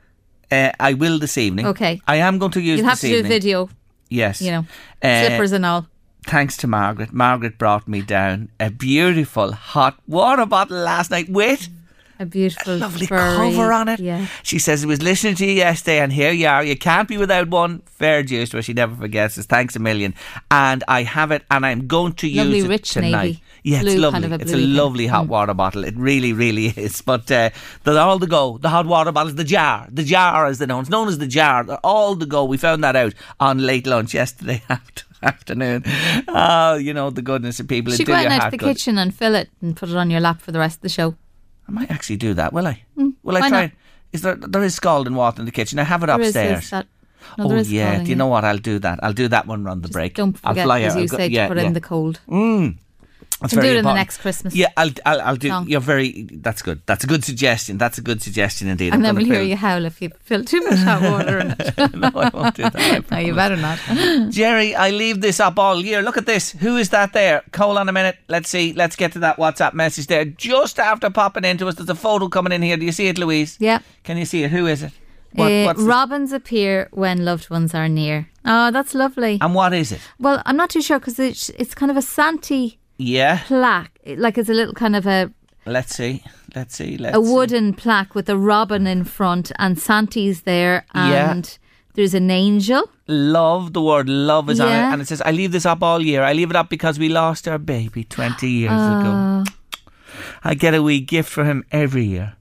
Uh, 0.51 0.71
I 0.79 0.93
will 0.93 1.19
this 1.19 1.37
evening. 1.37 1.65
Okay. 1.67 2.01
I 2.07 2.17
am 2.17 2.37
going 2.39 2.51
to 2.53 2.61
use 2.61 2.79
it. 2.79 2.81
You'll 2.81 2.89
have 2.89 2.99
to 2.99 3.07
do 3.07 3.19
a 3.19 3.23
video, 3.23 3.69
Yes. 4.09 4.41
you 4.41 4.51
know, 4.51 4.65
Uh, 5.03 5.25
slippers 5.27 5.51
and 5.51 5.65
all. 5.65 5.87
thanks 6.25 6.57
to 6.57 6.67
Margaret. 6.67 7.13
Margaret 7.13 7.57
brought 7.57 7.87
me 7.87 8.01
down 8.01 8.49
a 8.59 8.69
beautiful 8.71 9.51
hot 9.53 9.97
water 10.07 10.45
bottle 10.45 10.77
last 10.77 11.11
night 11.11 11.29
with 11.29 11.69
A 12.21 12.25
beautiful, 12.25 12.75
lovely 12.75 13.05
furry- 13.07 13.53
cover 13.53 13.71
on 13.71 13.87
it. 13.87 13.99
Yeah. 14.01 14.27
She 14.43 14.59
says, 14.59 14.83
I 14.83 14.87
was 14.87 15.01
listening 15.01 15.35
to 15.35 15.45
you 15.45 15.53
yesterday 15.53 15.99
and 15.99 16.11
here 16.11 16.31
you 16.33 16.47
are. 16.47 16.61
You 16.63 16.75
can't 16.77 17.07
be 17.07 17.15
without 17.17 17.47
one. 17.47 17.79
Fair 17.85 18.23
dues 18.23 18.51
where 18.51 18.59
her. 18.59 18.61
She 18.63 18.73
never 18.73 18.93
forgets 18.93 19.37
us. 19.37 19.45
Thanks 19.45 19.75
a 19.77 19.79
million. 19.79 20.13
And 20.51 20.83
I 20.89 21.03
have 21.03 21.31
it 21.31 21.43
and 21.49 21.65
I'm 21.65 21.87
going 21.87 22.13
to 22.13 22.27
Lovely 22.29 22.57
use 22.57 22.65
it 22.65 22.69
rich 22.69 22.91
tonight. 22.91 23.11
navy. 23.23 23.43
Yeah, 23.63 23.81
it's 23.83 23.95
lovely. 23.95 24.21
kind 24.21 24.25
of 24.25 24.31
a 24.33 24.43
it's 24.43 24.51
a 24.53 24.57
lovely 24.57 25.07
hot 25.07 25.25
Mm. 25.27 25.29
water 25.29 25.53
bottle. 25.53 25.83
It 25.85 25.95
really, 25.95 26.33
really 26.33 26.65
is. 26.75 27.01
But 27.01 27.31
uh, 27.31 27.51
they're 27.85 27.97
all 27.99 28.19
the 28.19 28.27
go. 28.27 28.57
The 28.57 28.69
hot 28.69 28.85
water 28.85 29.11
bottles, 29.13 29.35
the 29.35 29.43
jar. 29.45 29.87
The 29.89 30.03
jar, 30.03 30.45
as 30.45 30.59
they 30.59 30.65
know. 30.65 30.79
It's 30.81 30.89
known 30.89 31.07
as 31.07 31.19
the 31.19 31.27
jar. 31.27 31.63
They're 31.63 31.77
all 31.85 32.15
the 32.15 32.25
go. 32.25 32.43
We 32.43 32.57
found 32.57 32.83
that 32.83 32.95
out 32.97 33.13
on 33.39 33.59
late 33.59 33.87
lunch 33.87 34.13
yesterday 34.13 34.61
after, 34.69 35.03
afternoon. 35.23 35.83
Oh, 36.27 36.75
you 36.75 36.93
know, 36.93 37.09
the 37.11 37.21
goodness 37.21 37.59
of 37.61 37.67
people. 37.69 37.93
She 37.93 38.03
go 38.03 38.13
into 38.17 38.49
the 38.51 38.57
good. 38.57 38.75
kitchen 38.75 38.97
and 38.97 39.13
fill 39.15 39.35
it 39.35 39.49
and 39.61 39.75
put 39.75 39.87
it 39.89 39.95
on 39.95 40.09
your 40.09 40.19
lap 40.19 40.41
for 40.41 40.51
the 40.51 40.59
rest 40.59 40.77
of 40.77 40.81
the 40.81 40.89
show. 40.89 41.15
I 41.69 41.71
might 41.71 41.91
actually 41.91 42.17
do 42.17 42.33
that, 42.33 42.51
will 42.51 42.65
I? 42.67 42.81
Mm. 42.97 43.13
will 43.23 43.37
I 43.37 43.47
try? 43.49 43.61
not? 43.61 43.71
Is 44.11 44.21
there 44.23 44.35
there 44.35 44.63
is 44.63 44.73
scalding 44.73 45.13
water 45.13 45.39
in 45.41 45.45
the 45.45 45.51
kitchen? 45.51 45.77
I 45.77 45.83
have 45.83 46.01
it 46.03 46.07
There 46.07 46.19
is 46.21 46.27
upstairs. 46.29 46.59
this, 46.61 46.69
that, 46.71 46.87
no, 47.37 47.45
oh 47.45 47.51
is 47.57 47.71
yeah, 47.71 48.01
do 48.03 48.09
you 48.09 48.15
know 48.15 48.25
what? 48.27 48.43
I'll 48.43 48.57
do 48.57 48.79
that. 48.79 48.99
I'll 49.03 49.13
do 49.13 49.27
that 49.27 49.45
one 49.45 49.63
round 49.63 49.83
the 49.83 49.87
Just 49.89 49.93
break. 49.93 50.15
Don't 50.15 50.35
I'll 50.43 50.53
forget, 50.53 50.65
fly 50.65 50.81
as 50.81 50.93
out. 50.93 50.97
you 50.97 51.01
I'll 51.03 51.07
go- 51.09 51.17
say, 51.17 51.27
yeah, 51.27 51.43
to 51.43 51.49
put 51.49 51.57
it 51.59 51.61
yeah. 51.61 51.67
in 51.67 51.73
the 51.73 51.81
cold. 51.81 52.19
Mm. 52.27 52.77
That's 53.41 53.53
Can 53.53 53.59
do 53.59 53.67
very 53.67 53.75
it 53.75 53.79
in 53.79 53.85
the 53.85 53.93
next 53.93 54.17
Christmas. 54.17 54.53
Yeah, 54.53 54.67
I'll, 54.75 54.89
I'll, 55.05 55.21
I'll 55.21 55.35
do. 55.37 55.47
song. 55.47 55.69
You're 55.69 55.79
very. 55.79 56.23
That's 56.29 56.61
good. 56.61 56.81
That's 56.85 57.05
a 57.05 57.07
good 57.07 57.23
suggestion. 57.23 57.77
That's 57.77 57.97
a 57.97 58.01
good 58.01 58.21
suggestion 58.21 58.67
indeed. 58.67 58.87
And 58.93 58.95
I'm 58.95 59.01
then 59.01 59.15
we'll 59.15 59.25
hear 59.33 59.41
you 59.41 59.55
howl 59.55 59.85
if 59.85 60.01
you 60.01 60.09
fill 60.19 60.43
too 60.43 60.59
much 60.61 60.79
hot 60.79 61.01
water 61.01 61.39
in 61.39 61.51
it. 61.57 61.77
no, 61.95 62.11
I 62.15 62.29
won't 62.33 62.55
do 62.55 62.63
that. 62.63 63.05
No, 63.11 63.17
you 63.17 63.33
better 63.33 63.55
not. 63.55 63.79
Jerry, 64.29 64.75
I 64.75 64.89
leave 64.89 65.21
this 65.21 65.39
up 65.39 65.57
all 65.57 65.79
year. 65.79 66.01
Look 66.01 66.17
at 66.17 66.25
this. 66.25 66.51
Who 66.51 66.75
is 66.75 66.89
that 66.89 67.13
there? 67.13 67.43
Hold 67.55 67.77
on 67.77 67.87
a 67.87 67.93
minute. 67.93 68.17
Let's 68.27 68.49
see. 68.49 68.73
Let's 68.73 68.97
get 68.97 69.13
to 69.13 69.19
that 69.19 69.37
WhatsApp 69.37 69.73
message 69.73 70.07
there. 70.07 70.25
Just 70.25 70.77
after 70.77 71.09
popping 71.09 71.45
into 71.45 71.65
us, 71.69 71.75
there's 71.75 71.89
a 71.89 71.95
photo 71.95 72.27
coming 72.27 72.51
in 72.51 72.61
here. 72.61 72.75
Do 72.75 72.85
you 72.85 72.91
see 72.91 73.07
it, 73.07 73.17
Louise? 73.17 73.55
Yeah. 73.61 73.79
Can 74.03 74.17
you 74.17 74.25
see 74.25 74.43
it? 74.43 74.51
Who 74.51 74.67
is 74.67 74.83
it? 74.83 74.91
What, 75.33 75.51
Uh, 75.51 75.73
robins 75.83 76.33
appear 76.33 76.89
when 76.91 77.23
loved 77.23 77.49
ones 77.49 77.73
are 77.73 77.87
near. 77.87 78.27
Oh, 78.43 78.71
that's 78.71 78.93
lovely. 78.95 79.37
and 79.39 79.53
what 79.55 79.73
is 79.73 79.91
it? 79.91 80.01
well, 80.19 80.41
I'm 80.45 80.57
not 80.57 80.71
too 80.71 80.81
sure 80.81 80.97
because 80.99 81.19
it's, 81.19 81.49
it's 81.51 81.75
kind 81.75 81.91
of 81.91 81.97
a 81.97 82.01
Santi 82.01 82.78
Yeah. 82.99 83.41
plaque. 83.47 83.97
Like 84.05 84.37
it's 84.37 84.49
a 84.49 84.53
little 84.53 84.73
kind 84.75 84.95
of 84.95 85.07
a, 85.07 85.31
Let's 85.65 85.95
see. 85.95 86.23
Let's 86.55 86.75
see. 86.75 86.97
Let's 86.97 87.17
a 87.17 87.23
see. 87.23 87.33
wooden 87.33 87.73
plaque 87.73 88.13
with 88.15 88.29
a 88.29 88.37
robin 88.37 88.85
in 88.87 89.03
front 89.03 89.51
and 89.59 89.77
Santi's 89.79 90.41
there 90.43 90.85
Yeah. 90.95 91.31
and 91.31 91.57
there's 91.95 92.13
an 92.13 92.29
angel. 92.31 92.89
Love, 93.07 93.73
the 93.73 93.81
word 93.81 94.07
love 94.09 94.49
is 94.49 94.59
on 94.59 94.67
it. 94.69 94.73
And 94.93 95.01
it 95.01 95.07
says, 95.07 95.21
I 95.21 95.31
leave 95.31 95.51
this 95.51 95.65
up 95.65 95.81
all 95.83 96.01
year. 96.01 96.23
I 96.23 96.33
leave 96.33 96.49
it 96.49 96.55
up 96.55 96.69
because 96.69 96.99
we 96.99 97.09
lost 97.09 97.47
our 97.47 97.57
baby 97.57 98.03
20 98.03 98.47
years 98.49 98.71
Oh. 98.73 98.99
ago. 98.99 99.11
Ah. 99.13 99.43
I 100.43 100.53
get 100.53 100.73
a 100.73 100.81
wee 100.83 100.99
gift 101.01 101.29
for 101.29 101.43
him 101.45 101.63
every 101.71 102.05
year. 102.05 102.35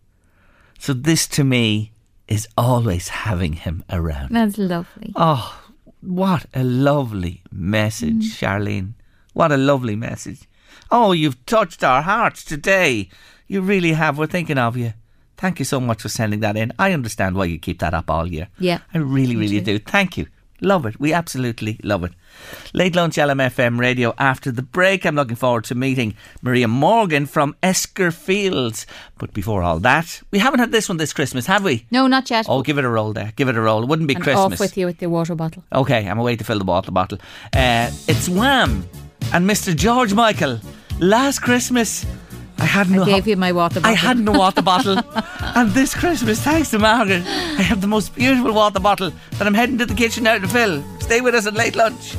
So 0.78 0.92
this 0.92 1.26
to 1.28 1.44
me 1.44 1.92
is 2.28 2.46
always 2.56 3.08
having 3.08 3.54
him 3.54 3.84
around. 3.90 4.30
That's 4.30 4.58
lovely. 4.58 5.12
Oh, 5.16 5.58
what 6.00 6.46
a 6.54 6.62
lovely 6.64 7.42
message, 7.50 8.24
mm-hmm. 8.38 8.44
Charlene. 8.46 8.92
What 9.34 9.50
a 9.52 9.56
lovely 9.56 9.96
message. 9.96 10.47
Oh, 10.90 11.12
you've 11.12 11.44
touched 11.46 11.84
our 11.84 12.02
hearts 12.02 12.44
today. 12.44 13.08
You 13.46 13.60
really 13.60 13.92
have. 13.92 14.18
We're 14.18 14.26
thinking 14.26 14.58
of 14.58 14.76
you. 14.76 14.94
Thank 15.36 15.58
you 15.58 15.64
so 15.64 15.80
much 15.80 16.02
for 16.02 16.08
sending 16.08 16.40
that 16.40 16.56
in. 16.56 16.72
I 16.78 16.92
understand 16.92 17.36
why 17.36 17.44
you 17.44 17.58
keep 17.58 17.78
that 17.78 17.94
up 17.94 18.10
all 18.10 18.26
year. 18.26 18.48
Yeah. 18.58 18.78
I 18.92 18.98
really, 18.98 19.36
really 19.36 19.60
do. 19.60 19.78
Thank 19.78 20.16
you. 20.16 20.26
Love 20.60 20.86
it. 20.86 20.98
We 20.98 21.12
absolutely 21.12 21.78
love 21.84 22.02
it. 22.02 22.12
Late 22.72 22.96
lunch 22.96 23.14
LMFM 23.14 23.78
radio 23.78 24.12
after 24.18 24.50
the 24.50 24.62
break. 24.62 25.06
I'm 25.06 25.14
looking 25.14 25.36
forward 25.36 25.62
to 25.64 25.76
meeting 25.76 26.16
Maria 26.42 26.66
Morgan 26.66 27.26
from 27.26 27.54
Eskerfields. 27.62 28.84
But 29.18 29.32
before 29.32 29.62
all 29.62 29.78
that, 29.80 30.20
we 30.32 30.40
haven't 30.40 30.58
had 30.58 30.72
this 30.72 30.88
one 30.88 30.98
this 30.98 31.12
Christmas, 31.12 31.46
have 31.46 31.62
we? 31.62 31.86
No, 31.92 32.08
not 32.08 32.28
yet. 32.28 32.46
Oh, 32.48 32.62
give 32.62 32.78
it 32.78 32.84
a 32.84 32.88
roll 32.88 33.12
there. 33.12 33.32
Give 33.36 33.48
it 33.48 33.56
a 33.56 33.60
roll. 33.60 33.84
It 33.84 33.88
wouldn't 33.88 34.08
be 34.08 34.14
and 34.14 34.24
Christmas. 34.24 34.54
off 34.54 34.60
with 34.60 34.76
you 34.76 34.86
with 34.86 34.98
the 34.98 35.08
water 35.08 35.36
bottle. 35.36 35.62
Okay, 35.72 36.08
I'm 36.08 36.18
away 36.18 36.34
to 36.34 36.42
fill 36.42 36.58
the 36.58 36.64
water 36.64 36.90
bottle. 36.90 37.18
Uh, 37.52 37.90
it's 38.08 38.28
Wham 38.28 38.88
and 39.32 39.48
Mr. 39.48 39.76
George 39.76 40.12
Michael. 40.12 40.58
Last 41.00 41.40
Christmas, 41.40 42.04
I 42.58 42.64
had 42.64 42.90
no. 42.90 43.02
I 43.02 43.06
gave 43.06 43.28
you 43.28 43.36
my 43.36 43.52
water 43.52 43.80
bottle. 43.80 43.90
I 43.90 43.94
had 43.94 44.18
no 44.18 44.32
water 44.32 44.62
bottle, 44.62 44.98
and 45.54 45.70
this 45.70 45.94
Christmas, 45.94 46.40
thanks 46.40 46.70
to 46.70 46.78
Margaret, 46.78 47.22
I 47.24 47.62
have 47.62 47.80
the 47.80 47.86
most 47.86 48.14
beautiful 48.14 48.52
water 48.52 48.80
bottle 48.80 49.12
that 49.32 49.46
I'm 49.46 49.54
heading 49.54 49.78
to 49.78 49.86
the 49.86 49.94
kitchen 49.94 50.24
now 50.24 50.38
to 50.38 50.48
fill. 50.48 50.82
Stay 51.00 51.20
with 51.20 51.34
us 51.34 51.46
at 51.46 51.54
late 51.54 51.76
lunch. 51.76 52.16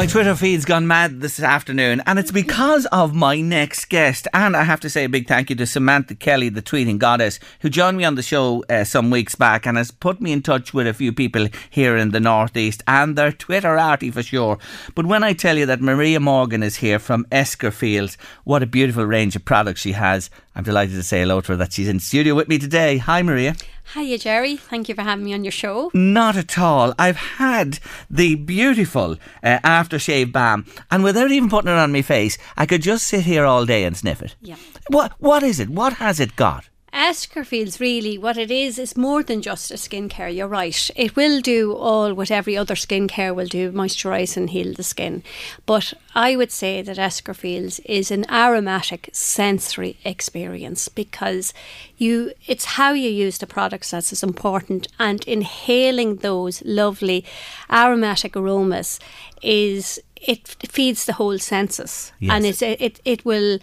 My 0.00 0.06
Twitter 0.06 0.34
feed's 0.34 0.64
gone 0.64 0.86
mad 0.86 1.20
this 1.20 1.38
afternoon, 1.42 2.02
and 2.06 2.18
it's 2.18 2.30
because 2.32 2.86
of 2.86 3.14
my 3.14 3.42
next 3.42 3.90
guest. 3.90 4.26
And 4.32 4.56
I 4.56 4.62
have 4.62 4.80
to 4.80 4.88
say 4.88 5.04
a 5.04 5.10
big 5.10 5.28
thank 5.28 5.50
you 5.50 5.56
to 5.56 5.66
Samantha 5.66 6.14
Kelly, 6.14 6.48
the 6.48 6.62
tweeting 6.62 6.96
goddess, 6.96 7.38
who 7.60 7.68
joined 7.68 7.98
me 7.98 8.04
on 8.04 8.14
the 8.14 8.22
show 8.22 8.64
uh, 8.70 8.84
some 8.84 9.10
weeks 9.10 9.34
back 9.34 9.66
and 9.66 9.76
has 9.76 9.90
put 9.90 10.18
me 10.18 10.32
in 10.32 10.40
touch 10.40 10.72
with 10.72 10.86
a 10.86 10.94
few 10.94 11.12
people 11.12 11.48
here 11.68 11.98
in 11.98 12.12
the 12.12 12.18
Northeast, 12.18 12.82
and 12.88 13.14
they're 13.14 13.30
Twitterati 13.30 14.10
for 14.10 14.22
sure. 14.22 14.56
But 14.94 15.04
when 15.04 15.22
I 15.22 15.34
tell 15.34 15.58
you 15.58 15.66
that 15.66 15.82
Maria 15.82 16.18
Morgan 16.18 16.62
is 16.62 16.76
here 16.76 16.98
from 16.98 17.26
Eskerfields, 17.30 18.16
what 18.44 18.62
a 18.62 18.66
beautiful 18.66 19.04
range 19.04 19.36
of 19.36 19.44
products 19.44 19.82
she 19.82 19.92
has, 19.92 20.30
I'm 20.54 20.64
delighted 20.64 20.94
to 20.94 21.02
say 21.02 21.20
hello 21.20 21.42
to 21.42 21.52
her 21.52 21.56
that 21.56 21.74
she's 21.74 21.88
in 21.88 22.00
studio 22.00 22.34
with 22.34 22.48
me 22.48 22.58
today. 22.58 22.96
Hi, 22.96 23.20
Maria. 23.20 23.54
Hiya, 23.94 24.18
Jerry. 24.18 24.56
Thank 24.56 24.88
you 24.88 24.94
for 24.94 25.02
having 25.02 25.24
me 25.24 25.34
on 25.34 25.42
your 25.42 25.50
show. 25.50 25.90
Not 25.92 26.36
at 26.36 26.56
all. 26.58 26.94
I've 26.96 27.16
had 27.16 27.80
the 28.08 28.36
beautiful 28.36 29.16
uh, 29.42 29.58
aftershave 29.64 30.30
balm, 30.30 30.66
and 30.92 31.02
without 31.02 31.32
even 31.32 31.48
putting 31.50 31.72
it 31.72 31.78
on 31.78 31.90
my 31.90 32.02
face, 32.02 32.38
I 32.56 32.66
could 32.66 32.82
just 32.82 33.06
sit 33.08 33.22
here 33.24 33.44
all 33.44 33.66
day 33.66 33.82
and 33.82 33.96
sniff 33.96 34.22
it. 34.22 34.36
Yeah. 34.40 34.56
What 34.88 35.12
What 35.18 35.42
is 35.42 35.58
it? 35.58 35.70
What 35.70 35.94
has 35.94 36.20
it 36.20 36.36
got? 36.36 36.68
Eskerfields, 36.92 37.78
really, 37.78 38.18
what 38.18 38.36
it 38.36 38.50
is, 38.50 38.78
is 38.78 38.96
more 38.96 39.22
than 39.22 39.42
just 39.42 39.70
a 39.70 39.74
skincare. 39.74 40.34
You're 40.34 40.48
right. 40.48 40.90
It 40.96 41.14
will 41.14 41.40
do 41.40 41.72
all 41.74 42.14
what 42.14 42.30
every 42.30 42.56
other 42.56 42.74
skincare 42.74 43.34
will 43.34 43.46
do 43.46 43.70
moisturise 43.70 44.36
and 44.36 44.50
heal 44.50 44.72
the 44.74 44.82
skin. 44.82 45.22
But 45.66 45.94
I 46.14 46.34
would 46.34 46.50
say 46.50 46.82
that 46.82 46.96
Eskerfields 46.96 47.80
is 47.84 48.10
an 48.10 48.24
aromatic 48.30 49.08
sensory 49.12 49.98
experience 50.04 50.88
because 50.88 51.54
you 51.96 52.32
it's 52.46 52.64
how 52.64 52.92
you 52.92 53.08
use 53.08 53.38
the 53.38 53.46
products 53.46 53.90
that's 53.92 54.12
as 54.12 54.22
important 54.24 54.88
and 54.98 55.22
inhaling 55.28 56.16
those 56.16 56.62
lovely 56.64 57.24
aromatic 57.70 58.36
aromas 58.36 58.98
is 59.42 60.00
it 60.16 60.48
feeds 60.68 61.04
the 61.06 61.12
whole 61.14 61.38
senses 61.38 62.12
Yes. 62.18 62.32
and 62.32 62.46
it's, 62.46 62.62
it 62.62 63.00
it 63.04 63.24
will 63.24 63.58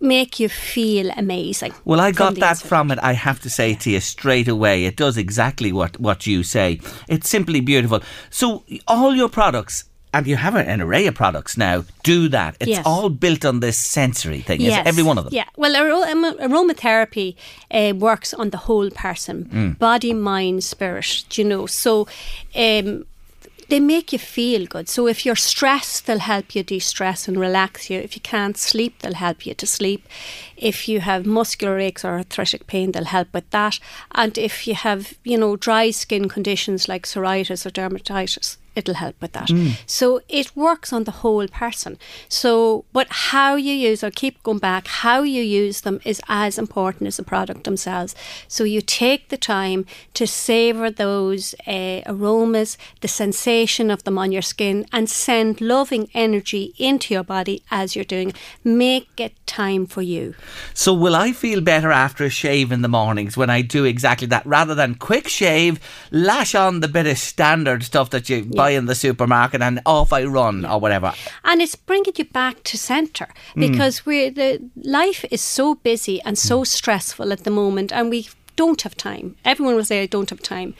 make 0.00 0.38
you 0.40 0.48
feel 0.48 1.10
amazing. 1.16 1.72
Well, 1.84 2.00
I 2.00 2.12
got 2.12 2.34
that 2.36 2.50
inside. 2.56 2.68
from 2.68 2.90
it. 2.90 2.98
I 3.02 3.12
have 3.14 3.40
to 3.40 3.50
say 3.50 3.74
to 3.74 3.90
you 3.90 4.00
straight 4.00 4.48
away. 4.48 4.84
It 4.84 4.96
does 4.96 5.16
exactly 5.16 5.72
what 5.72 5.98
what 6.00 6.26
you 6.26 6.42
say. 6.42 6.80
It's 7.08 7.28
simply 7.28 7.60
beautiful. 7.60 8.00
So 8.30 8.62
all 8.86 9.14
your 9.14 9.28
products. 9.28 9.84
And 10.14 10.26
you 10.26 10.36
have 10.36 10.56
an 10.56 10.80
array 10.80 11.06
of 11.06 11.14
products 11.14 11.58
now. 11.58 11.84
Do 12.02 12.28
that. 12.30 12.56
It's 12.60 12.70
Yes. 12.70 12.86
all 12.86 13.10
built 13.10 13.44
on 13.44 13.60
this 13.60 13.76
sensory 13.76 14.40
thing. 14.40 14.60
Yes. 14.62 14.86
Every 14.86 15.02
one 15.02 15.18
of 15.18 15.24
them. 15.24 15.34
Yeah. 15.34 15.44
Well, 15.58 15.76
um, 15.76 16.24
aromatherapy 16.38 17.34
uh, 17.70 17.92
works 17.94 18.32
on 18.32 18.48
the 18.50 18.56
whole 18.56 18.90
person, 18.90 19.44
Mm. 19.52 19.78
body, 19.78 20.14
mind, 20.14 20.64
spirit. 20.64 21.24
do 21.28 21.42
You 21.42 21.48
know, 21.48 21.66
so. 21.66 22.06
Um, 22.56 23.04
they 23.68 23.80
make 23.80 24.12
you 24.12 24.18
feel 24.18 24.66
good. 24.66 24.88
So 24.88 25.06
if 25.06 25.26
you're 25.26 25.36
stressed, 25.36 26.06
they'll 26.06 26.18
help 26.18 26.54
you 26.54 26.62
de-stress 26.62 27.28
and 27.28 27.38
relax 27.38 27.90
you. 27.90 28.00
If 28.00 28.16
you 28.16 28.22
can't 28.22 28.56
sleep, 28.56 29.00
they'll 29.00 29.14
help 29.14 29.44
you 29.44 29.54
to 29.54 29.66
sleep. 29.66 30.08
If 30.56 30.88
you 30.88 31.00
have 31.00 31.26
muscular 31.26 31.78
aches 31.78 32.04
or 32.04 32.12
arthritic 32.12 32.66
pain, 32.66 32.92
they'll 32.92 33.04
help 33.04 33.28
with 33.32 33.48
that. 33.50 33.78
And 34.12 34.38
if 34.38 34.66
you 34.66 34.74
have, 34.74 35.14
you 35.22 35.38
know, 35.38 35.56
dry 35.56 35.90
skin 35.90 36.28
conditions 36.28 36.88
like 36.88 37.06
psoriasis 37.06 37.66
or 37.66 37.70
dermatitis, 37.70 38.56
it'll 38.78 39.00
help 39.04 39.16
with 39.20 39.32
that. 39.38 39.48
So 39.98 40.06
it 40.40 40.48
works 40.66 40.90
on 40.96 41.02
the 41.04 41.16
whole 41.22 41.48
person. 41.64 41.92
So, 42.28 42.52
but 42.92 43.08
how 43.32 43.50
you 43.56 43.74
use, 43.90 44.00
or 44.04 44.10
keep 44.10 44.42
going 44.42 44.62
back, 44.70 44.84
how 45.04 45.18
you 45.36 45.42
use 45.42 45.78
them 45.86 46.00
is 46.04 46.20
as 46.28 46.58
important 46.64 47.04
as 47.08 47.16
the 47.16 47.22
product 47.34 47.64
themselves. 47.64 48.14
So 48.56 48.62
you 48.74 48.80
take 48.80 49.22
the 49.28 49.36
time 49.36 49.80
to 50.18 50.26
savor 50.26 50.90
those 50.90 51.54
uh, 51.66 52.00
aromas, 52.06 52.70
the 53.04 53.08
sensation 53.08 53.90
of 53.90 54.04
them 54.04 54.18
on 54.18 54.32
your 54.32 54.46
skin, 54.52 54.86
and 54.92 55.10
send 55.10 55.60
loving 55.60 56.08
energy 56.14 56.64
into 56.78 57.14
your 57.14 57.24
body 57.24 57.62
as 57.70 57.94
you're 57.94 58.04
doing. 58.04 58.28
it. 58.30 58.36
Make 58.64 59.08
it 59.18 59.34
time 59.46 59.86
for 59.86 60.02
you. 60.02 60.34
So 60.74 60.92
will 60.92 61.16
I 61.16 61.32
feel 61.32 61.60
better 61.60 61.90
after 61.90 62.24
a 62.24 62.30
shave 62.30 62.72
in 62.72 62.82
the 62.82 62.88
mornings 62.88 63.36
when 63.36 63.50
I 63.50 63.62
do 63.62 63.84
exactly 63.84 64.28
that 64.28 64.46
rather 64.46 64.74
than 64.74 64.94
quick 64.94 65.26
shave, 65.28 65.80
lash 66.10 66.54
on 66.54 66.80
the 66.80 66.88
bit 66.88 67.06
of 67.06 67.18
standard 67.18 67.82
stuff 67.82 68.10
that 68.10 68.28
you 68.28 68.44
buy 68.44 68.67
in 68.76 68.86
the 68.86 68.94
supermarket 68.94 69.62
and 69.62 69.80
off 69.86 70.12
I 70.12 70.24
run 70.24 70.64
or 70.64 70.80
whatever. 70.80 71.12
and 71.44 71.60
it's 71.60 71.76
bringing 71.76 72.14
you 72.16 72.24
back 72.24 72.62
to 72.64 72.78
center 72.78 73.28
hmm. 73.54 73.60
because 73.60 74.06
we're 74.06 74.30
the 74.30 74.62
life 74.76 75.24
is 75.30 75.40
so 75.40 75.74
busy 75.76 76.20
and 76.22 76.38
so 76.38 76.58
hmm. 76.58 76.64
stressful 76.64 77.32
at 77.32 77.44
the 77.44 77.50
moment 77.50 77.92
and 77.92 78.10
we 78.10 78.28
don't 78.58 78.82
have 78.82 78.96
time. 78.96 79.36
Everyone 79.44 79.76
will 79.76 79.84
say 79.84 80.02
i 80.02 80.06
don't 80.06 80.30
have 80.30 80.42
time. 80.42 80.74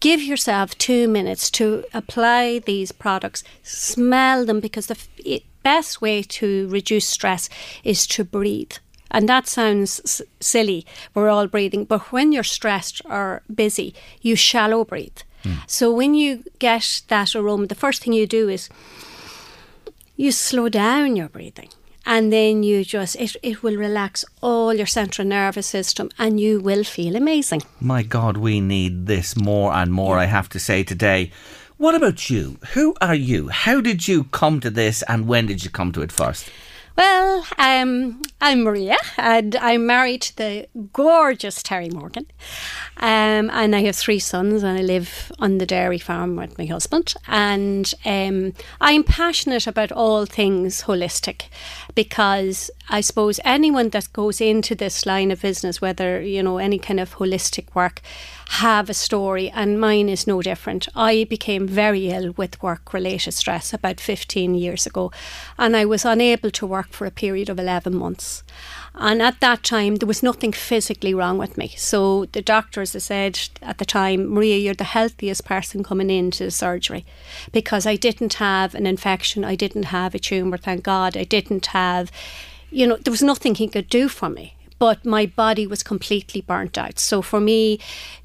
Give 0.00 0.20
yourself 0.22 0.76
two 0.78 1.06
minutes 1.06 1.50
to 1.52 1.84
apply 1.94 2.58
these 2.60 2.90
products 2.90 3.44
smell 3.62 4.44
them 4.46 4.58
because 4.60 4.86
the 4.86 4.96
f- 4.96 5.42
best 5.62 6.00
way 6.00 6.22
to 6.22 6.68
reduce 6.68 7.06
stress 7.06 7.48
is 7.84 8.06
to 8.08 8.24
breathe. 8.24 8.72
And 9.10 9.28
that 9.28 9.46
sounds 9.46 10.00
s- 10.04 10.22
silly. 10.40 10.86
We're 11.14 11.28
all 11.28 11.46
breathing. 11.46 11.84
But 11.84 12.10
when 12.12 12.32
you're 12.32 12.56
stressed 12.58 13.02
or 13.04 13.42
busy 13.54 13.94
you 14.22 14.34
shallow 14.34 14.84
breathe 14.84 15.18
so 15.66 15.92
when 15.92 16.14
you 16.14 16.42
get 16.58 17.02
that 17.08 17.34
aroma 17.34 17.66
the 17.66 17.74
first 17.74 18.02
thing 18.02 18.12
you 18.12 18.26
do 18.26 18.48
is 18.48 18.68
you 20.16 20.30
slow 20.32 20.68
down 20.68 21.16
your 21.16 21.28
breathing 21.28 21.68
and 22.04 22.32
then 22.32 22.62
you 22.62 22.84
just 22.84 23.16
it, 23.16 23.36
it 23.42 23.62
will 23.62 23.76
relax 23.76 24.24
all 24.40 24.74
your 24.74 24.86
central 24.86 25.26
nervous 25.26 25.66
system 25.66 26.08
and 26.18 26.40
you 26.40 26.60
will 26.60 26.84
feel 26.84 27.16
amazing 27.16 27.62
My 27.80 28.02
God, 28.02 28.36
we 28.36 28.60
need 28.60 29.06
this 29.06 29.36
more 29.36 29.72
and 29.72 29.92
more, 29.92 30.18
I 30.18 30.26
have 30.26 30.48
to 30.50 30.58
say 30.58 30.84
today. 30.84 31.30
What 31.78 31.94
about 31.96 32.30
you? 32.30 32.58
Who 32.74 32.94
are 33.00 33.14
you? 33.14 33.48
How 33.48 33.80
did 33.80 34.06
you 34.06 34.24
come 34.24 34.60
to 34.60 34.70
this 34.70 35.02
and 35.08 35.26
when 35.26 35.46
did 35.46 35.64
you 35.64 35.70
come 35.70 35.90
to 35.92 36.02
it 36.02 36.12
first? 36.12 36.48
Well 36.96 37.46
um, 37.58 38.20
i'm 38.40 38.62
maria 38.62 38.96
and 39.16 39.56
i'm 39.56 39.86
married 39.86 40.22
to 40.22 40.36
the 40.36 40.66
gorgeous 40.92 41.62
terry 41.62 41.88
morgan. 41.88 42.26
Um, 42.98 43.50
and 43.50 43.74
i 43.74 43.80
have 43.82 43.96
three 43.96 44.18
sons 44.18 44.62
and 44.62 44.78
i 44.78 44.82
live 44.82 45.32
on 45.38 45.58
the 45.58 45.66
dairy 45.66 45.98
farm 45.98 46.36
with 46.36 46.58
my 46.58 46.66
husband. 46.66 47.14
And 47.26 47.92
um, 48.04 48.54
i'm 48.80 49.04
passionate 49.04 49.66
about 49.66 49.92
all 49.92 50.26
things 50.26 50.82
holistic 50.82 51.44
because 51.94 52.70
i 52.88 53.00
suppose 53.00 53.40
anyone 53.44 53.90
that 53.90 54.12
goes 54.12 54.40
into 54.40 54.74
this 54.74 55.06
line 55.06 55.30
of 55.30 55.42
business 55.42 55.80
whether 55.80 56.20
you 56.20 56.42
know 56.42 56.58
any 56.58 56.78
kind 56.78 57.00
of 57.00 57.16
holistic 57.16 57.74
work 57.74 58.00
have 58.56 58.90
a 58.90 58.94
story, 58.94 59.50
and 59.50 59.80
mine 59.80 60.10
is 60.10 60.26
no 60.26 60.42
different. 60.42 60.86
I 60.94 61.24
became 61.24 61.66
very 61.66 62.10
ill 62.10 62.32
with 62.36 62.62
work 62.62 62.92
related 62.92 63.32
stress 63.32 63.72
about 63.72 63.98
15 63.98 64.54
years 64.54 64.86
ago, 64.86 65.10
and 65.58 65.74
I 65.74 65.86
was 65.86 66.04
unable 66.04 66.50
to 66.50 66.66
work 66.66 66.88
for 66.90 67.06
a 67.06 67.10
period 67.10 67.48
of 67.48 67.58
11 67.58 67.96
months. 67.96 68.42
And 68.94 69.22
at 69.22 69.40
that 69.40 69.62
time, 69.62 69.96
there 69.96 70.06
was 70.06 70.22
nothing 70.22 70.52
physically 70.52 71.14
wrong 71.14 71.38
with 71.38 71.56
me. 71.56 71.72
So 71.78 72.26
the 72.26 72.42
doctors 72.42 72.90
said 73.02 73.40
at 73.62 73.78
the 73.78 73.86
time, 73.86 74.28
Maria, 74.28 74.58
you're 74.58 74.74
the 74.74 74.84
healthiest 74.84 75.46
person 75.46 75.82
coming 75.82 76.10
into 76.10 76.44
the 76.44 76.50
surgery 76.50 77.06
because 77.52 77.86
I 77.86 77.96
didn't 77.96 78.34
have 78.34 78.74
an 78.74 78.86
infection, 78.86 79.44
I 79.46 79.54
didn't 79.54 79.84
have 79.84 80.14
a 80.14 80.18
tumour, 80.18 80.58
thank 80.58 80.84
God, 80.84 81.16
I 81.16 81.24
didn't 81.24 81.66
have, 81.66 82.12
you 82.70 82.86
know, 82.86 82.96
there 82.96 83.12
was 83.12 83.22
nothing 83.22 83.54
he 83.54 83.66
could 83.66 83.88
do 83.88 84.08
for 84.08 84.28
me 84.28 84.54
but 84.82 85.04
my 85.04 85.26
body 85.26 85.64
was 85.64 85.84
completely 85.84 86.40
burnt 86.40 86.76
out. 86.76 86.98
So 86.98 87.22
for 87.22 87.38
me 87.38 87.78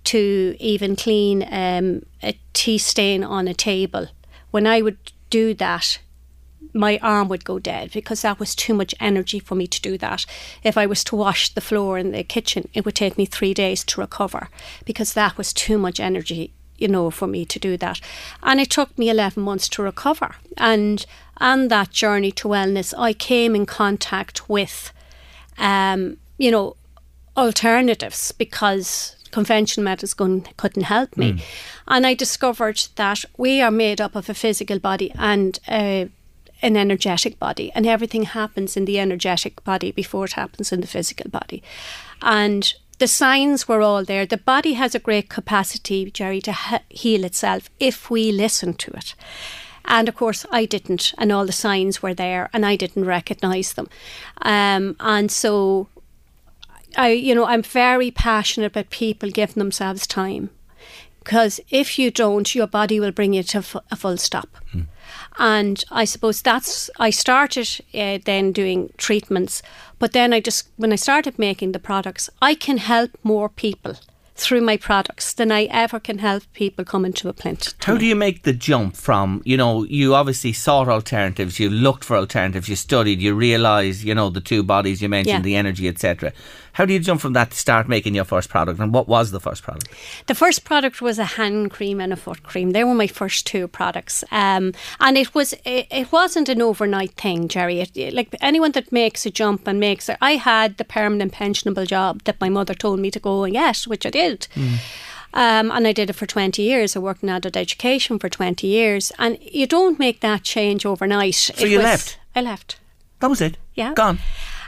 to 0.05 0.55
even 0.59 0.95
clean 0.95 1.47
um, 1.51 2.01
a 2.23 2.33
tea 2.53 2.79
stain 2.79 3.23
on 3.23 3.47
a 3.47 3.53
table, 3.53 4.07
when 4.49 4.65
I 4.65 4.81
would 4.81 4.97
do 5.29 5.53
that, 5.53 5.99
my 6.73 6.97
arm 7.03 7.27
would 7.27 7.45
go 7.45 7.59
dead 7.59 7.91
because 7.93 8.23
that 8.23 8.39
was 8.39 8.55
too 8.55 8.73
much 8.73 8.95
energy 8.99 9.37
for 9.37 9.53
me 9.53 9.67
to 9.67 9.79
do 9.79 9.99
that. 9.99 10.25
If 10.63 10.79
I 10.79 10.87
was 10.87 11.03
to 11.03 11.15
wash 11.15 11.53
the 11.53 11.61
floor 11.61 11.99
in 11.99 12.11
the 12.11 12.23
kitchen, 12.23 12.69
it 12.73 12.85
would 12.85 12.95
take 12.95 13.19
me 13.19 13.27
three 13.27 13.53
days 13.53 13.83
to 13.83 14.01
recover 14.01 14.49
because 14.83 15.13
that 15.13 15.37
was 15.37 15.53
too 15.53 15.77
much 15.77 15.99
energy, 15.99 16.53
you 16.79 16.87
know, 16.87 17.11
for 17.11 17.27
me 17.27 17.45
to 17.45 17.59
do 17.59 17.77
that. 17.77 18.01
And 18.41 18.59
it 18.59 18.71
took 18.71 18.97
me 18.97 19.11
11 19.11 19.43
months 19.43 19.69
to 19.69 19.83
recover. 19.83 20.33
And 20.57 21.05
on 21.37 21.67
that 21.67 21.91
journey 21.91 22.31
to 22.31 22.47
wellness, 22.47 22.95
I 22.97 23.13
came 23.13 23.55
in 23.55 23.67
contact 23.67 24.49
with 24.49 24.91
um, 25.59 26.17
you 26.37 26.51
know, 26.51 26.75
alternatives 27.35 28.31
because 28.31 29.15
conventional 29.31 29.83
medicine 29.83 30.45
couldn't 30.57 30.83
help 30.83 31.17
me. 31.17 31.43
And 31.87 32.05
I 32.07 32.13
discovered 32.15 32.87
that 32.95 33.23
we 33.37 33.61
are 33.61 33.71
made 33.71 34.01
up 34.01 34.15
of 34.15 34.29
a 34.29 34.33
physical 34.33 34.79
body 34.79 35.11
and 35.15 35.59
a, 35.69 36.09
an 36.61 36.75
energetic 36.77 37.37
body, 37.39 37.71
and 37.75 37.85
everything 37.85 38.23
happens 38.23 38.75
in 38.77 38.85
the 38.85 38.99
energetic 38.99 39.63
body 39.63 39.91
before 39.91 40.25
it 40.25 40.33
happens 40.33 40.71
in 40.71 40.81
the 40.81 40.87
physical 40.87 41.29
body. 41.29 41.61
And 42.21 42.73
the 42.99 43.07
signs 43.07 43.67
were 43.67 43.81
all 43.81 44.03
there. 44.03 44.25
The 44.25 44.37
body 44.37 44.73
has 44.73 44.95
a 44.95 44.99
great 44.99 45.29
capacity, 45.29 46.09
Jerry, 46.09 46.41
to 46.41 46.53
he- 46.53 46.77
heal 46.89 47.23
itself 47.23 47.69
if 47.79 48.09
we 48.09 48.31
listen 48.31 48.73
to 48.73 48.91
it. 48.91 49.13
And 49.85 50.09
of 50.09 50.15
course, 50.15 50.45
I 50.51 50.65
didn't, 50.65 51.13
and 51.17 51.31
all 51.31 51.45
the 51.45 51.51
signs 51.51 52.01
were 52.01 52.13
there, 52.13 52.49
and 52.53 52.65
I 52.65 52.75
didn't 52.75 53.05
recognise 53.05 53.73
them. 53.73 53.87
Um, 54.41 54.95
and 54.99 55.31
so, 55.31 55.87
I, 56.95 57.09
you 57.11 57.35
know, 57.35 57.45
I'm 57.45 57.63
very 57.63 58.11
passionate 58.11 58.67
about 58.67 58.89
people 58.89 59.29
giving 59.29 59.55
themselves 59.59 60.07
time, 60.07 60.49
because 61.19 61.59
if 61.69 61.99
you 61.99 62.09
don't, 62.11 62.55
your 62.55 62.67
body 62.67 62.99
will 62.99 63.11
bring 63.11 63.33
you 63.33 63.43
to 63.43 63.61
fu- 63.61 63.79
a 63.91 63.95
full 63.95 64.17
stop. 64.17 64.49
And 65.39 65.83
I 65.91 66.05
suppose 66.05 66.41
that's, 66.41 66.89
I 66.99 67.11
started 67.11 67.69
uh, 67.93 68.17
then 68.25 68.51
doing 68.51 68.91
treatments, 68.97 69.61
but 69.99 70.11
then 70.13 70.33
I 70.33 70.39
just, 70.39 70.67
when 70.77 70.91
I 70.91 70.95
started 70.95 71.37
making 71.37 71.73
the 71.73 71.79
products, 71.79 72.29
I 72.41 72.55
can 72.55 72.77
help 72.77 73.11
more 73.23 73.47
people 73.47 73.95
through 74.35 74.61
my 74.61 74.77
products 74.77 75.33
than 75.33 75.51
I 75.51 75.63
ever 75.65 75.99
can 75.99 76.19
help 76.19 76.43
people 76.53 76.85
coming 76.85 77.13
to 77.13 77.29
a 77.29 77.33
plant. 77.33 77.73
How 77.83 77.97
do 77.97 78.05
you 78.05 78.15
make 78.15 78.43
the 78.43 78.53
jump 78.53 78.95
from, 78.95 79.41
you 79.45 79.57
know, 79.57 79.83
you 79.83 80.13
obviously 80.13 80.53
sought 80.53 80.87
alternatives, 80.89 81.59
you 81.59 81.69
looked 81.71 82.03
for 82.03 82.17
alternatives, 82.17 82.69
you 82.69 82.75
studied, 82.75 83.19
you 83.19 83.33
realised, 83.33 84.03
you 84.03 84.13
know, 84.13 84.29
the 84.29 84.41
two 84.41 84.61
bodies 84.63 85.01
you 85.01 85.09
mentioned, 85.09 85.39
Yeah. 85.39 85.41
the 85.41 85.55
energy, 85.55 85.87
etc. 85.87 86.33
How 86.77 86.85
do 86.85 86.93
you 86.93 86.99
jump 86.99 87.21
from 87.21 87.33
that 87.33 87.49
to 87.51 87.57
start 87.57 87.87
making 87.89 88.13
your 88.13 88.23
first 88.25 88.49
product? 88.49 88.79
And 88.79 88.93
what 88.93 89.07
was 89.07 89.31
the 89.31 89.39
first 89.39 89.63
product? 89.63 89.87
The 90.27 90.35
first 90.35 90.63
product 90.63 91.01
was 91.01 91.17
a 91.17 91.25
hand 91.25 91.71
cream 91.71 91.99
and 91.99 92.13
a 92.13 92.15
foot 92.15 92.43
cream. 92.43 92.71
They 92.71 92.83
were 92.83 92.93
my 92.93 93.07
first 93.07 93.47
two 93.47 93.67
products, 93.67 94.23
um, 94.31 94.73
and 94.99 95.17
it 95.17 95.33
was 95.33 95.53
it, 95.65 95.87
it 95.89 96.11
wasn't 96.11 96.49
an 96.49 96.61
overnight 96.61 97.13
thing, 97.13 97.47
Jerry. 97.47 97.79
It, 97.79 97.97
it- 97.97 98.13
like 98.13 98.29
anyone 98.41 98.73
that 98.73 98.91
makes 98.91 99.25
a 99.25 99.31
jump 99.31 99.67
and 99.67 99.79
makes 99.79 100.07
it, 100.07 100.17
I 100.21 100.33
had 100.35 100.77
the 100.77 100.83
permanent 100.85 101.33
pensionable 101.33 101.87
job 101.87 102.23
that 102.25 102.39
my 102.39 102.49
mother 102.49 102.75
told 102.75 102.99
me 102.99 103.09
to 103.11 103.19
go 103.19 103.43
and 103.43 103.53
get, 103.53 103.77
which 103.87 104.05
I 104.05 104.11
did. 104.11 104.47
Um, 105.33 105.71
and 105.71 105.87
I 105.87 105.91
did 105.93 106.09
it 106.09 106.13
for 106.13 106.25
20 106.25 106.61
years. 106.61 106.95
I 106.95 106.99
worked 106.99 107.21
in 107.23 107.29
adult 107.29 107.57
education 107.57 108.17
for 108.17 108.29
20 108.29 108.65
years. 108.65 109.11
And 109.19 109.37
you 109.41 109.67
don't 109.67 109.99
make 109.99 110.21
that 110.21 110.43
change 110.43 110.85
overnight. 110.85 111.35
So 111.35 111.65
you 111.65 111.79
left? 111.79 112.17
I 112.35 112.41
left. 112.41 112.79
That 113.19 113.29
was 113.29 113.41
it. 113.41 113.57
Yeah. 113.75 113.93
Gone. 113.93 114.19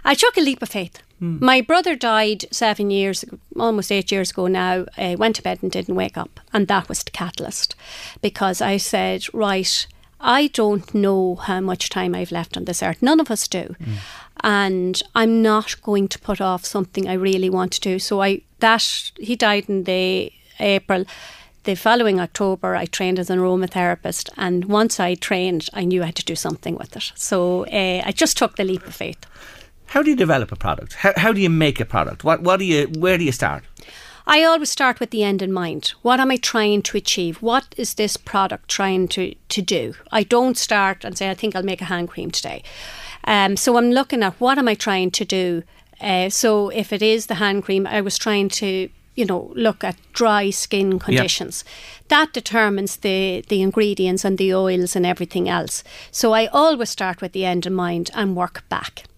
I 0.04 0.14
took 0.16 0.38
a 0.38 0.42
leap 0.42 0.62
of 0.62 0.70
faith. 0.70 1.02
Hmm. 1.20 1.38
My 1.44 1.62
brother 1.62 1.96
died 1.96 2.46
seven 2.52 2.90
years, 2.92 3.26
almost 3.58 3.92
eight 3.92 4.12
years 4.12 4.32
ago 4.32 4.48
now. 4.48 4.86
I 4.98 5.16
went 5.16 5.36
to 5.36 5.44
bed 5.44 5.60
and 5.62 5.72
didn't 5.72 5.96
wake 5.96 6.18
up. 6.18 6.40
And 6.54 6.68
that 6.68 6.90
was 6.90 7.04
the 7.04 7.12
catalyst 7.12 7.76
because 8.22 8.62
I 8.62 8.78
said, 8.78 9.26
right, 9.34 9.88
I 10.20 10.48
don't 10.48 10.94
know 10.94 11.36
how 11.36 11.60
much 11.62 11.90
time 11.90 12.16
I've 12.16 12.32
left 12.32 12.58
on 12.58 12.66
this 12.66 12.84
earth. 12.84 13.02
None 13.02 13.20
of 13.20 13.32
us 13.32 13.48
do. 13.48 13.76
Hmm. 13.84 13.94
And 14.42 15.02
I'm 15.16 15.42
not 15.42 15.82
going 15.82 16.08
to 16.08 16.20
put 16.20 16.40
off 16.42 16.66
something 16.66 17.08
I 17.08 17.14
really 17.14 17.50
want 17.50 17.74
to 17.74 17.82
do. 17.82 18.00
So 18.00 18.22
I, 18.22 18.42
that, 18.60 19.12
he 19.18 19.36
died 19.36 19.66
in 19.68 19.84
the 19.84 20.32
April. 20.60 21.06
The 21.66 21.76
following 21.76 22.22
October, 22.22 22.76
I 22.76 22.86
trained 22.86 23.20
as 23.20 23.30
an 23.30 23.38
aromatherapist, 23.38 24.30
and 24.38 24.66
once 24.66 24.98
I 25.00 25.16
trained, 25.16 25.70
I 25.74 25.84
knew 25.84 26.02
I 26.02 26.08
had 26.08 26.16
to 26.16 26.26
do 26.26 26.36
something 26.36 26.78
with 26.78 26.96
it. 26.96 27.12
So 27.16 27.66
uh, 27.66 28.02
I 28.06 28.14
just 28.16 28.38
took 28.38 28.56
the 28.56 28.64
leap 28.64 28.88
of 28.88 28.96
faith. 28.96 29.26
How 29.90 30.04
do 30.04 30.12
you 30.12 30.16
develop 30.16 30.52
a 30.52 30.56
product? 30.56 30.94
How, 30.94 31.14
how 31.18 31.32
do 31.34 31.42
you 31.42 31.50
make 31.50 31.80
a 31.80 31.86
product? 31.86 32.24
What 32.24 32.42
what 32.42 32.58
do 32.60 32.66
you 32.66 32.88
where 33.00 33.18
do 33.18 33.24
you 33.24 33.32
start? 33.32 33.64
I 34.28 34.44
always 34.44 34.70
start 34.70 35.00
with 35.00 35.10
the 35.10 35.24
end 35.24 35.42
in 35.42 35.52
mind. 35.52 35.94
What 36.04 36.20
am 36.20 36.30
I 36.30 36.38
trying 36.38 36.84
to 36.84 36.98
achieve? 36.98 37.42
What 37.42 37.74
is 37.78 37.96
this 37.96 38.16
product 38.16 38.70
trying 38.70 39.08
to, 39.10 39.34
to 39.34 39.62
do? 39.64 39.96
I 40.12 40.22
don't 40.22 40.56
start 40.56 41.04
and 41.04 41.18
say, 41.18 41.32
I 41.32 41.34
think 41.34 41.56
I'll 41.56 41.64
make 41.64 41.82
a 41.82 41.86
hand 41.86 42.10
cream 42.10 42.30
today. 42.30 42.62
Um, 43.24 43.58
so 43.58 43.76
I'm 43.76 43.90
looking 43.90 44.22
at 44.22 44.40
what 44.40 44.60
am 44.60 44.68
I 44.68 44.76
trying 44.76 45.10
to 45.10 45.26
do? 45.26 45.64
Uh, 46.00 46.30
so 46.30 46.70
if 46.70 46.94
it 46.94 47.02
is 47.02 47.26
the 47.26 47.36
hand 47.36 47.64
cream, 47.64 47.88
I 47.88 48.02
was 48.02 48.20
trying 48.20 48.50
to, 48.50 48.88
you 49.16 49.26
know, 49.26 49.52
look 49.56 49.84
at 49.84 49.98
dry 50.14 50.52
skin 50.52 51.00
conditions. 51.00 51.64
That 52.10 52.32
determines 52.32 52.98
the, 52.98 53.44
the 53.50 53.64
ingredients 53.64 54.24
and 54.24 54.38
the 54.38 54.54
oils 54.54 54.96
and 54.96 55.08
everything 55.08 55.50
else. 55.50 55.84
So 56.12 56.34
I 56.34 56.46
always 56.46 56.92
start 56.92 57.20
with 57.20 57.32
the 57.32 57.46
end 57.46 57.66
in 57.66 57.74
mind 57.74 58.12
and 58.14 58.36
work 58.36 58.64
back. 58.70 59.09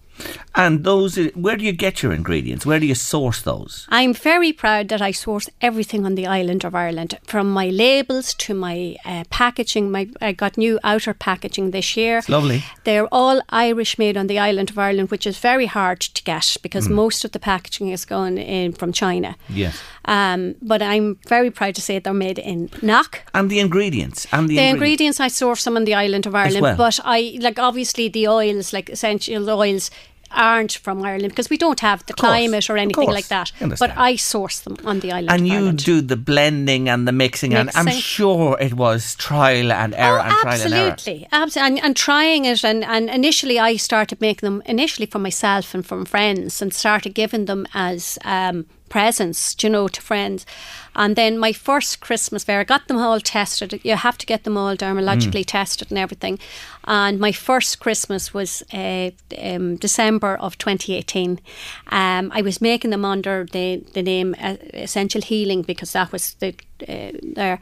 And 0.54 0.84
those 0.84 1.16
where 1.34 1.56
do 1.56 1.64
you 1.64 1.72
get 1.72 2.02
your 2.02 2.12
ingredients? 2.12 2.66
Where 2.66 2.78
do 2.78 2.86
you 2.86 2.94
source 2.94 3.40
those? 3.42 3.86
I'm 3.88 4.12
very 4.12 4.52
proud 4.52 4.88
that 4.88 5.00
I 5.00 5.10
source 5.12 5.48
everything 5.62 6.04
on 6.04 6.14
the 6.14 6.26
island 6.26 6.64
of 6.64 6.74
Ireland, 6.74 7.18
from 7.24 7.50
my 7.50 7.68
labels 7.70 8.34
to 8.34 8.52
my 8.54 8.96
uh, 9.06 9.24
packaging. 9.30 9.90
My 9.90 10.08
I 10.20 10.32
got 10.32 10.58
new 10.58 10.78
outer 10.84 11.14
packaging 11.14 11.70
this 11.70 11.96
year. 11.96 12.20
lovely. 12.28 12.64
They're 12.84 13.08
all 13.10 13.40
Irish 13.48 13.98
made 13.98 14.16
on 14.18 14.26
the 14.26 14.38
island 14.38 14.70
of 14.70 14.78
Ireland, 14.78 15.10
which 15.10 15.26
is 15.26 15.38
very 15.38 15.66
hard 15.66 16.00
to 16.00 16.22
get 16.22 16.56
because 16.62 16.88
most 16.88 17.24
of 17.24 17.30
the 17.32 17.38
packaging 17.38 17.88
is 17.88 18.04
going 18.04 18.36
in 18.38 18.72
from 18.72 18.92
China. 18.92 19.36
Yes. 19.48 19.80
Um, 20.04 20.54
but 20.60 20.82
I'm 20.82 21.16
very 21.28 21.50
proud 21.50 21.74
to 21.76 21.80
say 21.80 21.98
they're 21.98 22.12
made 22.12 22.38
in 22.38 22.68
Knock. 22.82 23.20
And 23.32 23.48
the 23.50 23.60
ingredients 23.60 24.26
and 24.32 24.48
the, 24.48 24.56
The 24.56 24.62
ingredients. 24.68 24.74
ingredients 24.74 25.20
I 25.20 25.28
source 25.28 25.64
them 25.64 25.76
on 25.76 25.84
the 25.84 25.94
island 25.94 26.26
of 26.26 26.34
Ireland, 26.34 26.62
well. 26.62 26.76
but 26.76 27.00
I 27.04 27.38
like 27.40 27.58
obviously 27.58 28.08
the 28.08 28.28
oils, 28.28 28.72
like 28.72 28.90
essential 28.90 29.48
oils, 29.48 29.90
aren't 30.34 30.72
from 30.72 31.02
Ireland 31.02 31.30
because 31.30 31.50
we 31.50 31.56
don't 31.56 31.80
have 31.80 32.04
the 32.06 32.14
climate 32.14 32.68
or 32.70 32.76
anything 32.76 33.08
like 33.08 33.28
that. 33.28 33.52
I. 33.60 33.66
But 33.66 33.96
I 33.96 34.16
source 34.16 34.60
them 34.60 34.76
on 34.84 35.00
the 35.00 35.12
island. 35.12 35.30
And 35.30 35.48
you 35.48 35.72
do 35.72 36.00
the 36.00 36.16
blending 36.16 36.88
and 36.88 37.06
the 37.06 37.12
mixing, 37.12 37.54
and 37.54 37.70
I'm 37.74 37.88
sure 37.88 38.56
it 38.60 38.74
was 38.74 39.14
trial 39.16 39.72
and 39.72 39.94
error 39.94 40.18
Oh, 40.18 40.22
and 40.22 40.32
trial 40.32 40.60
and 40.62 40.74
error. 40.74 40.90
absolutely, 40.92 41.28
absolutely, 41.32 41.76
and, 41.78 41.84
and 41.86 41.96
trying 41.96 42.44
it, 42.44 42.64
and, 42.64 42.84
and 42.84 43.10
initially 43.10 43.58
I 43.58 43.76
started 43.76 44.20
making 44.20 44.46
them 44.46 44.62
initially 44.66 45.06
for 45.06 45.18
myself 45.18 45.74
and 45.74 45.84
from 45.84 46.04
friends, 46.04 46.62
and 46.62 46.72
started 46.74 47.14
giving 47.14 47.46
them 47.46 47.66
as 47.74 48.18
um, 48.24 48.66
presents, 48.92 49.56
you 49.62 49.70
know, 49.70 49.88
to 49.88 50.02
friends. 50.02 50.44
And 50.94 51.16
then 51.16 51.38
my 51.38 51.52
first 51.54 52.00
Christmas 52.00 52.44
fair, 52.44 52.60
I 52.60 52.64
got 52.64 52.86
them 52.86 52.98
all 52.98 53.20
tested. 53.20 53.80
You 53.82 53.96
have 53.96 54.18
to 54.18 54.26
get 54.26 54.44
them 54.44 54.58
all 54.58 54.76
dermatologically 54.76 55.44
tested 55.46 55.90
and 55.90 55.98
everything. 55.98 56.38
And 56.84 57.18
my 57.18 57.32
first 57.32 57.80
Christmas 57.80 58.34
was 58.34 58.62
uh, 58.72 59.10
um, 59.42 59.76
December 59.76 60.36
of 60.36 60.58
2018. 60.58 61.40
Um, 61.90 62.30
I 62.34 62.42
was 62.42 62.60
making 62.60 62.90
them 62.90 63.04
under 63.04 63.46
the, 63.50 63.82
the 63.94 64.02
name 64.02 64.34
uh, 64.38 64.56
Essential 64.74 65.22
Healing 65.22 65.62
because 65.62 65.92
that 65.92 66.12
was 66.12 66.34
the 66.34 66.54
uh, 66.88 67.12
there, 67.22 67.60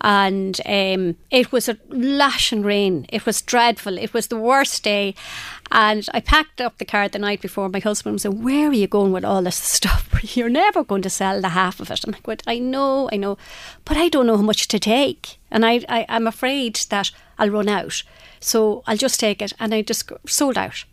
and 0.00 0.60
um, 0.66 1.16
it 1.30 1.52
was 1.52 1.68
a 1.68 1.78
lashing 1.88 2.62
rain. 2.62 3.06
It 3.08 3.24
was 3.24 3.40
dreadful. 3.40 3.96
It 3.96 4.12
was 4.12 4.26
the 4.26 4.36
worst 4.36 4.84
day, 4.84 5.14
and 5.70 6.08
I 6.12 6.20
packed 6.20 6.60
up 6.60 6.78
the 6.78 6.84
car 6.84 7.08
the 7.08 7.18
night 7.18 7.40
before. 7.40 7.68
My 7.68 7.78
husband 7.78 8.20
said, 8.20 8.42
"Where 8.42 8.68
are 8.68 8.72
you 8.72 8.86
going 8.86 9.12
with 9.12 9.24
all 9.24 9.42
this 9.42 9.56
stuff? 9.56 10.08
You're 10.36 10.48
never 10.48 10.84
going 10.84 11.02
to 11.02 11.10
sell 11.10 11.40
the 11.40 11.50
half 11.50 11.80
of 11.80 11.90
it." 11.90 12.04
And 12.04 12.14
I 12.14 12.18
went, 12.24 12.42
"I 12.46 12.58
know, 12.58 13.08
I 13.12 13.16
know, 13.16 13.38
but 13.84 13.96
I 13.96 14.08
don't 14.08 14.26
know 14.26 14.36
how 14.36 14.42
much 14.42 14.68
to 14.68 14.78
take, 14.78 15.38
and 15.50 15.64
I, 15.64 15.84
I 15.88 16.06
I'm 16.08 16.26
afraid 16.26 16.76
that 16.90 17.10
I'll 17.38 17.50
run 17.50 17.68
out. 17.68 18.02
So 18.40 18.82
I'll 18.86 18.96
just 18.96 19.20
take 19.20 19.42
it." 19.42 19.52
And 19.58 19.74
I 19.74 19.82
just 19.82 20.10
sold 20.26 20.58
out. 20.58 20.84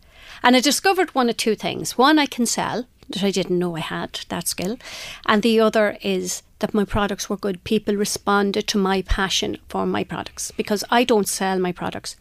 And 0.44 0.56
I 0.56 0.60
discovered 0.60 1.16
one 1.16 1.30
of 1.30 1.38
two 1.38 1.56
things. 1.56 1.98
One, 1.98 2.20
I 2.20 2.26
can 2.28 2.46
sell, 2.46 2.86
that 3.10 3.24
I 3.24 3.32
didn't 3.32 3.60
know 3.60 3.76
I 3.76 3.82
had 3.82 4.20
that 4.30 4.48
skill. 4.48 4.78
And 5.26 5.42
the 5.42 5.60
other 5.60 5.98
is 6.02 6.44
that 6.60 6.74
my 6.74 6.86
products 6.86 7.30
were 7.30 7.38
good. 7.38 7.64
People 7.64 7.96
responded 7.96 8.68
to 8.68 8.78
my 8.78 9.02
passion 9.02 9.58
for 9.70 9.86
my 9.86 10.04
products 10.04 10.52
because 10.52 10.84
I 10.90 11.04
don't 11.04 11.28
sell 11.28 11.60
my 11.60 11.72
products, 11.72 12.16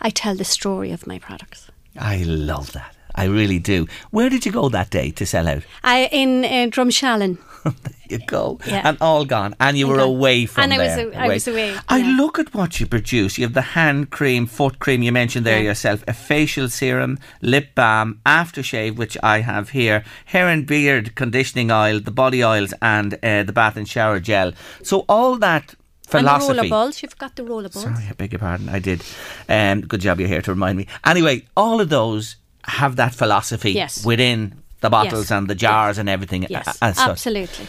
I 0.00 0.10
tell 0.10 0.36
the 0.36 0.44
story 0.44 0.90
of 0.92 1.06
my 1.06 1.18
products. 1.18 1.70
I 1.98 2.22
love 2.24 2.72
that. 2.72 2.94
I 3.14 3.24
really 3.24 3.58
do. 3.58 3.86
Where 4.10 4.28
did 4.28 4.44
you 4.44 4.52
go 4.52 4.68
that 4.68 4.90
day 4.90 5.10
to 5.12 5.24
sell 5.24 5.48
out? 5.48 5.62
I 5.82 6.08
in 6.12 6.44
uh, 6.44 6.48
Drumshallon. 6.70 7.38
You 8.08 8.18
go 8.18 8.60
Yeah. 8.64 8.82
and 8.88 8.96
all 9.00 9.24
gone, 9.24 9.56
and 9.58 9.76
you 9.76 9.86
And 9.86 9.90
were 9.90 9.98
gone. 9.98 10.08
away 10.14 10.46
from 10.46 10.70
there. 10.70 10.80
And 10.80 10.80
I 10.80 10.86
was 10.86 10.94
there. 10.94 11.10
a- 11.20 11.24
I 11.24 11.28
was 11.34 11.48
away, 11.48 11.76
I 11.88 11.96
yeah. 11.98 12.16
look 12.16 12.38
at 12.38 12.54
what 12.54 12.78
you 12.78 12.86
produce. 12.86 13.36
You 13.36 13.44
have 13.46 13.54
the 13.54 13.74
hand 13.74 14.10
cream, 14.10 14.46
foot 14.46 14.78
cream. 14.78 15.02
You 15.02 15.10
mentioned 15.10 15.44
there 15.44 15.58
Yeah. 15.58 15.70
yourself. 15.70 16.04
A 16.06 16.12
facial 16.12 16.68
serum, 16.68 17.18
lip 17.42 17.74
balm, 17.74 18.20
aftershave, 18.24 18.94
which 18.94 19.18
I 19.24 19.40
have 19.40 19.70
here. 19.70 20.04
Hair 20.26 20.46
and 20.48 20.64
beard 20.64 21.16
conditioning 21.16 21.72
oil, 21.72 21.98
the 21.98 22.12
body 22.12 22.44
oils, 22.44 22.72
and 22.80 23.14
uh, 23.14 23.42
the 23.42 23.52
bath 23.52 23.76
and 23.76 23.88
shower 23.88 24.20
gel. 24.20 24.52
So 24.84 25.04
all 25.08 25.36
that 25.38 25.74
And 26.12 26.26
the 26.26 26.30
philosophy. 26.30 26.68
rollerballs. 26.70 27.02
You've 27.02 27.18
got 27.18 27.36
the 27.36 27.42
rollerballs. 27.42 27.82
Sorry, 27.82 28.04
I 28.08 28.12
beg 28.16 28.32
your 28.32 28.38
pardon. 28.38 28.68
I 28.68 28.78
did. 28.78 29.02
Um, 29.48 29.80
good 29.82 30.00
job 30.00 30.18
you're 30.20 30.28
here 30.28 30.42
to 30.42 30.50
remind 30.52 30.78
me. 30.78 30.86
Anyway, 31.04 31.46
all 31.56 31.80
of 31.80 31.88
those 31.88 32.36
have 32.64 32.96
that 32.96 33.14
philosophy 33.14 33.72
Yes. 33.72 34.04
within 34.04 34.54
the 34.80 34.90
bottles 34.90 35.24
Yes. 35.24 35.30
and 35.32 35.48
the 35.48 35.54
jars 35.54 35.98
and 35.98 36.08
everything. 36.08 36.46
Yes, 36.48 36.78
as 36.82 36.96
such. 36.96 37.08
absolutely. 37.10 37.66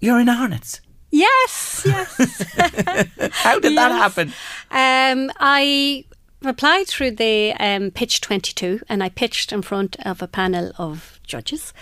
You're 0.00 0.20
in 0.20 0.28
Arnott's. 0.28 0.80
Yes, 1.10 1.82
yes. 1.86 2.16
How 3.32 3.58
did 3.60 3.76
that 3.76 3.92
happen? 3.92 4.32
Um, 4.70 5.30
I 5.38 6.04
applied 6.44 6.86
through 6.88 7.12
the 7.12 7.52
um, 7.58 7.90
Pitch 7.90 8.20
22 8.20 8.80
and 8.88 9.02
I 9.02 9.08
pitched 9.08 9.52
in 9.52 9.62
front 9.62 9.96
of 10.04 10.20
a 10.22 10.26
panel 10.26 10.72
of 10.76 11.20
judges. 11.24 11.72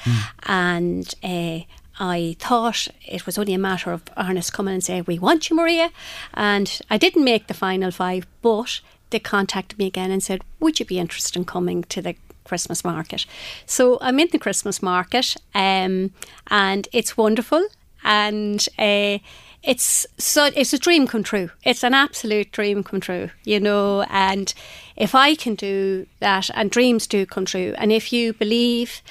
And 0.44 1.12
uh, 1.24 1.60
I 2.02 2.34
thought 2.40 2.88
it 3.06 3.26
was 3.26 3.38
only 3.38 3.54
a 3.54 3.58
matter 3.58 3.92
of 3.92 4.02
Ernest 4.16 4.52
coming 4.52 4.74
and 4.74 4.82
saying, 4.82 5.04
We 5.06 5.20
want 5.20 5.48
you, 5.48 5.54
Maria. 5.54 5.92
And 6.34 6.80
I 6.90 6.98
didn't 6.98 7.22
make 7.22 7.46
the 7.46 7.54
final 7.54 7.92
five, 7.92 8.26
but 8.42 8.80
they 9.10 9.20
contacted 9.20 9.78
me 9.78 9.86
again 9.86 10.10
and 10.10 10.20
said, 10.20 10.42
Would 10.58 10.80
you 10.80 10.84
be 10.84 10.98
interested 10.98 11.36
in 11.36 11.44
coming 11.44 11.84
to 11.84 12.02
the 12.02 12.16
Christmas 12.42 12.84
market? 12.84 13.24
So 13.66 13.98
I'm 14.00 14.18
in 14.18 14.28
the 14.32 14.40
Christmas 14.40 14.82
market 14.82 15.36
um, 15.54 16.10
and 16.48 16.88
it's 16.92 17.16
wonderful. 17.16 17.64
And 18.02 18.66
uh, 18.80 19.18
it's 19.62 20.04
so 20.18 20.50
it's 20.56 20.72
a 20.72 20.78
dream 20.78 21.06
come 21.06 21.22
true. 21.22 21.50
It's 21.62 21.84
an 21.84 21.94
absolute 21.94 22.50
dream 22.50 22.82
come 22.82 22.98
true, 22.98 23.30
you 23.44 23.60
know. 23.60 24.02
And 24.10 24.52
if 24.96 25.14
I 25.14 25.36
can 25.36 25.54
do 25.54 26.08
that, 26.18 26.50
and 26.54 26.68
dreams 26.68 27.06
do 27.06 27.24
come 27.26 27.44
true, 27.44 27.76
and 27.78 27.92
if 27.92 28.12
you 28.12 28.32
believe, 28.32 29.02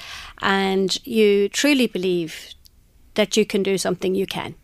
and 0.42 0.94
you 1.06 1.48
truly 1.48 1.86
believe 1.86 2.54
that 3.14 3.36
you 3.36 3.44
can 3.44 3.62
do 3.62 3.78
something, 3.78 4.14
you 4.14 4.26
can. 4.26 4.54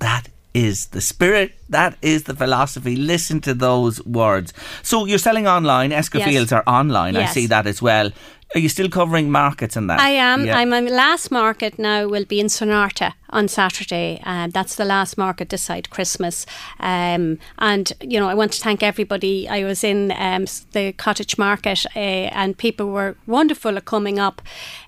That 0.00 0.28
is 0.56 0.86
the 0.86 1.00
spirit. 1.00 1.52
That 1.68 1.96
is 2.00 2.24
the 2.24 2.34
philosophy. 2.34 2.96
Listen 2.96 3.40
to 3.42 3.52
those 3.52 4.04
words. 4.06 4.54
So 4.82 5.04
you're 5.04 5.18
selling 5.18 5.46
online. 5.46 5.92
Esker 5.92 6.18
Yes. 6.18 6.28
Fields 6.28 6.52
are 6.52 6.64
online. 6.66 7.16
I 7.16 7.26
see 7.26 7.46
that 7.46 7.66
as 7.66 7.82
well. 7.82 8.10
Are 8.54 8.60
you 8.60 8.68
still 8.68 8.88
covering 8.88 9.30
markets 9.30 9.76
and 9.76 9.90
that? 9.90 9.98
I 10.00 10.10
am. 10.10 10.46
Yeah. 10.46 10.56
I'm 10.56 10.70
my 10.70 10.80
last 10.80 11.30
market 11.30 11.78
now 11.78 12.06
will 12.06 12.24
be 12.24 12.38
in 12.38 12.46
Sonairte 12.46 13.12
on 13.30 13.48
Saturday. 13.48 14.20
Um, 14.24 14.50
that's 14.50 14.76
the 14.76 14.84
last 14.84 15.18
market 15.18 15.48
this 15.48 15.62
side 15.62 15.90
Christmas. 15.90 16.46
Um, 16.78 17.38
and 17.58 17.92
you 18.00 18.20
know, 18.20 18.28
I 18.28 18.34
want 18.34 18.52
to 18.52 18.60
thank 18.60 18.82
everybody. 18.82 19.48
I 19.48 19.64
was 19.64 19.82
in 19.82 20.12
um, 20.12 20.46
the 20.72 20.92
cottage 20.92 21.36
market, 21.36 21.84
uh, 21.96 21.98
and 21.98 22.56
people 22.56 22.86
were 22.90 23.16
wonderful 23.26 23.76
at 23.76 23.84
coming 23.84 24.18
up 24.20 24.40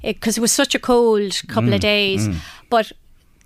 because 0.02 0.38
it 0.38 0.40
was 0.40 0.52
such 0.52 0.74
a 0.74 0.78
cold 0.78 1.42
couple 1.48 1.70
Mm, 1.70 1.74
of 1.74 1.80
days. 1.80 2.28
But 2.70 2.92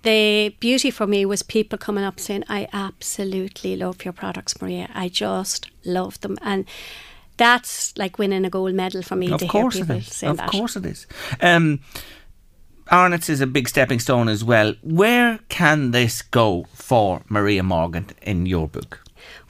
the 0.03 0.55
beauty 0.59 0.91
for 0.91 1.07
me 1.07 1.25
was 1.25 1.41
people 1.43 1.77
coming 1.79 2.03
up 2.03 2.19
saying, 2.19 2.43
"I 2.47 2.67
absolutely 2.71 3.75
love 3.75 4.05
your 4.05 4.13
products, 4.13 4.61
Maria. 4.61 4.89
I 4.93 5.09
just 5.09 5.69
love 5.83 6.19
them." 6.21 6.37
and 6.43 6.65
that's 7.37 7.97
like 7.97 8.17
winning 8.17 8.45
a 8.45 8.49
gold 8.49 8.73
medal 8.73 9.01
for 9.01 9.15
me 9.15 9.31
Of 9.31 9.39
to 9.39 9.47
course 9.47 9.79
people 9.79 9.95
is. 9.97 10.23
Of 10.23 10.37
that. 10.37 10.49
course 10.49 10.75
it 10.75 10.85
is. 10.85 11.07
Um, 11.41 11.79
Arnott's 12.89 13.29
is 13.29 13.41
a 13.41 13.47
big 13.47 13.69
stepping 13.69 13.99
stone 13.99 14.27
as 14.29 14.43
well. 14.43 14.75
Where 14.81 15.39
can 15.49 15.91
this 15.91 16.21
go 16.21 16.65
for 16.73 17.21
Maria 17.29 17.63
Morgan 17.63 18.07
in 18.21 18.45
your 18.45 18.67
book? 18.67 19.01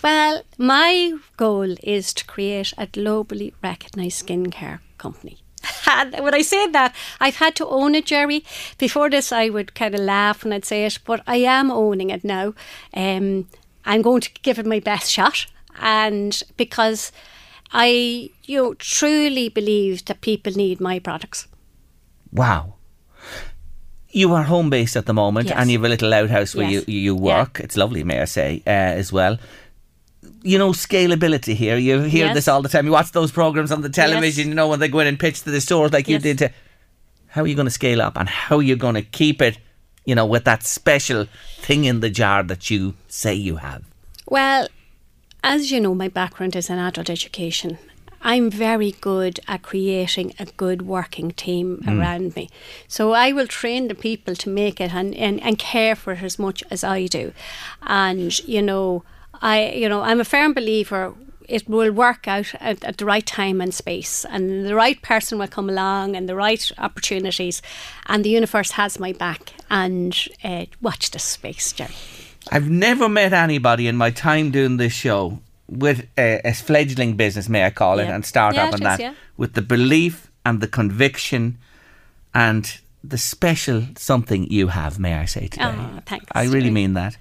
Well, 0.03 0.43
my 0.57 1.13
goal 1.37 1.75
is 1.83 2.13
to 2.13 2.25
create 2.25 2.73
a 2.77 2.85
globally 2.87 3.53
recognised 3.63 4.25
skincare 4.27 4.79
company. 4.97 5.39
And 5.87 6.13
when 6.23 6.33
I 6.33 6.41
say 6.41 6.67
that, 6.67 6.95
I've 7.19 7.35
had 7.37 7.55
to 7.57 7.67
own 7.67 7.95
it, 7.95 8.05
Jerry. 8.05 8.43
Before 8.77 9.09
this, 9.09 9.31
I 9.31 9.49
would 9.49 9.75
kind 9.75 9.93
of 9.93 10.01
laugh 10.01 10.43
when 10.43 10.51
I'd 10.53 10.65
say 10.65 10.85
it, 10.85 10.99
but 11.05 11.21
I 11.27 11.37
am 11.37 11.69
owning 11.71 12.09
it 12.09 12.23
now. 12.23 12.53
Um, 12.93 13.47
I'm 13.85 14.01
going 14.01 14.21
to 14.21 14.29
give 14.41 14.59
it 14.59 14.65
my 14.65 14.79
best 14.79 15.11
shot, 15.11 15.45
and 15.79 16.41
because 16.57 17.11
I, 17.73 18.29
you 18.43 18.57
know, 18.61 18.73
truly 18.75 19.49
believe 19.49 20.05
that 20.05 20.21
people 20.21 20.53
need 20.53 20.79
my 20.79 20.99
products. 20.99 21.47
Wow. 22.31 22.75
You 24.09 24.31
are 24.33 24.43
home 24.43 24.69
based 24.69 24.95
at 24.95 25.07
the 25.07 25.13
moment, 25.13 25.47
Yes. 25.47 25.57
and 25.57 25.71
you 25.71 25.79
have 25.79 25.85
a 25.85 25.89
little 25.89 26.13
outhouse 26.13 26.53
where 26.53 26.69
Yes. 26.69 26.83
you 26.87 26.99
you 26.99 27.15
work. 27.15 27.59
It's 27.59 27.75
lovely, 27.75 28.03
may 28.03 28.19
I 28.21 28.25
say, 28.25 28.61
uh, 28.67 28.69
as 29.01 29.11
well. 29.11 29.39
You 30.43 30.57
know 30.59 30.71
scalability 30.71 31.55
here. 31.55 31.77
You 31.77 32.01
hear 32.01 32.27
Yes. 32.27 32.35
this 32.35 32.47
all 32.47 32.61
the 32.61 32.69
time. 32.69 32.85
You 32.85 32.91
watch 32.91 33.11
those 33.11 33.31
programs 33.31 33.71
on 33.71 33.81
the 33.81 33.89
television. 33.89 34.45
Yes. 34.45 34.49
You 34.49 34.53
know 34.53 34.67
when 34.67 34.79
they 34.79 34.87
go 34.87 34.99
in 34.99 35.07
and 35.07 35.19
pitch 35.19 35.41
to 35.43 35.51
the 35.51 35.61
stores 35.61 35.91
like 35.93 36.07
you 36.07 36.19
did. 36.19 36.37
To 36.39 36.49
how 37.29 37.41
are 37.41 37.47
you 37.47 37.55
going 37.55 37.65
to 37.65 37.71
scale 37.71 38.01
up, 38.03 38.15
and 38.17 38.29
how 38.29 38.57
are 38.57 38.61
you 38.71 38.75
going 38.75 38.93
to 38.95 39.01
keep 39.01 39.41
it? 39.41 39.57
You 40.05 40.13
know, 40.15 40.25
with 40.25 40.43
that 40.43 40.63
special 40.63 41.25
thing 41.61 41.85
in 41.85 42.01
the 42.01 42.09
jar 42.11 42.43
that 42.43 42.69
you 42.69 42.93
say 43.07 43.33
you 43.33 43.55
have. 43.55 43.81
Well, 44.27 44.67
as 45.43 45.71
you 45.71 45.79
know, 45.79 45.93
my 45.93 46.07
background 46.07 46.55
is 46.55 46.69
in 46.69 46.79
adult 46.79 47.09
education. 47.09 47.77
I'm 48.25 48.49
very 48.49 48.91
good 48.91 49.41
at 49.49 49.63
creating 49.63 50.33
a 50.39 50.45
good 50.45 50.83
working 50.83 51.31
team 51.31 51.83
around 51.85 52.37
me. 52.37 52.49
So 52.87 53.11
I 53.11 53.33
will 53.33 53.47
train 53.47 53.89
the 53.89 53.95
people 53.95 54.33
to 54.35 54.49
make 54.49 54.79
it 54.79 54.93
and, 54.93 55.13
and, 55.13 55.41
and 55.41 55.59
care 55.59 55.93
for 55.93 56.13
it 56.13 56.23
as 56.23 56.39
much 56.39 56.63
as 56.71 56.85
I 56.85 57.07
do. 57.07 57.33
And, 57.81 58.39
you 58.47 58.61
know, 58.61 59.03
I 59.41 59.71
you 59.71 59.89
know, 59.89 60.01
I'm 60.01 60.21
a 60.21 60.25
firm 60.25 60.53
believer 60.53 61.13
it 61.49 61.67
will 61.67 61.91
work 61.91 62.25
out 62.27 62.55
at, 62.61 62.83
at 62.85 62.97
the 62.97 63.05
right 63.05 63.25
time 63.25 63.59
and 63.59 63.73
space 63.73 64.25
and 64.29 64.65
the 64.65 64.75
right 64.75 65.01
person 65.01 65.37
will 65.37 65.47
come 65.47 65.69
along 65.69 66.15
and 66.15 66.29
the 66.29 66.35
right 66.35 66.71
opportunities 66.77 67.61
and 68.05 68.23
the 68.23 68.29
universe 68.29 68.71
has 68.71 68.97
my 68.97 69.11
back 69.11 69.51
and 69.69 70.29
uh, 70.43 70.65
watch 70.81 71.11
this 71.11 71.23
space, 71.23 71.73
Jerry. 71.73 71.93
I've 72.51 72.69
never 72.69 73.09
met 73.09 73.33
anybody 73.33 73.87
in 73.87 73.95
my 73.97 74.11
time 74.11 74.51
doing 74.51 74.77
this 74.77 74.93
show 74.93 75.39
with 75.67 76.05
a, 76.17 76.41
a 76.45 76.53
fledgling 76.53 77.15
business, 77.15 77.49
may 77.49 77.65
I 77.65 77.69
call 77.69 77.99
it, 77.99 78.05
Yeah. 78.05 78.15
and 78.15 78.25
start 78.25 78.55
Yeah, 78.55 78.65
up 78.67 78.73
and 78.73 78.85
that, 78.85 78.99
yeah. 78.99 79.13
with 79.37 79.53
the 79.53 79.61
belief 79.61 80.29
and 80.45 80.61
the 80.61 80.67
conviction 80.67 81.57
and 82.33 82.79
the 83.03 83.17
special 83.17 83.83
something 83.97 84.49
you 84.51 84.67
have, 84.67 84.99
may 84.99 85.13
I 85.15 85.25
say 85.25 85.47
today. 85.47 85.73
Oh, 85.75 85.99
thanks, 86.05 86.25
I 86.33 86.45
really 86.45 86.69
mean 86.71 86.93
that. 86.93 87.17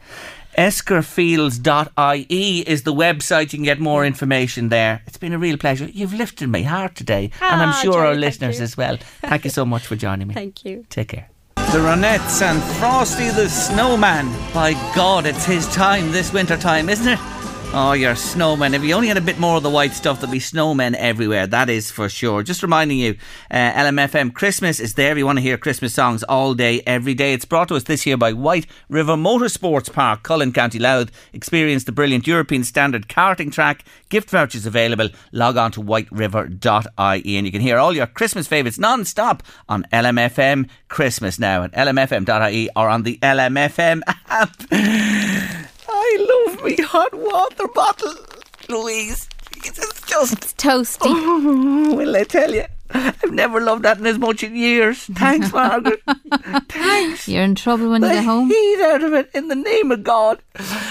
Eskerfields.ie 0.59 2.59
is 2.69 2.83
the 2.83 2.93
website. 2.93 3.53
You 3.53 3.59
can 3.59 3.63
get 3.65 3.81
more 3.81 4.05
information 4.05 4.69
there. 4.69 5.03
It's 5.07 5.17
been 5.17 5.33
a 5.33 5.39
real 5.39 5.57
pleasure. 5.57 5.87
You've 5.87 6.13
lifted 6.15 6.49
my 6.51 6.63
heart 6.63 6.95
today, 6.95 7.31
and 7.41 7.63
I'm 7.63 7.71
Ah, 7.71 7.81
sure 7.83 7.93
Jerry, 7.95 8.07
our 8.09 8.15
listeners 8.15 8.61
as 8.61 8.77
well. 8.77 8.99
Thank 9.23 9.45
you 9.45 9.51
so 9.51 9.65
much 9.65 9.87
for 9.87 9.97
joining 9.97 10.29
me. 10.29 10.35
Thank 10.43 10.65
you. 10.65 10.85
Take 10.91 11.09
care. 11.09 11.29
The 11.71 11.79
Ronettes 11.79 12.43
and 12.43 12.63
Frosty 12.79 13.29
the 13.29 13.49
Snowman. 13.49 14.31
By 14.53 14.73
God, 14.95 15.25
it's 15.27 15.45
his 15.45 15.67
time 15.69 16.13
this 16.13 16.33
winter 16.33 16.57
time, 16.57 16.89
isn't 16.89 17.09
it? 17.09 17.19
Oh, 17.75 17.93
you're 17.93 18.13
snowmen. 18.13 18.75
If 18.75 18.85
you 18.85 18.93
only 18.93 19.09
had 19.09 19.17
a 19.17 19.23
bit 19.23 19.39
more 19.39 19.57
of 19.57 19.63
the 19.63 19.71
white 19.71 19.95
stuff, 19.95 20.21
there'd 20.21 20.31
be 20.31 20.41
snowmen 20.41 20.95
everywhere. 20.95 21.47
That 21.47 21.71
is 21.71 21.91
for 21.91 22.11
sure. 22.11 22.43
Just 22.43 22.63
reminding 22.63 22.99
you, 22.99 23.17
uh, 23.51 23.73
LMFM 23.73 24.35
Christmas 24.35 24.79
is 24.79 24.93
there. 24.93 25.13
If 25.13 25.17
you 25.17 25.25
want 25.25 25.39
to 25.39 25.43
hear 25.43 25.57
Christmas 25.57 25.95
songs 25.95 26.23
all 26.25 26.53
day, 26.53 26.83
every 26.87 27.15
day. 27.15 27.33
It's 27.33 27.47
brought 27.47 27.69
to 27.69 27.77
us 27.77 27.85
this 27.85 28.05
year 28.05 28.19
by 28.19 28.35
White 28.35 28.67
River 28.91 29.15
Motorsports 29.15 29.91
Park, 29.91 30.23
Collon, 30.23 30.53
County 30.53 30.79
Louth. 30.79 31.11
Experience 31.33 31.85
the 31.85 31.93
brilliant 31.93 32.27
European 32.27 32.63
standard 32.63 33.09
karting 33.09 33.51
track. 33.51 33.87
Gift 34.11 34.29
vouchers 34.29 34.67
available. 34.67 35.09
Log 35.33 35.57
on 35.57 35.73
to 35.73 35.81
whiteriver.ie 35.81 37.37
and 37.39 37.47
you 37.47 37.53
can 37.53 37.63
hear 37.63 37.79
all 37.79 37.95
your 37.97 38.07
Christmas 38.07 38.47
favourites 38.47 38.79
non-stop 38.79 39.43
on 39.71 39.87
LMFM 39.91 40.69
Christmas 40.89 41.39
now 41.39 41.63
at 41.63 41.73
lmfm.ie 41.73 42.69
or 42.77 42.91
on 42.91 43.05
the 43.05 43.17
LMFM 43.23 44.03
app. 44.29 44.63
I 46.65 46.69
love 46.69 46.79
me 46.79 46.85
hot 46.85 47.15
water 47.15 47.69
bottle, 47.69 48.15
Louise. 48.69 49.29
It's 49.57 50.07
just, 50.07 50.33
It's 50.35 50.53
toasty. 50.55 50.99
oh, 51.05 51.95
will 51.97 52.17
I 52.17 52.25
tell 52.25 52.53
you? 52.55 52.65
I've 52.95 53.31
never 53.33 53.61
loved 53.61 53.85
that 53.85 53.99
in 53.99 54.07
as 54.07 54.19
much 54.19 54.43
in 54.43 54.55
years. 54.57 55.05
Thanks, 55.05 55.53
Margaret. 55.53 56.03
Thanks. 56.69 57.29
You're 57.29 57.43
in 57.43 57.55
trouble 57.55 57.91
when 57.91 58.03
you 58.03 58.09
get 58.09 58.25
home. 58.25 58.49
heat 58.49 58.81
out 58.83 59.03
of 59.03 59.13
it 59.15 59.31
in 59.35 59.49
the 59.49 59.55
name 59.55 59.91
of 59.91 60.03
God. 60.03 60.43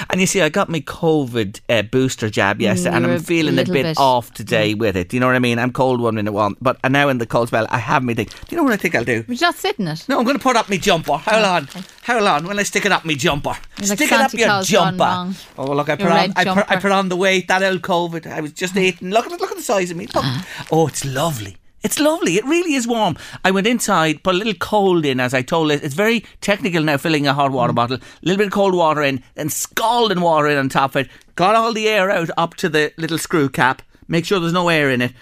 And 0.10 0.20
you 0.20 0.28
see, 0.28 0.42
I 0.42 0.50
got 0.50 0.70
my 0.70 0.82
COVID 0.82 1.62
uh, 1.70 1.82
booster 1.84 2.30
jab 2.30 2.62
yesterday, 2.62 2.96
and 2.96 3.06
you're 3.06 3.14
I'm 3.16 3.20
feeling 3.22 3.54
a 3.54 3.58
little 3.58 3.74
bit, 3.74 3.84
bit- 3.84 3.98
off 3.98 4.34
today 4.34 4.74
with 4.74 4.96
it. 4.98 5.10
Do 5.10 5.16
you 5.18 5.22
know 5.22 5.28
what 5.28 5.36
I 5.36 5.40
mean? 5.40 5.60
I'm 5.60 5.72
cold 5.72 6.02
one 6.02 6.16
minute, 6.16 6.32
one, 6.32 6.56
but 6.62 6.78
now 6.90 7.10
in 7.10 7.18
the 7.18 7.26
cold 7.26 7.50
spell, 7.50 7.68
I 7.70 7.78
have 7.78 8.04
me 8.04 8.14
thing. 8.14 8.26
Do 8.26 8.34
you 8.50 8.58
know 8.58 8.64
what 8.64 8.74
I 8.74 8.78
think 8.78 8.96
I'll 8.96 9.04
do? 9.04 9.24
Would 9.28 9.40
you 9.40 9.48
not 9.48 9.56
sit 9.56 9.80
in 9.80 9.88
it? 9.88 10.06
No, 10.10 10.18
I'm 10.20 10.26
going 10.26 10.38
to 10.38 10.44
put 10.44 10.56
up 10.56 10.70
my 10.70 10.78
jumper. 10.78 11.14
Hold 11.18 11.46
on. 11.46 11.68
Hold 12.08 12.24
on. 12.24 12.48
When 12.48 12.60
I 12.60 12.64
stick 12.64 12.86
it 12.86 12.92
up 12.92 13.06
my 13.06 13.14
jumper. 13.14 13.56
You're 13.78 13.88
like 13.90 13.98
stick 13.98 14.12
it 14.12 14.20
up 14.20 14.34
your 14.34 14.48
Claus 14.48 14.68
jumper. 14.68 15.34
Oh, 15.58 15.72
look, 15.74 15.90
I 15.90 15.96
put, 15.96 16.02
Your 16.04 16.12
on, 16.12 16.16
red 16.18 16.34
I, 16.36 16.44
put, 16.46 16.72
I 16.72 16.76
put 16.78 16.92
on 16.92 17.10
the 17.10 17.16
weight, 17.16 17.48
that 17.48 17.64
old 17.64 17.82
COVID. 17.82 18.28
I 18.28 18.42
was 18.42 18.54
just 18.54 18.76
eating. 18.76 19.10
Look 19.12 19.26
at, 19.28 19.40
look 19.40 19.52
at 19.52 19.58
the 19.58 19.64
size 19.64 19.92
of 19.92 19.98
me. 19.98 20.08
Look. 20.08 20.26
Oh, 20.72 20.88
it's 20.88 21.06
lovely. 21.06 21.58
It's 21.84 22.00
lovely. 22.00 22.38
It 22.38 22.46
really 22.46 22.76
is 22.76 22.88
warm. 22.88 23.18
I 23.44 23.52
went 23.52 23.68
inside, 23.68 24.24
put 24.24 24.36
a 24.36 24.38
little 24.38 24.54
cold 24.54 25.06
in, 25.06 25.20
as 25.20 25.34
I 25.34 25.42
told 25.42 25.72
it. 25.72 25.84
It's 25.84 25.96
very 25.96 26.24
technical 26.40 26.84
now, 26.84 26.98
filling 26.98 27.26
a 27.26 27.34
hot 27.34 27.52
water 27.52 27.74
mm. 27.74 27.78
bottle. 27.78 27.98
A 27.98 28.02
little 28.22 28.38
bit 28.38 28.48
of 28.48 28.54
cold 28.54 28.76
water 28.76 29.02
in, 29.02 29.24
then 29.36 29.50
scalding 29.50 30.22
water 30.22 30.48
in 30.48 30.58
on 30.58 30.70
top 30.70 30.92
of 30.92 31.06
it. 31.06 31.12
Got 31.36 31.56
all 31.56 31.74
the 31.74 31.90
air 31.90 32.12
out 32.12 32.30
up 32.38 32.56
to 32.56 32.70
the 32.70 32.94
little 32.98 33.18
screw 33.18 33.50
cap. 33.50 33.82
Make 34.08 34.26
sure 34.26 34.40
there's 34.40 34.54
no 34.54 34.70
air 34.70 34.92
in 34.92 35.02
it. 35.02 35.14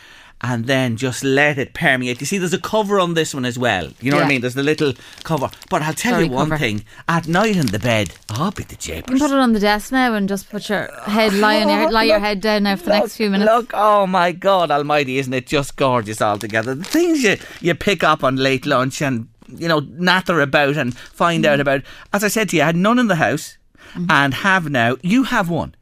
And 0.41 0.67
then 0.67 0.95
just 0.95 1.21
let 1.21 1.57
it 1.57 1.73
permeate. 1.73 2.21
You 2.21 2.25
see, 2.25 2.37
there's 2.37 2.53
a 2.53 2.61
cover 2.61 2.97
on 2.97 3.13
this 3.13 3.33
one 3.33 3.43
as 3.43 3.59
well. 3.59 3.89
You 3.99 4.09
know 4.09 4.17
what 4.17 4.25
I 4.25 4.29
mean? 4.29 4.39
There's 4.39 4.53
the 4.53 4.63
little 4.63 4.93
cover. 5.25 5.49
But 5.69 5.81
I'll 5.81 5.93
tell 5.93 6.13
Sorry, 6.13 6.25
you 6.27 6.31
one 6.31 6.47
cover. 6.49 6.57
thing. 6.59 6.85
At 7.09 7.27
night 7.27 7.57
in 7.57 7.65
the 7.65 7.77
bed, 7.79 8.13
I'll 8.29 8.51
be 8.51 8.63
the 8.63 8.77
You 8.81 9.03
can 9.03 9.19
put 9.19 9.31
it 9.31 9.37
on 9.37 9.51
the 9.51 9.59
desk 9.59 9.91
now 9.91 10.13
and 10.13 10.29
just 10.29 10.49
put 10.49 10.69
your 10.69 10.89
head 11.01 11.33
lie 11.33 11.61
on 11.61 11.67
your 11.67 11.91
lie 11.91 12.03
your 12.05 12.19
head 12.27 12.39
down 12.39 12.63
now 12.63 12.77
for 12.77 12.83
the 12.85 12.91
next 12.91 13.17
few 13.17 13.29
minutes. 13.29 13.51
Look, 13.51 13.71
oh 13.73 14.07
my 14.07 14.31
God 14.31 14.71
Almighty, 14.71 15.17
isn't 15.17 15.33
it 15.33 15.45
just 15.45 15.75
gorgeous 15.75 16.21
altogether? 16.21 16.73
The 16.73 16.85
things 16.85 17.21
you, 17.21 17.35
you 17.59 17.75
pick 17.75 18.01
up 18.05 18.23
on 18.23 18.37
late 18.37 18.65
lunch 18.65 19.01
and, 19.01 19.27
you 19.49 19.67
know, 19.67 19.79
natter 19.89 20.39
about 20.39 20.77
and 20.77 20.97
find 20.97 21.43
Mm. 21.43 21.47
out 21.49 21.59
about. 21.59 21.81
As 22.13 22.23
I 22.23 22.29
said 22.29 22.47
to 22.49 22.55
you, 22.55 22.61
I 22.63 22.67
had 22.67 22.77
none 22.77 22.97
in 22.97 23.07
the 23.07 23.15
house 23.15 23.57
Mm-hmm. 23.93 24.05
and 24.09 24.33
have 24.35 24.69
now. 24.69 24.95
You 25.01 25.23
have 25.23 25.49
one. 25.49 25.73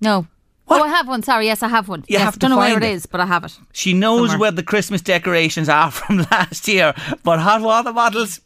No. 0.00 0.26
What? 0.66 0.80
Oh, 0.80 0.84
I 0.84 0.88
have 0.88 1.06
one. 1.08 1.22
Sorry, 1.22 1.46
yes, 1.46 1.62
I 1.62 1.68
have 1.68 1.88
one. 1.88 2.00
You 2.08 2.14
yes, 2.14 2.22
have 2.22 2.34
to 2.34 2.38
don't 2.40 2.50
know 2.50 2.56
where 2.58 2.76
it 2.78 2.82
it. 2.82 2.92
is, 2.92 3.06
but 3.06 3.20
I 3.20 3.26
have 3.26 3.44
it. 3.44 3.58
She 3.72 3.92
knows 3.92 4.30
Somewhere. 4.30 4.38
where 4.38 4.50
the 4.52 4.62
Christmas 4.62 5.02
decorations 5.02 5.68
are 5.68 5.90
from 5.98 6.18
last 6.30 6.66
year, 6.68 6.94
but 7.22 7.38
hot 7.38 7.60
water 7.60 7.92
bottles. 7.92 8.40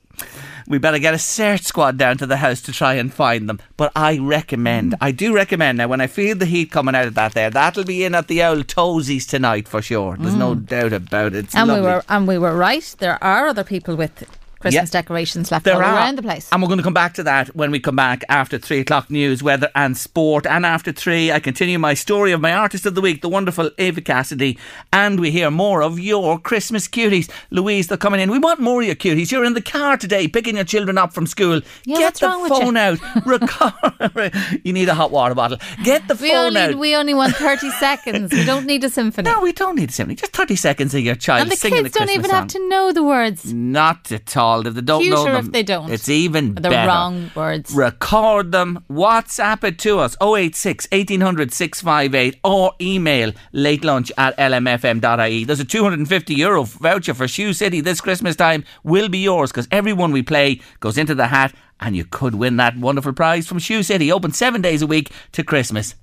We 0.67 0.77
better 0.79 0.99
get 0.99 1.15
a 1.15 1.19
search 1.19 1.63
squad 1.63 1.97
down 1.97 2.19
to 2.19 2.27
the 2.27 2.37
house 2.37 2.61
to 2.63 2.73
try 2.73 2.95
and 2.95 3.11
find 3.15 3.49
them. 3.49 3.59
But 3.79 3.91
I 3.97 4.19
recommend, 4.19 4.93
Mm. 4.93 4.99
I 5.01 5.13
do 5.13 5.33
recommend 5.35 5.79
now 5.79 5.89
when 5.89 6.01
I 6.03 6.09
feel 6.09 6.37
the 6.37 6.45
heat 6.45 6.71
coming 6.71 6.95
out 6.95 7.07
of 7.07 7.15
that 7.15 7.33
there, 7.33 7.49
that'll 7.49 7.85
be 7.85 8.05
in 8.05 8.15
at 8.15 8.29
the 8.29 8.43
old 8.43 8.67
Toesies 8.67 9.27
tonight 9.27 9.67
for 9.69 9.81
sure. 9.81 10.17
There's 10.19 10.35
no 10.35 10.55
doubt 10.55 10.93
about 10.93 11.35
it. 11.35 11.45
It's 11.47 11.55
Mm. 11.55 11.59
And 11.61 11.69
lovely. 11.69 11.83
we 11.83 11.87
were 11.89 12.05
and 12.11 12.29
we 12.29 12.37
were 12.39 12.55
right. 12.57 12.95
There 12.99 13.23
are 13.25 13.47
other 13.47 13.65
people 13.65 13.97
with 13.97 14.23
Christmas 14.61 14.93
Yeah. 14.95 15.01
decorations 15.01 15.51
left 15.51 15.65
There 15.65 15.75
all 15.75 15.83
are. 15.83 15.95
around 15.95 16.17
the 16.19 16.23
place. 16.23 16.49
And 16.53 16.61
we're 16.63 16.69
going 16.69 16.79
to 16.79 16.85
come 16.85 16.95
back 16.95 17.15
to 17.15 17.23
that 17.25 17.55
when 17.55 17.71
we 17.71 17.79
come 17.81 17.97
back 17.97 18.25
after 18.29 18.59
three 18.59 18.81
o'clock 18.81 19.11
news, 19.11 19.43
weather 19.43 19.71
and 19.75 19.97
sport. 19.97 20.47
And 20.47 20.67
after 20.67 20.93
three, 20.93 21.31
I 21.33 21.41
continue 21.41 21.79
my 21.79 21.95
story 21.95 22.33
of 22.33 22.41
my 22.41 22.53
artist 22.53 22.85
of 22.87 22.95
the 22.95 23.01
week, 23.01 23.23
the 23.23 23.29
wonderful 23.29 23.71
Eva 23.79 24.01
Cassidy. 24.01 24.59
And 24.93 25.21
we 25.21 25.31
hear 25.31 25.51
more 25.51 25.83
of 25.83 25.99
your 26.01 26.39
Christmas 26.39 26.89
cuties. 26.89 27.31
Louise, 27.51 27.87
they're 27.89 27.97
coming 27.97 28.21
in. 28.21 28.31
We 28.31 28.39
want 28.39 28.61
more 28.61 28.81
of 28.81 28.87
your 28.87 28.97
cuties. 28.97 29.31
You're 29.31 29.45
in 29.45 29.55
the 29.55 29.63
car 29.63 29.97
today 29.97 30.27
picking 30.29 30.57
your 30.57 30.65
children 30.65 30.99
up 30.99 31.13
from 31.13 31.27
school. 31.27 31.61
Yeah, 31.85 31.99
Get 31.99 32.05
what's 32.05 32.21
the 32.21 32.27
wrong 32.27 32.43
with 32.43 32.51
phone 32.53 32.75
you? 32.75 32.81
out. 32.81 32.99
Record. 33.27 34.33
you 34.65 34.73
need 34.73 34.89
a 34.89 34.95
hot 34.95 35.11
water 35.11 35.35
bottle. 35.35 35.59
Get 35.85 36.09
the 36.09 36.15
we 36.21 36.31
phone 36.31 36.47
only 36.49 36.61
out. 36.61 36.75
we 36.77 36.97
only 36.97 37.15
want 37.15 37.35
thirty 37.37 37.71
seconds. 37.79 38.33
We 38.33 38.45
don't 38.45 38.67
need 38.67 38.83
a 38.85 38.89
symphony. 38.91 39.31
no, 39.31 39.41
we 39.41 39.53
don't 39.53 39.77
need 39.77 39.91
a 39.91 39.93
symphony. 39.93 40.17
Just 40.17 40.33
30 40.33 40.57
seconds 40.57 40.95
of 40.95 41.01
your 41.01 41.15
child 41.15 41.43
and 41.43 41.51
the 41.53 41.57
singing 41.57 41.85
kids 41.85 41.97
a 41.97 41.99
don't 41.99 42.11
even 42.11 42.25
song. 42.31 42.35
have 42.41 42.49
to 42.49 42.69
know 42.69 42.93
the 42.93 43.03
words. 43.03 43.53
Not 43.53 44.11
at 44.13 44.37
all. 44.37 44.48
If 44.67 44.75
they 44.75 44.81
don't 44.81 45.09
know 45.09 45.25
them, 45.25 45.47
if 45.47 45.53
they 45.53 45.63
don't. 45.63 45.91
It's 45.91 46.09
even 46.09 46.55
The 46.55 46.63
better. 46.63 46.89
wrong 46.89 47.31
words. 47.35 47.73
Record 47.75 48.53
them, 48.53 48.85
WhatsApp 48.91 49.65
it 49.65 49.79
to 49.81 49.99
us 49.99 50.17
086 50.23 50.89
1800 50.91 51.53
658 51.53 52.41
or 52.43 52.73
email 52.81 53.33
late 53.53 53.85
lunch 53.85 54.11
at 54.17 54.37
lmfm.ie. 54.37 55.45
There's 55.45 55.61
a 55.61 55.65
250 55.65 56.35
euro 56.35 56.65
voucher 56.65 57.15
for 57.15 57.29
Shoe 57.29 57.53
City 57.53 57.81
this 57.81 58.01
Christmas 58.01 58.37
time 58.37 58.65
will 58.83 59.09
be 59.09 59.19
yours 59.19 59.51
because 59.51 59.69
everyone 59.71 60.13
we 60.13 60.23
play 60.23 60.61
goes 60.81 60.99
into 60.99 61.15
the 61.15 61.29
hat 61.29 61.55
and 61.81 61.95
you 61.95 62.05
could 62.05 62.35
win 62.35 62.57
that 62.57 62.77
wonderful 62.77 63.13
prize 63.13 63.47
from 63.47 63.59
Shoe 63.61 63.83
City. 63.85 64.11
Open 64.11 64.33
seven 64.33 64.61
days 64.61 64.83
a 64.83 64.87
week 64.87 65.13
to 65.33 65.45
Christmas. 65.45 65.95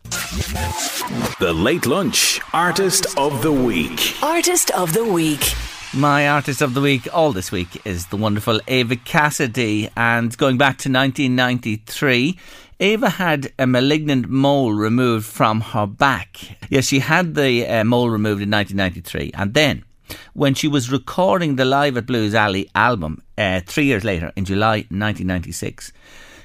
The 1.39 1.52
Late 1.54 1.86
Lunch 1.86 2.39
Artist 2.54 3.08
of 3.18 3.41
the 3.41 3.52
Week. 3.52 4.16
Artist 4.24 4.72
of 4.72 4.93
the 4.93 5.04
Week. 5.04 5.54
My 5.94 6.28
artist 6.28 6.62
of 6.62 6.74
the 6.74 6.82
week 6.82 7.08
all 7.14 7.32
this 7.32 7.52
week 7.52 7.86
is 7.86 8.08
the 8.08 8.18
wonderful 8.18 8.60
Eva 8.68 8.96
Cassidy. 8.96 9.90
And 9.96 10.36
going 10.38 10.58
back 10.58 10.78
to 10.80 10.90
1993, 10.90 12.38
Eva 12.80 13.10
had 13.10 13.54
a 13.58 13.66
malignant 13.66 14.28
mole 14.28 14.74
removed 14.74 15.26
from 15.26 15.62
her 15.62 15.86
back. 15.86 16.58
Yes, 16.70 16.88
she 16.88 17.00
had 17.00 17.36
the 17.36 17.66
uh, 17.66 17.84
mole 17.86 18.10
removed 18.10 18.42
in 18.42 18.52
1993. 18.52 19.32
And 19.36 19.54
then, 19.54 19.86
when 20.34 20.54
she 20.54 20.68
was 20.68 20.92
recording 20.92 21.56
the 21.56 21.66
Live 21.66 21.96
at 21.96 22.06
Blues 22.06 22.36
Alley 22.36 22.70
album 22.76 23.22
uh, 23.38 23.62
three 23.66 23.86
years 23.86 24.04
later, 24.04 24.34
in 24.36 24.44
July 24.46 24.86
1996, 24.90 25.94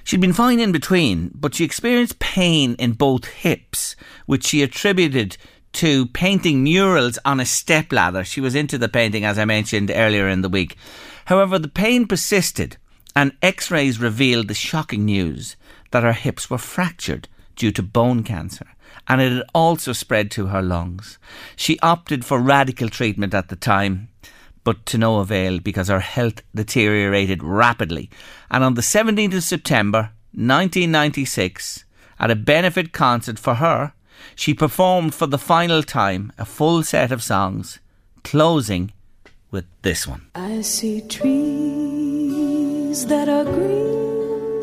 She'd 0.02 0.20
been 0.20 0.32
fine 0.32 0.60
in 0.60 0.72
between, 0.72 1.30
but 1.34 1.54
she 1.54 1.62
experienced 1.62 2.18
pain 2.18 2.74
in 2.78 2.92
both 2.92 3.26
hips, 3.26 3.94
which 4.26 4.46
she 4.46 4.62
attributed 4.62 5.36
to 5.72 6.06
painting 6.06 6.62
murals 6.62 7.18
on 7.24 7.40
a 7.40 7.44
stepladder. 7.44 8.24
She 8.24 8.40
was 8.40 8.54
into 8.54 8.78
the 8.78 8.88
painting, 8.88 9.24
as 9.24 9.38
I 9.38 9.44
mentioned 9.44 9.90
earlier 9.94 10.28
in 10.28 10.42
the 10.42 10.48
week. 10.48 10.76
However, 11.26 11.58
the 11.58 11.68
pain 11.68 12.06
persisted, 12.06 12.76
and 13.14 13.32
x 13.42 13.70
rays 13.70 14.00
revealed 14.00 14.48
the 14.48 14.54
shocking 14.54 15.04
news 15.04 15.56
that 15.90 16.02
her 16.02 16.12
hips 16.12 16.50
were 16.50 16.58
fractured 16.58 17.28
due 17.56 17.72
to 17.72 17.82
bone 17.82 18.22
cancer, 18.22 18.66
and 19.06 19.20
it 19.20 19.32
had 19.32 19.46
also 19.54 19.92
spread 19.92 20.30
to 20.32 20.46
her 20.46 20.62
lungs. 20.62 21.18
She 21.56 21.78
opted 21.80 22.24
for 22.24 22.40
radical 22.40 22.88
treatment 22.88 23.34
at 23.34 23.48
the 23.48 23.56
time 23.56 24.08
but 24.64 24.84
to 24.86 24.98
no 24.98 25.18
avail 25.18 25.58
because 25.58 25.88
her 25.88 26.00
health 26.00 26.42
deteriorated 26.54 27.42
rapidly. 27.42 28.10
And 28.50 28.62
on 28.62 28.74
the 28.74 28.82
17th 28.82 29.36
of 29.36 29.42
September 29.42 30.12
1996, 30.32 31.84
at 32.18 32.30
a 32.30 32.36
benefit 32.36 32.92
concert 32.92 33.38
for 33.38 33.54
her, 33.54 33.92
she 34.34 34.54
performed 34.54 35.14
for 35.14 35.26
the 35.26 35.38
final 35.38 35.82
time 35.82 36.32
a 36.38 36.44
full 36.44 36.82
set 36.82 37.12
of 37.12 37.22
songs, 37.22 37.78
closing 38.24 38.92
with 39.50 39.66
this 39.82 40.06
one. 40.06 40.26
I 40.34 40.62
see 40.62 41.00
trees 41.02 43.06
that 43.06 43.28
are 43.28 43.44
green, 43.44 44.60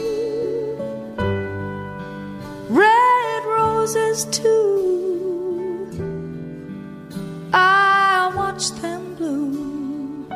red 2.69 3.45
roses 3.45 4.25
too. 4.25 4.67
I 7.53 8.31
watch 8.35 8.71
them 8.81 9.15
bloom 9.15 10.27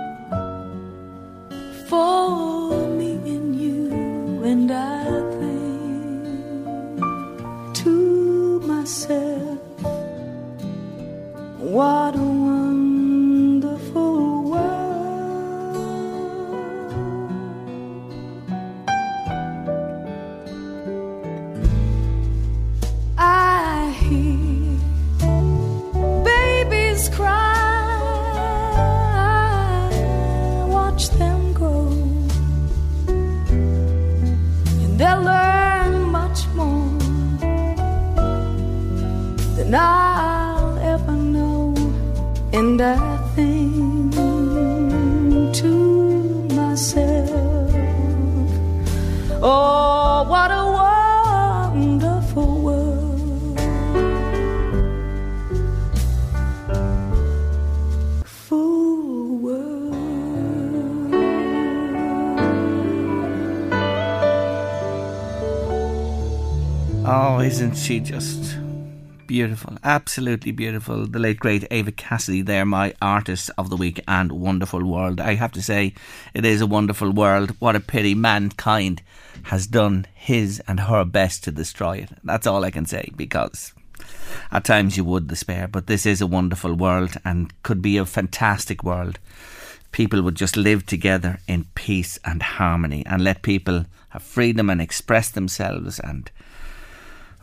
for 1.87 2.60
isn't 67.51 67.75
she 67.75 67.99
just 67.99 68.57
beautiful? 69.27 69.77
Absolutely 69.83 70.53
beautiful. 70.53 71.05
The 71.05 71.19
late 71.19 71.37
great 71.37 71.69
Eva 71.69 71.91
Cassidy 71.91 72.41
there, 72.41 72.63
my 72.63 72.93
artist 73.01 73.51
of 73.57 73.69
the 73.69 73.75
week 73.75 73.99
and 74.07 74.31
wonderful 74.31 74.81
world. 74.81 75.19
I 75.19 75.33
have 75.33 75.51
to 75.51 75.61
say, 75.61 75.93
it 76.33 76.45
is 76.45 76.61
a 76.61 76.65
wonderful 76.65 77.11
world. 77.11 77.53
What 77.59 77.75
a 77.75 77.81
pity 77.81 78.15
mankind 78.15 79.01
has 79.43 79.67
done 79.67 80.07
his 80.13 80.61
and 80.65 80.79
her 80.79 81.03
best 81.03 81.43
to 81.43 81.51
destroy 81.51 81.97
it. 81.97 82.11
That's 82.23 82.47
all 82.47 82.63
I 82.63 82.71
can 82.71 82.85
say 82.85 83.11
because 83.17 83.73
at 84.49 84.63
times 84.63 84.95
you 84.95 85.03
would 85.03 85.27
despair, 85.27 85.67
but 85.67 85.87
this 85.87 86.05
is 86.05 86.21
a 86.21 86.27
wonderful 86.27 86.73
world 86.73 87.15
and 87.25 87.51
could 87.63 87.81
be 87.81 87.97
a 87.97 88.05
fantastic 88.05 88.81
world. 88.81 89.19
People 89.91 90.21
would 90.21 90.35
just 90.35 90.55
live 90.55 90.85
together 90.85 91.39
in 91.49 91.65
peace 91.75 92.17
and 92.23 92.41
harmony 92.41 93.05
and 93.05 93.21
let 93.21 93.41
people 93.41 93.87
have 94.11 94.23
freedom 94.23 94.69
and 94.69 94.81
express 94.81 95.29
themselves 95.29 95.99
and 95.99 96.31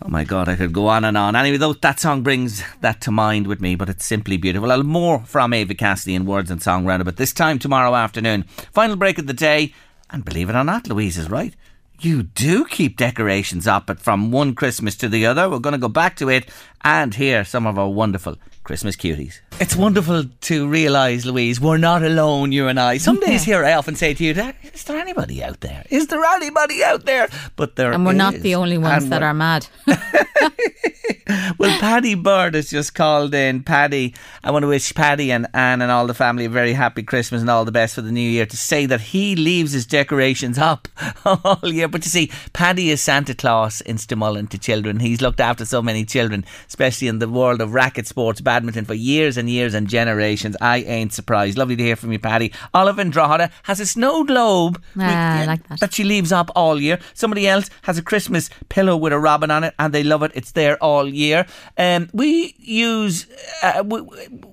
Oh 0.00 0.08
my 0.08 0.22
God, 0.22 0.48
I 0.48 0.54
could 0.54 0.72
go 0.72 0.86
on 0.86 1.04
and 1.04 1.18
on. 1.18 1.34
Anyway, 1.34 1.56
though, 1.56 1.72
that 1.72 1.98
song 1.98 2.22
brings 2.22 2.62
that 2.82 3.00
to 3.00 3.10
mind 3.10 3.48
with 3.48 3.60
me, 3.60 3.74
but 3.74 3.88
it's 3.88 4.06
simply 4.06 4.36
beautiful. 4.36 4.70
I'll 4.70 4.84
more 4.84 5.24
from 5.24 5.52
Eva 5.52 5.74
Cassidy 5.74 6.14
in 6.14 6.24
Words 6.24 6.52
and 6.52 6.62
Song 6.62 6.86
Roundabout 6.86 7.16
this 7.16 7.32
time 7.32 7.58
tomorrow 7.58 7.94
afternoon. 7.96 8.44
Final 8.72 8.94
break 8.94 9.18
of 9.18 9.26
the 9.26 9.32
day, 9.32 9.74
and 10.08 10.24
believe 10.24 10.48
it 10.48 10.54
or 10.54 10.62
not, 10.62 10.86
Louise 10.86 11.18
is 11.18 11.28
right. 11.28 11.52
You 12.00 12.22
do 12.22 12.64
keep 12.64 12.96
decorations 12.96 13.66
up 13.66 13.88
but 13.88 13.98
from 13.98 14.30
one 14.30 14.54
Christmas 14.54 14.94
to 14.98 15.08
the 15.08 15.26
other. 15.26 15.50
We're 15.50 15.58
going 15.58 15.72
to 15.72 15.78
go 15.78 15.88
back 15.88 16.14
to 16.16 16.28
it 16.28 16.48
and 16.84 17.12
hear 17.12 17.44
some 17.44 17.66
of 17.66 17.76
our 17.76 17.88
wonderful 17.88 18.36
Christmas 18.68 18.96
cuties. 18.96 19.40
It's 19.60 19.74
wonderful 19.74 20.24
to 20.42 20.68
realise, 20.68 21.24
Louise, 21.24 21.58
we're 21.58 21.78
not 21.78 22.02
alone, 22.02 22.52
you 22.52 22.68
and 22.68 22.78
I. 22.78 22.98
Some 22.98 23.18
days 23.18 23.42
here 23.42 23.64
I 23.64 23.72
often 23.72 23.96
say 23.96 24.12
to 24.12 24.22
you, 24.22 24.32
is 24.74 24.84
there 24.84 24.98
anybody 24.98 25.42
out 25.42 25.60
there? 25.60 25.86
Is 25.88 26.08
there 26.08 26.22
anybody 26.22 26.84
out 26.84 27.06
there? 27.06 27.30
But 27.56 27.76
there 27.76 27.92
And 27.92 28.04
we're 28.04 28.12
not 28.12 28.34
the 28.34 28.56
only 28.56 28.76
ones 28.76 29.04
And 29.04 29.12
that 29.12 29.22
are 29.22 29.32
mad. 29.32 29.66
well, 31.58 31.78
Paddy 31.80 32.14
Bird 32.14 32.54
has 32.54 32.70
just 32.70 32.94
called 32.94 33.34
in. 33.34 33.62
Paddy, 33.62 34.14
I 34.42 34.50
want 34.50 34.62
to 34.62 34.68
wish 34.68 34.94
Paddy 34.94 35.30
and 35.32 35.46
Anne 35.54 35.82
and 35.82 35.90
all 35.90 36.06
the 36.06 36.14
family 36.14 36.44
a 36.44 36.48
very 36.48 36.72
happy 36.72 37.02
Christmas 37.02 37.40
and 37.40 37.50
all 37.50 37.64
the 37.64 37.72
best 37.72 37.94
for 37.94 38.02
the 38.02 38.12
new 38.12 38.20
year. 38.20 38.46
To 38.46 38.56
say 38.56 38.86
that 38.86 39.00
he 39.00 39.36
leaves 39.36 39.72
his 39.72 39.86
decorations 39.86 40.58
up 40.58 40.88
all 41.24 41.60
year. 41.62 41.88
But 41.88 42.04
you 42.04 42.10
see, 42.10 42.30
Paddy 42.52 42.90
is 42.90 43.00
Santa 43.02 43.34
Claus 43.34 43.80
in 43.82 43.96
Stamullen 43.96 44.48
to 44.50 44.58
children. 44.58 45.00
He's 45.00 45.20
looked 45.20 45.40
after 45.40 45.64
so 45.64 45.82
many 45.82 46.04
children, 46.04 46.44
especially 46.66 47.08
in 47.08 47.18
the 47.18 47.28
world 47.28 47.60
of 47.60 47.74
racket 47.74 48.06
sports, 48.06 48.40
badminton, 48.40 48.84
for 48.84 48.94
years 48.94 49.36
and 49.36 49.50
years 49.50 49.74
and 49.74 49.88
generations. 49.88 50.56
I 50.60 50.78
ain't 50.78 51.12
surprised. 51.12 51.58
Lovely 51.58 51.76
to 51.76 51.82
hear 51.82 51.96
from 51.96 52.12
you, 52.12 52.18
Paddy. 52.18 52.52
Olive 52.74 52.98
Drogheda 53.10 53.50
has 53.64 53.80
a 53.80 53.86
snow 53.86 54.24
globe 54.24 54.82
Ah, 54.98 55.40
I 55.42 55.44
like 55.44 55.68
that. 55.68 55.80
that 55.80 55.94
she 55.94 56.04
leaves 56.04 56.32
up 56.32 56.50
all 56.56 56.80
year. 56.80 56.98
Somebody 57.14 57.46
else 57.46 57.70
has 57.82 57.98
a 57.98 58.02
Christmas 58.02 58.48
pillow 58.68 58.96
with 58.96 59.12
a 59.12 59.18
robin 59.18 59.50
on 59.50 59.64
it 59.64 59.74
and 59.78 59.92
they 59.92 60.02
love 60.02 60.22
it. 60.22 60.32
It's 60.34 60.52
there 60.52 60.76
all 60.82 60.97
year. 61.06 61.28
year. 61.28 61.46
Um, 61.76 62.08
we 62.12 62.54
use 62.58 63.26
uh, 63.62 63.82
we, 63.84 64.00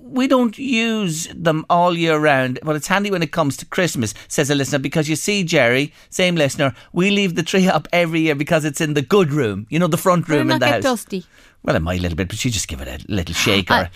we 0.02 0.26
don't 0.28 0.56
use 0.58 1.28
them 1.28 1.64
all 1.68 1.96
year 1.96 2.18
round, 2.18 2.58
but 2.62 2.76
it's 2.76 2.86
handy 2.86 3.10
when 3.10 3.22
it 3.22 3.32
comes 3.32 3.56
to 3.58 3.66
Christmas, 3.66 4.14
says 4.28 4.50
a 4.50 4.54
listener, 4.54 4.78
because 4.78 5.08
you 5.08 5.16
see, 5.16 5.44
Jerry, 5.44 5.92
same 6.10 6.36
listener, 6.36 6.74
we 6.92 7.10
leave 7.10 7.34
the 7.34 7.42
tree 7.42 7.68
up 7.76 7.88
every 7.92 8.20
year 8.20 8.34
because 8.34 8.64
it's 8.64 8.80
in 8.80 8.94
the 8.94 9.02
good 9.02 9.32
room, 9.32 9.66
you 9.70 9.78
know, 9.78 9.86
the 9.86 9.96
front 9.96 10.28
room 10.28 10.50
in 10.50 10.58
the 10.58 10.66
house. 10.66 10.82
dusty? 10.82 11.24
Well, 11.62 11.74
it 11.74 11.80
might 11.80 11.98
a 11.98 12.02
little 12.02 12.16
bit, 12.16 12.28
but 12.28 12.44
you 12.44 12.50
just 12.50 12.68
give 12.68 12.80
it 12.80 12.86
a 12.86 13.12
little 13.12 13.34
shake. 13.34 13.70
Uh, 13.70 13.86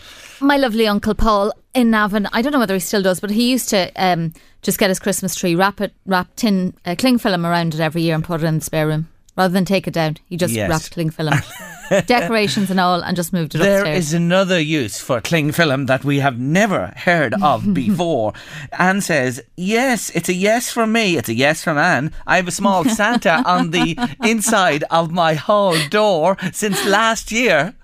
Or, 0.41 0.47
my 0.47 0.57
lovely 0.57 0.89
uncle 0.89 1.15
Paul 1.15 1.53
in 1.73 1.91
Navan, 1.91 2.27
I 2.33 2.43
don't 2.43 2.53
know 2.53 2.59
whether 2.59 2.75
he 2.75 2.81
still 2.81 3.03
does, 3.03 3.21
but 3.21 3.31
he 3.31 3.51
used 3.51 3.69
to 3.69 3.93
um, 3.95 4.33
just 4.63 4.79
get 4.79 4.89
his 4.89 4.99
Christmas 4.99 5.37
tree, 5.37 5.55
wrap 5.55 5.81
it, 5.81 5.93
wrap 6.05 6.35
tin 6.35 6.75
uh, 6.85 6.97
cling 6.99 7.19
film 7.19 7.47
around 7.47 7.75
it 7.75 7.81
every 7.81 8.03
year, 8.03 8.15
and 8.17 8.25
put 8.25 8.43
it 8.43 8.47
in 8.47 8.57
the 8.57 8.65
spare 8.65 8.89
room 8.89 9.09
rather 9.37 9.53
than 9.53 9.65
take 9.65 9.87
it 9.87 9.95
down. 9.95 10.17
He 10.27 10.37
just 10.37 10.53
Yes. 10.55 10.69
wrapped 10.71 10.91
cling 10.93 11.11
film, 11.11 11.35
decorations 12.07 12.71
and 12.71 12.79
all, 12.81 13.01
and 13.03 13.17
just 13.17 13.33
moved 13.33 13.55
it 13.55 13.59
There 13.59 13.81
upstairs. 13.81 14.07
is 14.09 14.15
another 14.15 14.61
use 14.61 14.99
for 15.01 15.21
cling 15.21 15.53
film 15.53 15.87
that 15.87 16.05
we 16.05 16.21
have 16.21 16.39
never 16.39 16.93
heard 16.97 17.35
of 17.43 17.73
before. 17.75 18.33
Anne 18.79 19.01
says, 19.01 19.43
Yes, 19.57 20.11
it's 20.15 20.29
a 20.29 20.35
yes 20.35 20.71
from 20.71 20.93
me. 20.93 21.17
It's 21.17 21.29
a 21.29 21.35
yes 21.35 21.63
from 21.65 21.79
Anne. 21.79 22.13
I 22.27 22.37
have 22.37 22.49
a 22.49 22.53
small 22.53 22.85
Santa 23.01 23.43
on 23.45 23.71
the 23.71 23.97
inside 24.25 24.85
of 24.91 25.11
my 25.11 25.35
hall 25.35 25.77
door 25.89 26.37
since 26.53 26.85
last 26.87 27.33
year. 27.33 27.75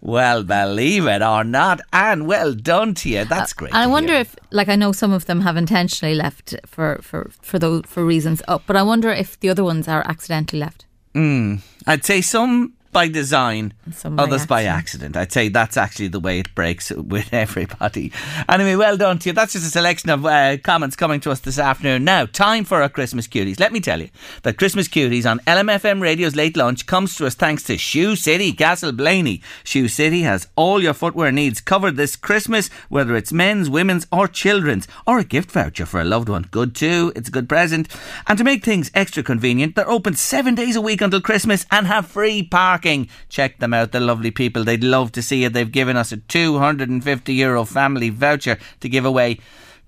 Well, 0.00 0.42
believe 0.42 1.06
it 1.06 1.22
or 1.22 1.44
not, 1.44 1.80
Anne, 1.90 2.26
well 2.26 2.52
done 2.52 2.92
to 2.96 3.08
you. 3.08 3.24
That's 3.24 3.52
uh, 3.52 3.56
great. 3.56 3.68
And 3.72 3.78
I 3.78 3.84
to 3.84 3.90
wonder 3.90 4.12
hear. 4.12 4.20
if, 4.20 4.36
like, 4.50 4.68
I 4.68 4.76
know 4.76 4.92
some 4.92 5.12
of 5.14 5.24
them 5.24 5.40
have 5.40 5.56
intentionally 5.56 6.14
left 6.14 6.54
for 6.66 6.98
for 7.00 7.30
for 7.40 7.58
those 7.58 7.84
for 7.86 8.04
reasons 8.04 8.42
up, 8.46 8.64
but 8.66 8.76
I 8.76 8.82
wonder 8.82 9.08
if 9.10 9.40
the 9.40 9.48
other 9.48 9.64
ones 9.64 9.88
are 9.88 10.06
accidentally 10.06 10.60
left. 10.60 10.84
Mm. 11.14 11.60
I'd 11.86 12.04
say 12.04 12.20
some 12.20 12.72
by 12.94 13.08
design, 13.08 13.74
some 13.92 14.16
by 14.16 14.22
others 14.22 14.46
by 14.46 14.64
accident. 14.64 15.16
I'd 15.16 15.32
say 15.32 15.48
that's 15.48 15.76
actually 15.76 16.08
the 16.08 16.20
way 16.20 16.38
it 16.38 16.54
breaks 16.54 16.90
with 16.90 17.28
everybody. 17.34 18.12
Anyway, 18.48 18.76
well 18.76 18.96
done 18.96 19.18
to 19.18 19.28
you. 19.28 19.32
That's 19.34 19.52
just 19.52 19.66
a 19.66 19.70
selection 19.70 20.08
of 20.08 20.24
uh, 20.24 20.56
comments 20.62 20.96
coming 20.96 21.20
to 21.20 21.30
us 21.30 21.40
this 21.40 21.58
afternoon. 21.58 22.04
Now, 22.04 22.24
time 22.24 22.64
for 22.64 22.80
our 22.80 22.88
Christmas 22.88 23.26
cuties. 23.28 23.60
Let 23.60 23.72
me 23.72 23.80
tell 23.80 24.00
you 24.00 24.08
that 24.44 24.56
Christmas 24.56 24.88
cuties 24.88 25.30
on 25.30 25.40
LMFM 25.40 26.00
Radio's 26.00 26.36
late 26.36 26.56
lunch 26.56 26.86
comes 26.86 27.16
to 27.16 27.26
us 27.26 27.34
thanks 27.34 27.64
to 27.64 27.76
Shoe 27.76 28.16
City 28.16 28.52
Castleblayney. 28.52 29.42
Shoe 29.64 29.88
City 29.88 30.22
has 30.22 30.48
all 30.56 30.82
your 30.82 30.94
footwear 30.94 31.32
needs 31.32 31.60
covered 31.60 31.96
this 31.96 32.16
Christmas, 32.16 32.68
whether 32.88 33.16
it's 33.16 33.32
men's, 33.32 33.68
women's, 33.68 34.06
or 34.12 34.28
children's, 34.28 34.86
or 35.06 35.18
a 35.18 35.24
gift 35.24 35.50
voucher 35.50 35.84
for 35.84 36.00
a 36.00 36.04
loved 36.04 36.28
one. 36.28 36.46
Good 36.50 36.76
too. 36.76 37.12
It's 37.16 37.28
a 37.28 37.32
good 37.32 37.48
present. 37.48 37.88
And 38.28 38.38
to 38.38 38.44
make 38.44 38.64
things 38.64 38.92
extra 38.94 39.24
convenient, 39.24 39.74
they're 39.74 39.90
open 39.90 40.14
seven 40.14 40.54
days 40.54 40.76
a 40.76 40.80
week 40.80 41.00
until 41.00 41.20
Christmas 41.20 41.66
and 41.72 41.88
have 41.88 42.06
free 42.06 42.42
parking. 42.44 42.83
Check 43.28 43.58
them 43.58 43.74
out. 43.74 43.92
They're 43.92 44.00
lovely 44.00 44.30
people. 44.30 44.64
They'd 44.64 44.84
love 44.84 45.12
to 45.12 45.22
see 45.22 45.44
it. 45.44 45.52
They've 45.52 45.70
given 45.70 45.96
us 45.96 46.12
a 46.12 46.18
250 46.18 47.32
euro 47.34 47.64
family 47.64 48.10
voucher 48.10 48.58
to 48.80 48.88
give 48.88 49.04
away 49.04 49.38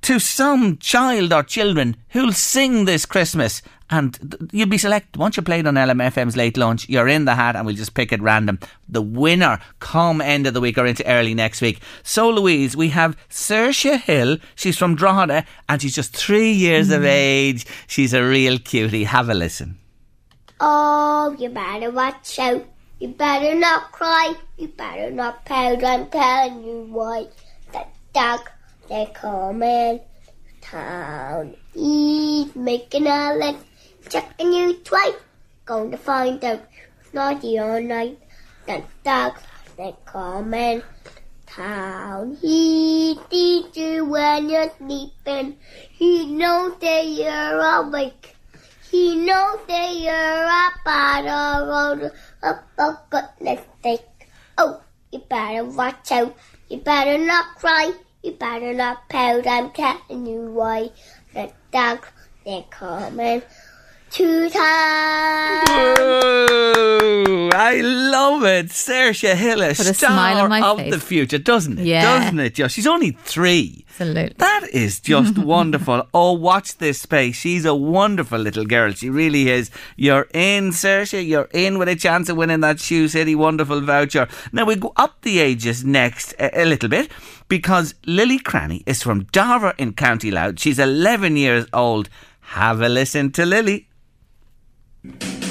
to 0.02 0.18
some 0.18 0.76
child 0.78 1.32
or 1.32 1.42
children 1.42 1.96
who'll 2.10 2.32
sing 2.32 2.84
this 2.84 3.06
Christmas. 3.06 3.62
And 3.88 4.14
th- 4.14 4.50
you'll 4.52 4.68
be 4.68 4.78
selected. 4.78 5.18
Once 5.18 5.36
you're 5.36 5.44
played 5.44 5.66
on 5.66 5.74
LMFM's 5.74 6.36
late 6.36 6.56
lunch, 6.56 6.88
you're 6.88 7.08
in 7.08 7.24
the 7.24 7.34
hat 7.34 7.56
and 7.56 7.66
we'll 7.66 7.76
just 7.76 7.94
pick 7.94 8.12
at 8.12 8.20
random. 8.20 8.58
The 8.88 9.02
winner 9.02 9.58
come 9.80 10.20
end 10.20 10.46
of 10.46 10.54
the 10.54 10.60
week 10.60 10.78
or 10.78 10.86
into 10.86 11.06
early 11.06 11.34
next 11.34 11.60
week. 11.60 11.80
So, 12.02 12.28
Louise, 12.30 12.76
we 12.76 12.90
have 12.90 13.16
Saoirse 13.28 14.00
Hill. 14.00 14.38
She's 14.54 14.78
from 14.78 14.96
Drogheda 14.96 15.44
and 15.68 15.82
she's 15.82 15.94
just 15.94 16.16
three 16.16 16.52
years 16.52 16.90
of 16.90 17.02
mm. 17.02 17.08
age. 17.08 17.66
She's 17.86 18.12
a 18.12 18.24
real 18.24 18.58
cutie. 18.58 19.04
Have 19.04 19.28
a 19.28 19.34
listen. 19.34 19.78
Oh, 20.60 21.36
you 21.38 21.50
better 21.50 21.90
watch 21.90 22.38
out. 22.38 22.64
You 22.98 23.08
better 23.08 23.54
not 23.54 23.92
cry. 23.92 24.34
You 24.56 24.68
better 24.68 25.10
not 25.10 25.44
pout. 25.44 25.84
I'm 25.84 26.08
telling 26.08 26.64
you 26.64 26.88
why. 26.90 27.26
The 27.70 27.84
dog, 28.14 28.48
they 28.88 29.06
come 29.12 29.62
in 29.62 30.00
town. 30.62 31.56
He's 31.74 32.56
making 32.56 33.06
a 33.06 33.34
lick. 33.34 33.56
Checking 34.08 34.50
you 34.50 34.74
twice. 34.78 35.12
Going 35.66 35.90
to 35.90 35.98
find 35.98 36.42
out 36.42 36.62
who's 37.02 37.12
naughty 37.12 37.58
all 37.58 37.82
night. 37.82 38.18
The 38.66 38.82
dog, 39.04 39.36
they 39.76 39.94
come 40.06 40.54
in 40.54 40.82
town. 41.46 42.38
He 42.40 43.18
teach 43.28 43.76
you 43.76 44.06
when 44.06 44.48
you're 44.48 44.70
sleeping. 44.78 45.58
He 45.90 46.24
knows 46.32 46.78
that 46.80 47.06
you're 47.06 47.60
awake. 47.60 48.36
He 48.90 49.16
knows 49.16 49.58
that 49.68 49.94
you're 49.96 50.46
a 50.46 50.70
bottle 50.84 51.66
road 51.66 52.12
of 52.46 52.58
a 52.78 52.98
goodness 53.10 53.60
sake. 53.82 54.28
Oh, 54.56 54.80
you 55.12 55.18
better 55.28 55.64
watch 55.64 56.12
out. 56.12 56.36
You 56.68 56.78
better 56.78 57.18
not 57.18 57.56
cry. 57.56 57.92
You 58.22 58.32
better 58.32 58.72
not 58.72 59.08
pout. 59.08 59.46
I'm 59.46 59.70
telling 59.70 60.26
you 60.26 60.50
why. 60.52 60.90
The 61.34 61.52
dog, 61.72 62.06
they're 62.44 62.64
coming 62.70 63.42
to 64.16 64.48
times. 64.50 65.68
Whoa, 65.68 67.50
I 67.52 67.80
love 67.82 68.44
it. 68.44 68.68
Saoirse 68.68 69.34
Hill, 69.34 69.62
a 69.62 69.68
Put 69.74 69.80
a 69.80 69.94
star 69.94 70.10
smile 70.10 70.38
on 70.38 70.48
my 70.50 70.60
of 70.62 70.78
face. 70.78 70.92
the 70.94 71.00
future, 71.00 71.38
doesn't 71.38 71.78
it? 71.78 71.86
Yeah. 71.86 72.02
Doesn't 72.20 72.38
it, 72.40 72.54
Josh? 72.54 72.72
She's 72.72 72.86
only 72.86 73.10
three. 73.10 73.84
Absolutely. 73.90 74.34
That 74.38 74.68
is 74.72 75.00
just 75.00 75.36
wonderful. 75.54 76.06
Oh, 76.14 76.32
watch 76.32 76.78
this 76.78 77.00
space. 77.00 77.36
She's 77.36 77.64
a 77.64 77.74
wonderful 77.74 78.38
little 78.38 78.64
girl. 78.64 78.92
She 78.92 79.10
really 79.10 79.48
is. 79.50 79.70
You're 79.96 80.28
in, 80.34 80.70
Saoirse. 80.70 81.26
You're 81.26 81.48
in 81.52 81.78
with 81.78 81.88
a 81.88 81.96
chance 81.96 82.28
of 82.28 82.36
winning 82.36 82.60
that 82.60 82.80
Shoe 82.80 83.08
City 83.08 83.34
wonderful 83.34 83.80
voucher. 83.80 84.28
Now, 84.52 84.64
we 84.64 84.76
go 84.76 84.92
up 84.96 85.20
the 85.22 85.38
ages 85.40 85.84
next 85.84 86.32
a, 86.38 86.62
a 86.62 86.64
little 86.64 86.88
bit 86.88 87.10
because 87.48 87.94
Lily 88.06 88.38
Cranny 88.38 88.82
is 88.86 89.02
from 89.02 89.24
Darver 89.26 89.74
in 89.78 89.92
County 89.94 90.30
Louth. 90.30 90.58
She's 90.60 90.78
11 90.78 91.36
years 91.36 91.66
old. 91.72 92.08
Have 92.40 92.80
a 92.80 92.88
listen 92.88 93.32
to 93.32 93.44
Lily. 93.44 93.88
I 95.06 95.45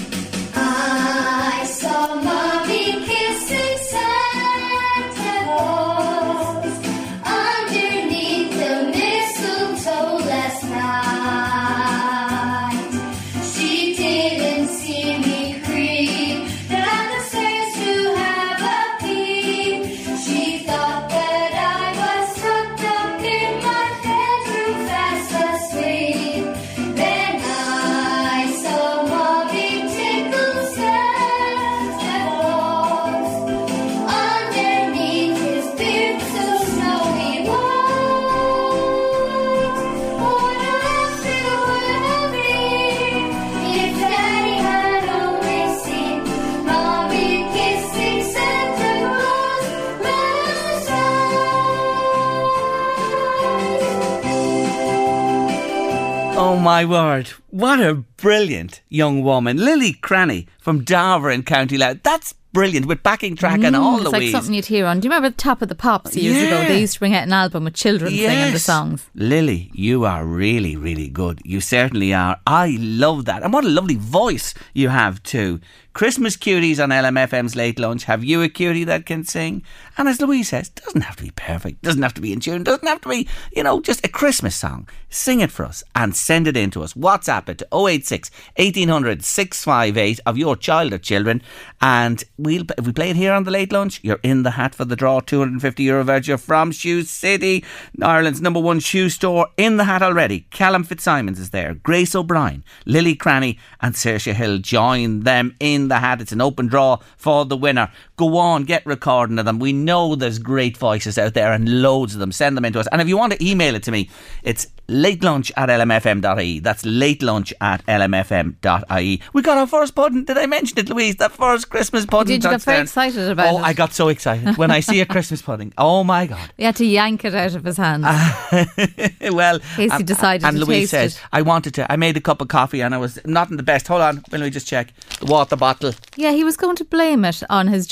my 56.85 57.15
word. 57.15 57.29
What 57.49 57.79
a 57.81 57.95
brilliant 57.95 58.81
young 58.89 59.23
woman. 59.23 59.57
Lily 59.57 59.93
Cranny 59.93 60.47
from 60.59 60.83
Darver 60.85 61.33
in 61.33 61.43
County 61.43 61.77
Louth. 61.77 61.97
That's 62.03 62.33
brilliant 62.53 62.85
with 62.85 63.03
backing 63.03 63.35
track 63.35 63.61
and 63.63 63.75
all 63.75 63.99
Mm, 63.99 64.03
the 64.03 64.05
it's 64.05 64.13
like 64.13 64.29
something 64.29 64.53
you'd 64.53 64.65
hear 64.65 64.85
on. 64.85 64.99
Do 65.01 65.07
you 65.07 65.11
remember 65.11 65.29
the 65.29 65.35
Top 65.35 65.61
of 65.61 65.67
the 65.67 65.75
Pops 65.75 66.15
years 66.15 66.47
ago? 66.47 66.65
They 66.65 66.79
used 66.79 66.93
to 66.93 66.99
bring 66.99 67.13
out 67.13 67.23
an 67.23 67.33
album 67.33 67.65
with 67.65 67.73
children 67.73 68.11
singing 68.11 68.53
the 68.53 68.59
songs. 68.59 69.05
Lily, 69.13 69.71
you 69.73 70.05
are 70.05 70.25
really, 70.25 70.77
really 70.77 71.09
good. 71.09 71.41
You 71.43 71.59
certainly 71.59 72.13
are. 72.13 72.39
I 72.47 72.77
love 72.79 73.25
that. 73.25 73.43
And 73.43 73.51
what 73.51 73.65
a 73.65 73.69
lovely 73.69 73.95
voice 73.95 74.53
you 74.73 74.87
have 74.89 75.21
too. 75.23 75.59
Christmas 75.91 76.35
cuties 76.37 76.81
on 76.81 76.89
LMFM's 76.89 77.55
late 77.55 77.77
lunch. 77.79 78.05
Have 78.05 78.23
you 78.23 78.41
a 78.41 78.49
cutie 78.49 78.83
that 78.85 79.05
can 79.05 79.23
sing? 79.25 79.61
And 79.97 80.09
as 80.09 80.19
Louise 80.19 80.49
says, 80.49 80.69
doesn't 80.69 81.01
have 81.01 81.15
to 81.17 81.23
be 81.23 81.31
perfect, 81.35 81.81
doesn't 81.81 82.03
have 82.03 82.13
to 82.15 82.21
be 82.21 82.33
in 82.33 82.39
tune, 82.39 82.63
doesn't 82.63 82.87
have 82.87 83.01
to 83.01 83.09
be, 83.09 83.27
you 83.55 83.63
know, 83.63 83.81
just 83.81 84.05
a 84.05 84.09
Christmas 84.09 84.55
song. 84.55 84.89
Sing 85.09 85.39
it 85.39 85.51
for 85.51 85.65
us 85.65 85.83
and 85.95 86.15
send 86.15 86.47
it 86.47 86.57
in 86.57 86.71
to 86.71 86.83
us. 86.83 86.93
WhatsApp 86.93 87.47
it 87.47 87.59
to 87.59 87.67
086 87.73 88.29
1800 88.57 89.23
658 89.23 90.19
of 90.25 90.37
your 90.37 90.57
child 90.57 90.91
or 90.91 90.97
children. 90.97 91.41
And 91.79 92.23
we'll 92.37 92.65
if 92.77 92.85
we 92.85 92.91
play 92.91 93.11
it 93.11 93.15
here 93.15 93.31
on 93.31 93.45
the 93.45 93.51
late 93.51 93.71
lunch, 93.71 94.01
you're 94.03 94.19
in 94.23 94.43
the 94.43 94.51
hat 94.51 94.75
for 94.75 94.83
the 94.83 94.95
draw. 94.95 95.21
250 95.21 95.83
euro 95.83 96.03
voucher 96.03 96.37
from 96.37 96.71
Shoe 96.71 97.03
City, 97.03 97.63
Ireland's 98.01 98.41
number 98.41 98.59
one 98.59 98.79
shoe 98.79 99.09
store. 99.09 99.47
In 99.57 99.77
the 99.77 99.85
hat 99.85 100.01
already. 100.01 100.41
Callum 100.51 100.83
Fitzsimons 100.83 101.39
is 101.39 101.51
there. 101.51 101.75
Grace 101.75 102.13
O'Brien, 102.15 102.63
Lily 102.85 103.15
Cranny, 103.15 103.57
and 103.81 103.95
Saoirse 103.95 104.33
Hill 104.33 104.57
join 104.57 105.21
them 105.21 105.55
in 105.59 105.87
the 105.87 105.99
hat. 105.99 106.21
It's 106.21 106.31
an 106.31 106.41
open 106.41 106.67
draw 106.67 106.97
for 107.15 107.45
the 107.45 107.57
winner. 107.57 107.91
Go 108.17 108.37
on, 108.37 108.63
get 108.63 108.85
recording 108.85 109.37
of 109.39 109.45
them. 109.45 109.59
We 109.59 109.73
know 109.73 110.15
there's 110.15 110.39
great 110.39 110.77
voices 110.77 111.17
out 111.17 111.33
there 111.33 111.51
and 111.51 111.81
loads 111.81 112.13
of 112.13 112.19
them. 112.19 112.31
Send 112.31 112.55
them 112.55 112.65
in 112.65 112.73
to 112.73 112.79
us. 112.79 112.87
And 112.91 113.01
if 113.01 113.07
you 113.07 113.17
want 113.17 113.33
to 113.33 113.45
email 113.45 113.75
it 113.75 113.83
to 113.83 113.91
me, 113.91 114.09
it's 114.43 114.67
late 114.87 115.23
lunch 115.23 115.51
at 115.57 115.67
lmfm.ie. 115.69 116.59
That's 116.59 116.85
late 116.85 117.21
lunch 117.23 117.53
at 117.59 117.85
lmfm.ie. 117.87 119.21
We 119.33 119.41
got 119.41 119.57
our 119.57 119.67
first 119.67 119.95
pudding. 119.95 120.25
Did 120.25 120.37
I 120.37 120.45
mention 120.45 120.77
it, 120.79 120.89
Louise? 120.89 121.15
That 121.17 121.31
first 121.31 121.69
Christmas 121.69 122.05
pudding. 122.05 122.35
Did 122.39 122.43
you 122.43 122.49
get 122.51 122.61
very 122.61 122.81
excited 122.83 123.29
about 123.29 123.53
Oh, 123.53 123.57
it? 123.59 123.63
I 123.63 123.73
got 123.73 123.93
so 123.93 124.09
excited 124.09 124.57
when 124.57 124.71
I 124.71 124.79
see 124.79 125.01
a 125.01 125.05
Christmas 125.05 125.41
pudding. 125.41 125.73
Oh 125.77 126.03
my 126.03 126.27
God. 126.27 126.51
We 126.57 126.63
had 126.63 126.75
to 126.77 126.85
yank 126.85 127.25
it 127.25 127.33
out 127.35 127.55
of 127.55 127.63
his 127.63 127.77
hands. 127.77 128.05
well, 129.31 129.59
Casey 129.75 129.89
and- 129.95 130.07
decided 130.07 130.45
and 130.45 130.57
to 130.57 130.65
Louise 130.65 130.91
says 130.91 131.15
it. 131.15 131.21
I 131.33 131.41
wanted 131.41 131.73
to. 131.75 131.91
I 131.91 131.95
made 131.95 132.15
a 132.17 132.21
cup 132.21 132.41
of 132.41 132.47
coffee 132.47 132.81
and 132.81 132.93
I 132.93 132.97
was 132.97 133.19
not 133.25 133.49
in 133.49 133.57
the 133.57 133.63
best. 133.63 133.87
Hold 133.87 134.01
on, 134.01 134.23
let 134.31 134.41
me 134.41 134.49
just 134.49 134.67
check 134.67 134.93
the 135.19 135.25
water 135.25 135.55
bottle. 135.55 135.93
yeah, 136.15 136.31
he 136.31 136.43
was 136.43 136.57
going 136.57 136.75
to 136.77 136.85
blame 136.85 137.25
it 137.25 137.41
on 137.49 137.67
his 137.67 137.87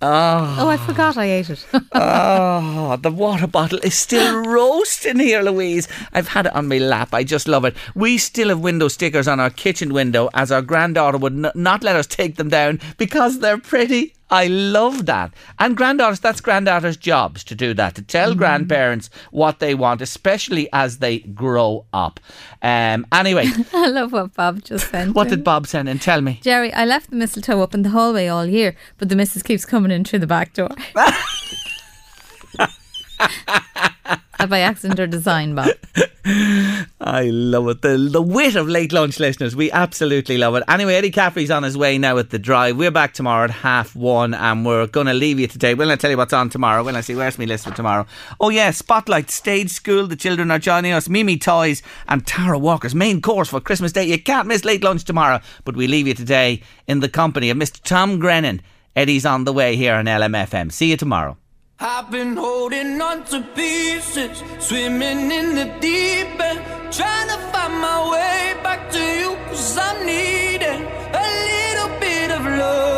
Oh, 0.00 0.56
Oh, 0.60 0.68
I 0.68 0.76
forgot 0.76 1.16
I 1.16 1.24
ate 1.24 1.50
it. 1.50 1.66
oh, 1.92 2.96
the 3.02 3.10
water 3.10 3.48
bottle 3.48 3.80
is 3.82 3.94
still 3.94 4.44
roasting 4.44 5.18
here, 5.18 5.42
Louise. 5.42 5.88
I've 6.12 6.28
had 6.28 6.46
it 6.46 6.54
on 6.54 6.68
my 6.68 6.78
lap. 6.78 7.08
I 7.12 7.24
just 7.24 7.48
love 7.48 7.64
it. 7.64 7.74
We 7.96 8.16
still 8.18 8.50
have 8.50 8.60
window 8.60 8.86
stickers 8.88 9.26
on 9.26 9.40
our 9.40 9.50
kitchen 9.50 9.92
window, 9.92 10.28
as 10.34 10.52
our 10.52 10.62
granddaughter 10.62 11.18
would 11.18 11.32
n- 11.44 11.50
not 11.56 11.82
let 11.82 11.96
us 11.96 12.06
take 12.06 12.36
them 12.36 12.48
down 12.48 12.80
because 12.96 13.40
they're 13.40 13.58
pretty. 13.58 14.14
I 14.30 14.46
love 14.48 15.06
that. 15.06 15.32
And 15.58 15.76
granddaughters, 15.76 16.20
that's 16.20 16.40
granddaughters' 16.40 16.96
jobs 16.96 17.44
to 17.44 17.54
do 17.54 17.74
that, 17.74 17.94
to 17.94 18.02
tell 18.02 18.30
Mm-hmm. 18.30 18.38
grandparents 18.38 19.10
what 19.30 19.58
they 19.58 19.74
want, 19.74 20.02
especially 20.02 20.68
as 20.72 20.98
they 20.98 21.20
grow 21.20 21.84
up. 21.92 22.20
Um, 22.62 23.06
anyway, 23.12 23.46
I 23.72 23.88
love 23.88 24.12
what 24.12 24.34
Bob 24.34 24.62
just 24.64 24.90
sent. 24.90 25.14
what 25.14 25.28
in. 25.28 25.30
did 25.30 25.44
Bob 25.44 25.66
send 25.66 25.88
in? 25.88 25.98
Tell 25.98 26.20
me. 26.20 26.40
Jerry, 26.42 26.72
I 26.72 26.84
left 26.84 27.10
the 27.10 27.16
mistletoe 27.16 27.60
up 27.62 27.74
in 27.74 27.82
the 27.82 27.90
hallway 27.90 28.28
all 28.28 28.46
year, 28.46 28.76
but 28.98 29.08
the 29.08 29.16
missus 29.16 29.42
keeps 29.42 29.64
coming 29.64 29.90
in 29.90 30.04
through 30.04 30.18
the 30.20 30.26
back 30.26 30.52
door. 30.54 30.70
By 34.48 34.60
accident 34.60 35.00
or 35.00 35.06
design, 35.06 35.54
Bob. 35.54 35.70
I 37.00 37.30
love 37.32 37.68
it. 37.68 37.82
The, 37.82 37.96
the 37.96 38.22
wit 38.22 38.54
of 38.54 38.68
late 38.68 38.92
lunch 38.92 39.18
listeners. 39.18 39.56
We 39.56 39.70
absolutely 39.72 40.38
love 40.38 40.54
it. 40.56 40.62
Anyway, 40.68 40.94
Eddie 40.94 41.10
Caffrey's 41.10 41.50
on 41.50 41.62
his 41.62 41.76
way 41.76 41.98
now 41.98 42.18
at 42.18 42.30
the 42.30 42.38
drive. 42.38 42.76
We're 42.76 42.90
back 42.90 43.14
tomorrow 43.14 43.44
at 43.44 43.50
half 43.50 43.96
one 43.96 44.34
and 44.34 44.64
we're 44.64 44.86
going 44.86 45.06
to 45.06 45.14
leave 45.14 45.40
you 45.40 45.46
today. 45.46 45.74
We'll 45.74 45.88
not 45.88 46.00
tell 46.00 46.10
you 46.10 46.16
what's 46.16 46.32
on 46.32 46.50
tomorrow. 46.50 46.84
When 46.84 46.96
I 46.96 47.00
see 47.00 47.14
where's 47.14 47.38
my 47.38 47.46
list 47.46 47.64
for 47.64 47.74
tomorrow. 47.74 48.06
Oh, 48.40 48.50
yeah, 48.50 48.70
Spotlight 48.70 49.30
Stage 49.30 49.70
School. 49.70 50.06
The 50.06 50.16
children 50.16 50.50
are 50.50 50.58
joining 50.58 50.92
us. 50.92 51.08
Mimi 51.08 51.38
Toys 51.38 51.82
and 52.08 52.26
Tara 52.26 52.58
Walker's 52.58 52.94
main 52.94 53.20
course 53.20 53.48
for 53.48 53.60
Christmas 53.60 53.92
Day. 53.92 54.04
You 54.04 54.22
can't 54.22 54.48
miss 54.48 54.64
late 54.64 54.84
lunch 54.84 55.04
tomorrow. 55.04 55.40
But 55.64 55.76
we 55.76 55.86
leave 55.86 56.06
you 56.06 56.14
today 56.14 56.62
in 56.86 57.00
the 57.00 57.08
company 57.08 57.50
of 57.50 57.56
Mr. 57.56 57.82
Tom 57.82 58.18
Grennan. 58.18 58.62
Eddie's 58.94 59.26
on 59.26 59.44
the 59.44 59.52
way 59.52 59.76
here 59.76 59.94
on 59.94 60.04
LMFM. 60.04 60.70
See 60.72 60.90
you 60.90 60.96
tomorrow. 60.96 61.36
I've 61.80 62.10
been 62.10 62.36
holding 62.36 63.00
on 63.00 63.22
to 63.26 63.40
pieces, 63.54 64.42
swimming 64.58 65.30
in 65.30 65.54
the 65.54 65.66
deep 65.78 66.40
end, 66.40 66.92
trying 66.92 67.28
to 67.28 67.38
find 67.52 67.74
my 67.80 68.10
way 68.10 68.60
back 68.64 68.90
to 68.90 68.98
you, 68.98 69.36
cause 69.46 69.78
I'm 69.78 70.04
needing 70.04 70.82
a 71.14 71.26
little 71.46 72.00
bit 72.00 72.30
of 72.32 72.44
love. 72.44 72.97